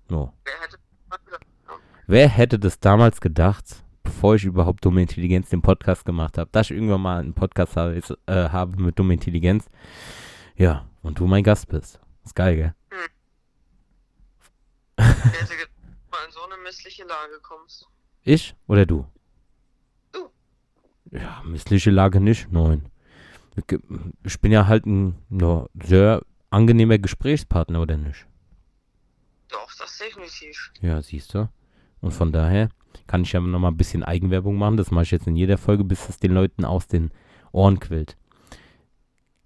So. 0.10 0.34
Wer 0.44 0.54
hätte? 0.62 0.78
Wer 2.08 2.28
hätte 2.28 2.58
das 2.58 2.80
damals 2.80 3.22
gedacht, 3.22 3.84
bevor 4.02 4.34
ich 4.34 4.44
überhaupt 4.44 4.84
Dumme 4.84 5.04
Intelligenz 5.04 5.50
den 5.50 5.62
Podcast 5.62 6.04
gemacht 6.04 6.40
habe, 6.40 6.50
dass 6.52 6.72
ich 6.72 6.76
irgendwann 6.76 7.02
mal 7.02 7.20
einen 7.20 7.36
Podcast 7.36 7.78
habe, 7.78 8.02
äh, 8.26 8.50
habe 8.50 8.82
mit 8.82 8.98
Dumme 8.98 9.14
Intelligenz? 9.14 9.70
Ja, 10.56 10.88
und 11.04 11.20
du 11.20 11.28
mein 11.28 11.44
Gast 11.44 11.68
bist. 11.68 12.00
Ist 12.26 12.36
geil, 12.36 12.56
gell? 12.56 12.74
Wer 15.00 15.42
hätte 15.42 15.56
gedacht, 15.56 15.72
mal 16.12 16.26
in 16.26 16.32
so 16.32 16.40
eine 16.46 16.62
missliche 16.64 17.04
Lage 17.06 17.40
kommst? 17.42 17.88
Ich 18.24 18.56
oder 18.68 18.86
du? 18.86 19.06
Du. 20.12 20.30
Ja, 21.12 21.42
missliche 21.46 21.92
Lage 21.92 22.20
nicht, 22.20 22.52
nein. 22.52 22.86
Ich- 23.56 23.80
Ich 24.24 24.40
bin 24.42 24.52
ja 24.52 24.68
halt 24.68 24.86
ein 24.86 25.16
ja, 25.30 25.66
sehr 25.84 26.22
angenehmer 26.50 26.98
Gesprächspartner, 26.98 27.82
oder 27.82 27.98
nicht? 27.98 28.26
Doch, 29.50 29.70
das 29.80 29.98
definitiv. 29.98 30.72
Ja, 30.82 31.02
siehst 31.02 31.34
du. 31.34 31.50
Und 32.02 32.12
von 32.12 32.32
daher 32.32 32.70
kann 33.08 33.22
ich 33.24 33.32
ja 33.34 33.40
nochmal 33.40 33.72
ein 33.72 33.78
bisschen 33.78 34.04
Eigenwerbung 34.04 34.58
machen. 34.58 34.78
Das 34.78 34.92
mache 34.92 35.04
ich 35.04 35.12
jetzt 35.12 35.28
in 35.28 35.36
jeder 35.36 35.58
Folge, 35.58 35.84
bis 35.84 36.08
es 36.10 36.20
den 36.20 36.32
Leuten 36.32 36.66
aus 36.66 36.88
den 36.88 37.12
Ohren 37.52 37.80
quillt. 37.80 38.16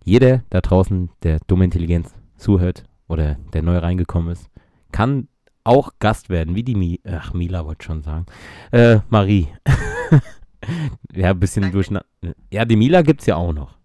Jeder 0.03 0.43
da 0.49 0.61
draußen, 0.61 1.09
der 1.23 1.39
dumme 1.47 1.65
Intelligenz 1.65 2.13
zuhört 2.37 2.83
oder 3.07 3.35
der 3.53 3.61
neu 3.61 3.77
reingekommen 3.77 4.31
ist, 4.33 4.49
kann 4.91 5.27
auch 5.63 5.91
Gast 5.99 6.30
werden, 6.30 6.56
wie 6.56 6.63
die 6.63 6.76
Mi 6.76 6.99
Ach, 7.06 7.34
Mila 7.34 7.65
wollte 7.65 7.86
schon 7.86 8.02
sagen. 8.02 8.26
Äh, 8.71 8.99
Marie. 9.10 9.47
ja, 11.13 11.30
ein 11.32 11.39
bisschen 11.39 11.71
durcheinander. 11.71 12.06
Ja, 12.52 12.65
die 12.65 12.76
Mila 12.76 13.02
gibt's 13.02 13.26
ja 13.26 13.36
auch 13.36 13.54
noch. 13.54 13.78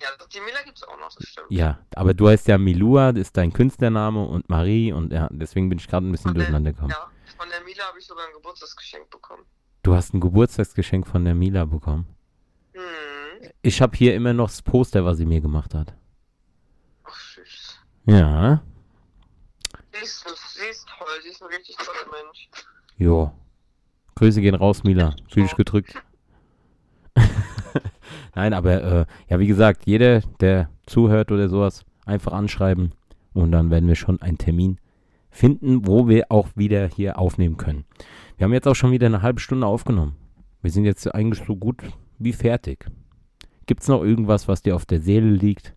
Ja, 0.00 0.08
die 0.32 0.40
Mila 0.40 0.62
gibt's 0.64 0.82
auch 0.82 0.98
noch, 0.98 1.14
das 1.14 1.26
stimmt. 1.28 1.46
Ja, 1.50 1.78
aber 1.94 2.12
du 2.14 2.28
heißt 2.28 2.48
ja 2.48 2.58
Milua, 2.58 3.12
das 3.12 3.22
ist 3.28 3.36
dein 3.36 3.52
Künstlername 3.52 4.24
und 4.26 4.48
Marie 4.48 4.92
und 4.92 5.12
ja, 5.12 5.28
deswegen 5.30 5.68
bin 5.68 5.78
ich 5.78 5.88
gerade 5.88 6.06
ein 6.06 6.12
bisschen 6.12 6.34
der- 6.34 6.42
durcheinander 6.42 6.72
gekommen. 6.72 6.90
Ja, 6.90 7.08
von 7.36 7.48
der 7.48 7.62
Mila 7.64 7.84
habe 7.84 7.98
ich 7.98 8.06
sogar 8.06 8.26
ein 8.26 8.32
Geburtstagsgeschenk 8.34 9.08
bekommen. 9.10 9.42
Du 9.82 9.94
hast 9.94 10.12
ein 10.14 10.20
Geburtstagsgeschenk 10.20 11.06
von 11.06 11.24
der 11.24 11.34
Mila 11.34 11.64
bekommen. 11.64 12.06
Hm. 12.72 12.80
Ich 13.62 13.80
habe 13.80 13.96
hier 13.96 14.14
immer 14.14 14.32
noch 14.32 14.48
das 14.48 14.60
Poster, 14.62 15.04
was 15.04 15.16
sie 15.18 15.26
mir 15.26 15.40
gemacht 15.40 15.74
hat. 15.74 15.94
Ach, 17.04 17.14
süß. 17.16 17.78
Ja, 18.06 18.62
Sie 19.92 20.06
ist, 21.04 21.22
sie 21.22 21.28
ist 21.28 21.38
toll, 21.38 21.42
sie 21.42 21.42
ist 21.42 21.42
ein 21.42 21.48
richtig 21.48 21.76
toller 21.76 22.10
Mensch. 22.10 22.48
Jo. 22.96 23.32
Grüße 24.14 24.40
gehen 24.40 24.54
raus, 24.54 24.82
Mila. 24.84 25.14
Fühl 25.28 25.42
dich 25.42 25.56
gedrückt. 25.56 25.94
Nein, 28.34 28.54
aber 28.54 28.82
äh, 28.82 29.06
ja, 29.28 29.38
wie 29.38 29.46
gesagt, 29.46 29.82
jeder, 29.86 30.20
der 30.40 30.70
zuhört 30.86 31.32
oder 31.32 31.48
sowas, 31.48 31.84
einfach 32.04 32.32
anschreiben 32.32 32.92
und 33.34 33.52
dann 33.52 33.70
werden 33.70 33.88
wir 33.88 33.96
schon 33.96 34.20
einen 34.22 34.38
Termin 34.38 34.78
finden, 35.30 35.86
wo 35.86 36.08
wir 36.08 36.26
auch 36.30 36.48
wieder 36.54 36.88
hier 36.88 37.18
aufnehmen 37.18 37.56
können. 37.56 37.84
Wir 38.36 38.44
haben 38.44 38.52
jetzt 38.52 38.66
auch 38.66 38.74
schon 38.74 38.92
wieder 38.92 39.06
eine 39.06 39.22
halbe 39.22 39.40
Stunde 39.40 39.66
aufgenommen. 39.66 40.16
Wir 40.62 40.70
sind 40.70 40.84
jetzt 40.84 41.06
eigentlich 41.14 41.44
so 41.46 41.56
gut 41.56 41.82
wie 42.18 42.32
fertig. 42.32 42.86
Gibt 43.66 43.82
es 43.82 43.88
noch 43.88 44.02
irgendwas, 44.02 44.48
was 44.48 44.62
dir 44.62 44.74
auf 44.74 44.86
der 44.86 45.00
Seele 45.00 45.28
liegt? 45.28 45.74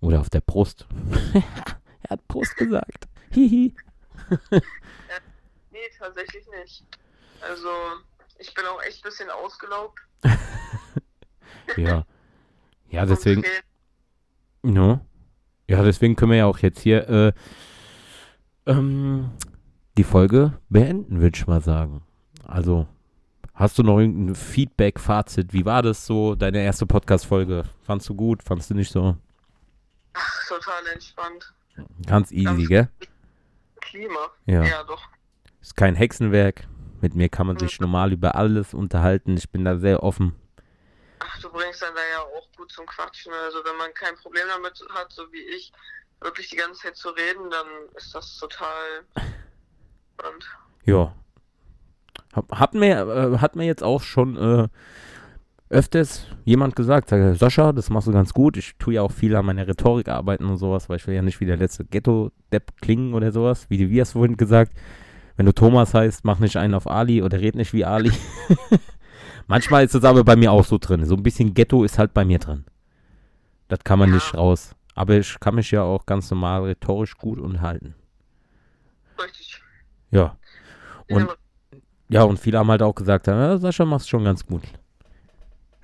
Oder 0.00 0.20
auf 0.20 0.30
der 0.30 0.40
Brust? 0.40 0.86
er 2.02 2.10
hat 2.10 2.26
Brust 2.28 2.56
gesagt. 2.56 3.08
Hihi. 3.30 3.74
Nee, 5.70 5.78
tatsächlich 5.98 6.44
nicht. 6.62 6.84
Also, 7.40 7.68
ich 8.38 8.54
bin 8.54 8.64
auch 8.66 8.80
echt 8.82 9.04
ein 9.04 9.08
bisschen 9.08 9.28
ausgelaugt. 9.30 9.98
ja. 11.76 12.04
Ja, 12.90 13.06
deswegen. 13.06 13.42
Fehlt- 13.42 13.64
No. 14.62 15.00
Ja, 15.68 15.82
deswegen 15.82 16.14
können 16.16 16.30
wir 16.30 16.38
ja 16.38 16.46
auch 16.46 16.58
jetzt 16.58 16.80
hier 16.80 17.08
äh, 17.08 17.32
ähm, 18.66 19.30
die 19.98 20.04
Folge 20.04 20.58
beenden, 20.68 21.20
würde 21.20 21.36
ich 21.36 21.46
mal 21.46 21.60
sagen. 21.60 22.02
Also, 22.44 22.86
hast 23.54 23.76
du 23.78 23.82
noch 23.82 23.98
irgendein 23.98 24.34
Feedback, 24.36 25.00
Fazit? 25.00 25.52
Wie 25.52 25.64
war 25.64 25.82
das 25.82 26.06
so, 26.06 26.34
deine 26.34 26.62
erste 26.62 26.86
Podcast-Folge? 26.86 27.64
Fandst 27.82 28.08
du 28.08 28.14
gut? 28.14 28.42
Fandst 28.42 28.70
du 28.70 28.74
nicht 28.74 28.92
so? 28.92 29.16
Ach, 30.12 30.48
total 30.48 30.86
entspannt. 30.92 31.52
Ganz 32.06 32.30
easy, 32.30 32.44
Ganz- 32.44 32.68
gell? 32.68 32.88
Klima. 33.84 34.30
Ja. 34.46 34.64
Ja, 34.64 34.82
doch. 34.84 35.02
Ist 35.60 35.76
kein 35.76 35.94
Hexenwerk. 35.94 36.66
Mit 37.00 37.14
mir 37.14 37.28
kann 37.28 37.46
man 37.46 37.58
sich 37.58 37.80
normal 37.80 38.12
über 38.12 38.34
alles 38.34 38.74
unterhalten. 38.74 39.36
Ich 39.36 39.50
bin 39.50 39.64
da 39.64 39.76
sehr 39.76 40.02
offen. 40.02 40.34
Ach, 41.18 41.40
du 41.40 41.50
bringst 41.50 41.82
dann 41.82 41.94
da 41.94 42.00
ja 42.12 42.20
auch 42.20 42.48
gut 42.56 42.72
zum 42.72 42.86
Quatschen. 42.86 43.32
Also, 43.44 43.58
wenn 43.64 43.76
man 43.76 43.92
kein 43.94 44.14
Problem 44.16 44.46
damit 44.48 44.82
hat, 44.90 45.12
so 45.12 45.30
wie 45.32 45.42
ich, 45.56 45.72
wirklich 46.20 46.48
die 46.48 46.56
ganze 46.56 46.80
Zeit 46.80 46.96
zu 46.96 47.10
reden, 47.10 47.50
dann 47.50 47.66
ist 47.96 48.14
das 48.14 48.38
total 48.38 49.04
spannend. 50.14 50.46
Ja. 50.84 51.14
Hat, 52.50 52.74
mir, 52.74 53.34
äh, 53.34 53.38
hat 53.38 53.54
mir 53.54 53.64
jetzt 53.64 53.82
auch 53.82 54.02
schon 54.02 54.36
äh, 54.36 54.68
öfters 55.70 56.26
jemand 56.44 56.76
gesagt, 56.76 57.08
sag, 57.08 57.36
Sascha, 57.36 57.72
das 57.72 57.90
machst 57.90 58.06
du 58.08 58.12
ganz 58.12 58.32
gut. 58.32 58.56
Ich 58.56 58.74
tue 58.78 58.94
ja 58.94 59.02
auch 59.02 59.12
viel 59.12 59.34
an 59.34 59.46
meiner 59.46 59.66
Rhetorik 59.66 60.08
arbeiten 60.08 60.44
und 60.44 60.56
sowas, 60.58 60.88
weil 60.88 60.96
ich 60.96 61.06
will 61.06 61.14
ja 61.14 61.22
nicht 61.22 61.40
wie 61.40 61.46
der 61.46 61.56
letzte 61.56 61.84
Ghetto-Depp 61.84 62.80
klingen 62.80 63.14
oder 63.14 63.32
sowas, 63.32 63.66
wie 63.70 63.78
du 63.78 63.88
wie 63.90 64.00
hast 64.00 64.12
vorhin 64.12 64.36
gesagt. 64.36 64.72
Wenn 65.36 65.46
du 65.46 65.52
Thomas 65.52 65.94
heißt, 65.94 66.24
mach 66.24 66.38
nicht 66.38 66.56
einen 66.56 66.74
auf 66.74 66.86
Ali 66.86 67.22
oder 67.22 67.40
red 67.40 67.56
nicht 67.56 67.72
wie 67.72 67.84
Ali. 67.84 68.12
Manchmal 69.46 69.84
ist 69.84 69.94
es 69.94 70.04
aber 70.04 70.22
bei 70.24 70.36
mir 70.36 70.52
auch 70.52 70.64
so 70.64 70.78
drin. 70.78 71.04
So 71.04 71.16
ein 71.16 71.22
bisschen 71.22 71.54
Ghetto 71.54 71.82
ist 71.84 71.98
halt 71.98 72.14
bei 72.14 72.24
mir 72.24 72.38
drin. 72.38 72.64
Das 73.68 73.80
kann 73.82 73.98
man 73.98 74.10
Ja. 74.10 74.14
nicht 74.16 74.34
raus. 74.34 74.76
Aber 74.94 75.14
ich 75.16 75.40
kann 75.40 75.56
mich 75.56 75.70
ja 75.72 75.82
auch 75.82 76.06
ganz 76.06 76.30
normal 76.30 76.62
rhetorisch 76.64 77.16
gut 77.16 77.40
unterhalten. 77.40 77.94
Richtig. 79.20 79.60
Ja. 80.10 80.36
Und 81.10 81.22
Ja, 82.08 82.20
Ja, 82.20 82.22
und 82.24 82.38
viele 82.38 82.58
haben 82.58 82.70
halt 82.70 82.82
auch 82.82 82.94
gesagt, 82.94 83.26
Sascha 83.26 83.84
machst 83.84 84.08
schon 84.08 84.24
ganz 84.24 84.46
gut. 84.46 84.62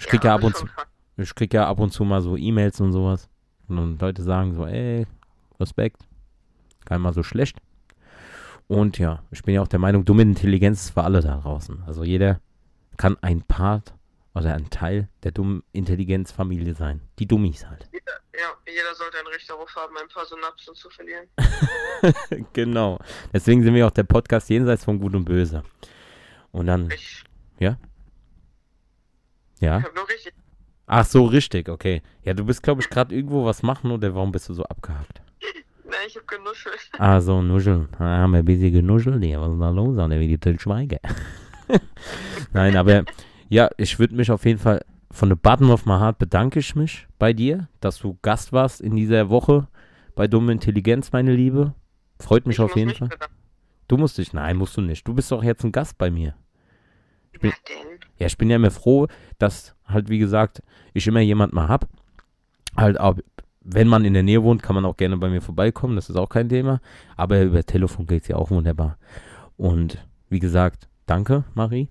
Ich 0.00 0.06
krieg 0.06 0.24
ja, 0.24 0.34
ab 0.34 0.40
das 0.40 0.46
und 0.46 0.56
zu, 0.56 0.66
ich 1.18 1.34
krieg 1.34 1.52
ja 1.52 1.68
ab 1.68 1.78
und 1.78 1.92
zu 1.92 2.04
mal 2.04 2.22
so 2.22 2.36
E-Mails 2.36 2.80
und 2.80 2.92
sowas. 2.92 3.28
Und 3.68 4.00
Leute 4.00 4.22
sagen 4.22 4.54
so, 4.54 4.66
ey, 4.66 5.06
Respekt. 5.60 6.00
Gar 6.86 6.96
nicht 6.96 7.02
mal 7.04 7.12
so 7.12 7.22
schlecht. 7.22 7.58
Und 8.66 8.98
ja, 8.98 9.22
ich 9.30 9.42
bin 9.42 9.54
ja 9.54 9.62
auch 9.62 9.68
der 9.68 9.78
Meinung, 9.78 10.04
dumme 10.04 10.22
Intelligenz 10.22 10.84
ist 10.84 10.90
für 10.90 11.04
alle 11.04 11.20
da 11.20 11.36
draußen. 11.36 11.82
Also 11.86 12.02
jeder 12.02 12.40
kann 12.96 13.18
ein 13.20 13.42
Part 13.42 13.92
oder 14.34 14.54
ein 14.54 14.70
Teil 14.70 15.08
der 15.22 15.32
dummen 15.32 15.62
Intelligenzfamilie 15.72 16.74
sein. 16.74 17.02
Die 17.18 17.26
Dummies 17.26 17.66
halt. 17.66 17.86
Ja, 17.92 18.48
jeder 18.66 18.94
sollte 18.94 19.18
ein 19.18 19.26
Recht 19.26 19.50
darauf 19.50 19.74
haben, 19.76 19.94
ein 19.98 20.08
paar 20.08 20.24
Synapsen 20.24 20.74
zu 20.74 20.88
verlieren. 20.88 21.26
genau. 22.54 22.98
Deswegen 23.34 23.62
sind 23.62 23.74
wir 23.74 23.86
auch 23.86 23.90
der 23.90 24.04
Podcast 24.04 24.48
jenseits 24.48 24.84
von 24.84 24.98
Gut 24.98 25.14
und 25.14 25.26
Böse. 25.26 25.62
Und 26.52 26.66
dann, 26.66 26.90
Ich, 26.90 27.22
ja? 27.58 27.76
Ich 29.60 29.66
Ja? 29.66 29.82
habe 29.82 29.94
nur 29.94 30.08
richtig. 30.08 30.32
Ach 30.86 31.04
so, 31.04 31.24
richtig, 31.26 31.68
okay. 31.68 32.02
Ja, 32.24 32.34
du 32.34 32.44
bist, 32.44 32.62
glaube 32.62 32.80
ich, 32.82 32.90
gerade 32.90 33.14
irgendwo 33.14 33.44
was 33.44 33.62
machen 33.62 33.90
oder 33.92 34.12
warum 34.14 34.32
bist 34.32 34.48
du 34.48 34.54
so 34.54 34.64
abgehakt? 34.64 35.22
Nein, 35.84 35.94
ich 36.06 36.16
habe 36.16 36.26
genuschelt. 36.26 36.90
Ah, 36.98 37.20
so, 37.20 37.40
Nuscheln. 37.42 37.88
Ah, 37.98 38.18
haben 38.18 38.32
wir 38.32 38.38
ein 38.40 38.44
bisschen 38.44 38.72
genuschelt 38.72 39.22
hier. 39.22 39.40
Was 39.40 39.52
ist 39.52 39.60
da 39.60 39.70
los, 39.70 39.96
Alter? 39.98 40.18
Wie 40.20 40.28
die 40.28 40.38
Till 40.38 40.58
Schweiger. 40.58 40.98
Nein, 42.52 42.76
aber 42.76 43.04
ja, 43.48 43.70
ich 43.76 43.98
würde 43.98 44.14
mich 44.14 44.30
auf 44.30 44.44
jeden 44.44 44.58
Fall 44.58 44.84
von 45.10 45.28
the 45.28 45.34
bottom 45.34 45.70
of 45.70 45.86
my 45.86 45.94
heart 45.98 46.18
bedanke 46.18 46.58
ich 46.60 46.74
mich 46.76 47.06
bei 47.18 47.32
dir, 47.32 47.68
dass 47.80 47.98
du 47.98 48.18
Gast 48.22 48.52
warst 48.52 48.80
in 48.80 48.94
dieser 48.96 49.28
Woche 49.30 49.66
bei 50.14 50.26
Dumme 50.28 50.52
Intelligenz, 50.52 51.12
meine 51.12 51.34
Liebe. 51.34 51.74
Freut 52.18 52.46
mich 52.46 52.56
Ich 52.56 52.60
auf 52.60 52.76
jeden 52.76 52.94
Fall. 52.94 53.08
bedanken. 53.08 53.34
Du 53.88 53.96
musst 53.96 54.18
dich, 54.18 54.32
nein, 54.32 54.56
musst 54.56 54.76
du 54.76 54.80
nicht. 54.82 55.06
Du 55.08 55.14
bist 55.14 55.30
doch 55.32 55.42
jetzt 55.42 55.64
ein 55.64 55.72
Gast 55.72 55.98
bei 55.98 56.10
mir. 56.10 56.34
bin- 57.40 57.50
Na 57.50 57.56
denn? 57.68 57.89
Ja, 58.20 58.26
ich 58.26 58.38
bin 58.38 58.50
ja 58.50 58.56
immer 58.56 58.70
froh, 58.70 59.08
dass 59.38 59.74
halt, 59.86 60.08
wie 60.08 60.18
gesagt, 60.18 60.62
ich 60.92 61.06
immer 61.06 61.20
jemand 61.20 61.52
mal 61.52 61.68
hab. 61.68 61.88
Halt, 62.76 63.00
auch, 63.00 63.16
wenn 63.62 63.88
man 63.88 64.04
in 64.04 64.14
der 64.14 64.22
Nähe 64.22 64.42
wohnt, 64.42 64.62
kann 64.62 64.74
man 64.74 64.84
auch 64.84 64.96
gerne 64.96 65.16
bei 65.16 65.28
mir 65.28 65.40
vorbeikommen, 65.40 65.96
das 65.96 66.10
ist 66.10 66.16
auch 66.16 66.28
kein 66.28 66.48
Thema. 66.48 66.80
Aber 67.16 67.42
über 67.42 67.64
Telefon 67.64 68.06
geht's 68.06 68.28
ja 68.28 68.36
auch 68.36 68.50
wunderbar. 68.50 68.98
Und 69.56 70.06
wie 70.28 70.38
gesagt, 70.38 70.88
danke, 71.06 71.44
Marie. 71.54 71.88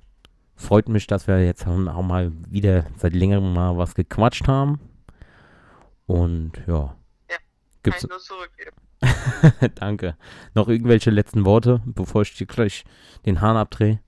Freut 0.55 0.87
mich, 0.89 1.07
dass 1.07 1.27
wir 1.27 1.43
jetzt 1.43 1.65
auch 1.67 2.03
mal 2.03 2.31
wieder 2.49 2.85
seit 2.97 3.13
längerem 3.13 3.53
mal 3.53 3.77
was 3.77 3.95
gequatscht 3.95 4.47
haben. 4.47 4.79
Und 6.05 6.53
ja. 6.67 6.95
Ja, 7.29 7.37
Gibt's, 7.83 8.01
Kann 8.01 8.09
ich 8.09 8.09
nur 8.09 8.19
zurückgeben. 8.19 8.75
danke. 9.75 10.15
Noch 10.53 10.67
irgendwelche 10.67 11.11
letzten 11.11 11.45
Worte, 11.45 11.81
bevor 11.85 12.23
ich 12.23 12.35
dir 12.35 12.45
gleich 12.45 12.83
den 13.25 13.41
Hahn 13.41 13.57
abdrehe? 13.57 13.99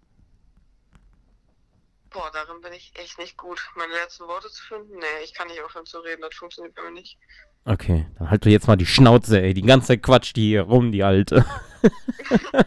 Boah, 2.14 2.30
darin 2.34 2.62
bin 2.62 2.74
ich 2.74 2.92
echt 2.96 3.18
nicht 3.20 3.38
gut. 3.38 3.62
Meine 3.78 3.94
letzten 3.94 4.28
Worte 4.28 4.50
zu 4.50 4.62
finden? 4.64 4.96
Nee, 4.96 5.24
ich 5.24 5.34
kann 5.34 5.48
nicht 5.48 5.62
aufhören 5.64 5.86
zu 5.86 6.00
reden, 6.00 6.22
das 6.22 6.36
funktioniert 6.36 6.76
bei 6.76 6.84
mir 6.84 6.92
nicht. 6.92 7.18
Okay, 7.64 8.08
dann 8.18 8.30
halt 8.30 8.44
du 8.44 8.50
jetzt 8.50 8.68
mal 8.68 8.76
die 8.76 8.86
Schnauze, 8.86 9.42
ey. 9.42 9.54
Die 9.54 9.62
ganze 9.62 9.88
Zeit 9.88 10.04
quatscht 10.04 10.36
die 10.36 10.50
hier 10.50 10.64
rum, 10.64 10.92
die 10.92 11.04
Alte. 11.04 11.46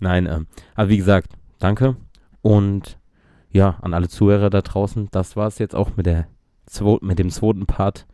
Nein, 0.00 0.26
ähm, 0.26 0.46
aber 0.74 0.88
wie 0.88 0.96
gesagt, 0.96 1.32
danke. 1.58 1.96
Und 2.42 2.98
ja, 3.50 3.78
an 3.82 3.94
alle 3.94 4.08
Zuhörer 4.08 4.50
da 4.50 4.62
draußen, 4.62 5.10
das 5.10 5.36
war's 5.36 5.58
jetzt 5.58 5.74
auch 5.74 5.96
mit 5.96 6.06
der 6.06 6.28
mit 7.00 7.18
dem 7.18 7.30
zweiten 7.30 7.66
Part 7.66 8.06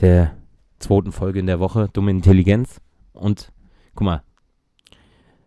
der 0.00 0.36
zweiten 0.78 1.12
Folge 1.12 1.38
in 1.38 1.46
der 1.46 1.60
Woche, 1.60 1.90
Dumme 1.92 2.10
Intelligenz. 2.10 2.80
Und 3.12 3.52
guck 3.94 4.06
mal, 4.06 4.22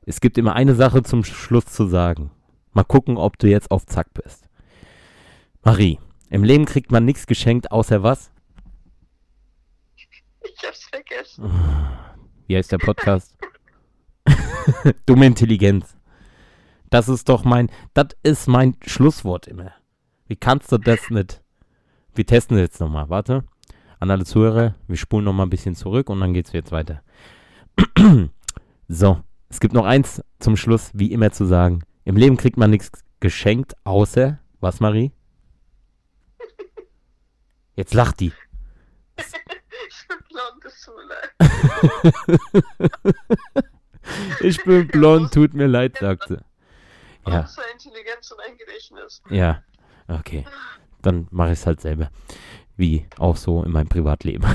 es 0.05 0.21
gibt 0.21 0.37
immer 0.37 0.53
eine 0.53 0.75
Sache 0.75 1.03
zum 1.03 1.23
Schluss 1.23 1.65
zu 1.65 1.87
sagen. 1.87 2.31
Mal 2.77 2.83
gucken, 2.83 3.17
ob 3.17 3.39
du 3.39 3.47
jetzt 3.47 3.71
auf 3.71 3.87
Zack 3.87 4.13
bist. 4.13 4.47
Marie, 5.63 5.97
im 6.29 6.43
Leben 6.43 6.65
kriegt 6.65 6.91
man 6.91 7.05
nichts 7.05 7.25
geschenkt, 7.25 7.71
außer 7.71 8.03
was? 8.03 8.29
Ich 9.95 10.63
hab's 10.63 10.83
vergessen. 10.83 11.51
Wie 12.45 12.55
heißt 12.55 12.71
der 12.71 12.77
Podcast? 12.77 13.35
Dumme 15.07 15.25
Intelligenz. 15.25 15.97
Das 16.91 17.09
ist 17.09 17.29
doch 17.29 17.43
mein, 17.43 17.71
das 17.95 18.09
ist 18.21 18.47
mein 18.47 18.77
Schlusswort 18.85 19.47
immer. 19.47 19.71
Wie 20.27 20.35
kannst 20.35 20.71
du 20.71 20.77
das 20.77 21.09
nicht? 21.09 21.41
Wir 22.13 22.27
testen 22.27 22.59
jetzt 22.59 22.79
nochmal, 22.79 23.09
warte. 23.09 23.43
An 23.99 24.11
alle 24.11 24.23
Zuhörer, 24.23 24.75
wir 24.87 24.97
spulen 24.97 25.25
nochmal 25.25 25.47
ein 25.47 25.49
bisschen 25.49 25.73
zurück 25.73 26.11
und 26.11 26.19
dann 26.19 26.35
geht's 26.35 26.51
jetzt 26.51 26.71
weiter. 26.71 27.01
so, 28.87 29.23
es 29.49 29.59
gibt 29.59 29.73
noch 29.73 29.85
eins 29.85 30.23
zum 30.37 30.55
Schluss, 30.55 30.91
wie 30.93 31.11
immer 31.11 31.31
zu 31.31 31.45
sagen. 31.45 31.81
Im 32.07 32.15
Leben 32.15 32.37
kriegt 32.37 32.55
man 32.55 32.69
nichts 32.69 32.89
geschenkt, 33.19 33.75
außer, 33.83 34.39
was 34.61 34.79
Marie? 34.79 35.11
Jetzt 37.75 37.93
lacht 37.93 38.21
die. 38.21 38.31
Ich 39.17 40.07
bin 40.07 40.17
blond, 40.29 40.63
das 40.63 40.81
tut 40.81 40.95
mir 40.95 41.07
leid. 41.09 41.33
Ich 44.39 44.63
bin 44.63 44.87
blond, 44.87 45.33
tut 45.33 45.53
mir 45.53 45.67
leid, 45.67 45.97
sagt 45.97 46.29
sie. 46.29 46.37
Ja. 47.27 47.43
Außer 47.43 47.61
Intelligenz 47.73 48.31
und 48.31 48.39
ein 48.39 48.57
Gedächtnis. 48.57 49.21
Ja, 49.29 49.61
okay. 50.07 50.45
Dann 51.01 51.27
mache 51.29 51.51
ich 51.51 51.59
es 51.59 51.65
halt 51.65 51.81
selber. 51.81 52.09
Wie 52.77 53.05
auch 53.17 53.35
so 53.35 53.63
in 53.63 53.71
meinem 53.73 53.89
Privatleben. 53.89 54.45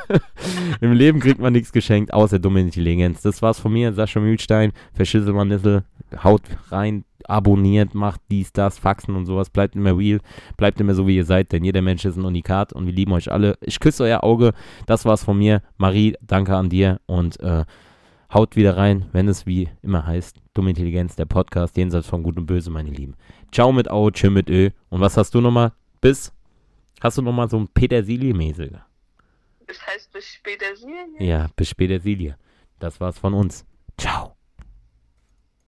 Im 0.80 0.92
Leben 0.92 1.20
kriegt 1.20 1.40
man 1.40 1.52
nichts 1.52 1.72
geschenkt, 1.72 2.14
außer 2.14 2.38
dumme 2.38 2.60
Intelligenz. 2.62 3.20
Das 3.20 3.42
war's 3.42 3.60
von 3.60 3.70
mir, 3.70 3.92
Sascha 3.92 4.18
Mühlstein, 4.18 4.72
Verschisselmann 4.94 5.48
Nissel. 5.48 5.84
Haut 6.22 6.42
rein, 6.70 7.04
abonniert, 7.24 7.94
macht 7.94 8.20
dies, 8.30 8.52
das, 8.52 8.78
Faxen 8.78 9.14
und 9.16 9.26
sowas. 9.26 9.50
Bleibt 9.50 9.76
immer 9.76 9.96
real, 9.96 10.20
bleibt 10.56 10.80
immer 10.80 10.94
so, 10.94 11.06
wie 11.06 11.16
ihr 11.16 11.24
seid, 11.24 11.52
denn 11.52 11.64
jeder 11.64 11.82
Mensch 11.82 12.04
ist 12.04 12.16
ein 12.16 12.24
Unikat 12.24 12.72
und 12.72 12.86
wir 12.86 12.92
lieben 12.92 13.12
euch 13.12 13.30
alle. 13.30 13.56
Ich 13.60 13.80
küsse 13.80 14.04
euer 14.04 14.24
Auge. 14.24 14.52
Das 14.86 15.04
war's 15.04 15.24
von 15.24 15.38
mir. 15.38 15.62
Marie, 15.76 16.16
danke 16.20 16.56
an 16.56 16.68
dir 16.68 17.00
und 17.06 17.38
äh, 17.40 17.64
haut 18.32 18.56
wieder 18.56 18.76
rein, 18.76 19.06
wenn 19.12 19.28
es 19.28 19.46
wie 19.46 19.68
immer 19.82 20.06
heißt. 20.06 20.36
Dumme 20.54 20.70
Intelligenz, 20.70 21.16
der 21.16 21.26
Podcast, 21.26 21.76
jenseits 21.76 22.06
von 22.06 22.22
Gut 22.22 22.36
und 22.36 22.46
Böse, 22.46 22.70
meine 22.70 22.90
Lieben. 22.90 23.14
Ciao 23.52 23.72
mit 23.72 23.90
Au, 23.90 24.10
tschö 24.10 24.30
mit 24.30 24.48
Ö. 24.50 24.70
Und 24.88 25.00
was 25.00 25.16
hast 25.16 25.34
du 25.34 25.40
nochmal? 25.40 25.72
Bis? 26.00 26.32
Hast 27.00 27.18
du 27.18 27.22
nochmal 27.22 27.48
so 27.48 27.58
ein 27.58 27.68
Petersilie-Mäßig? 27.68 28.72
Das 29.66 29.86
heißt 29.86 30.12
bis 30.12 30.40
sehen. 30.80 31.14
Ja, 31.18 31.48
bis 31.56 31.74
Petersilie. 31.74 32.36
Das 32.78 33.00
war's 33.00 33.18
von 33.18 33.34
uns. 33.34 33.64
Ciao. 33.96 34.39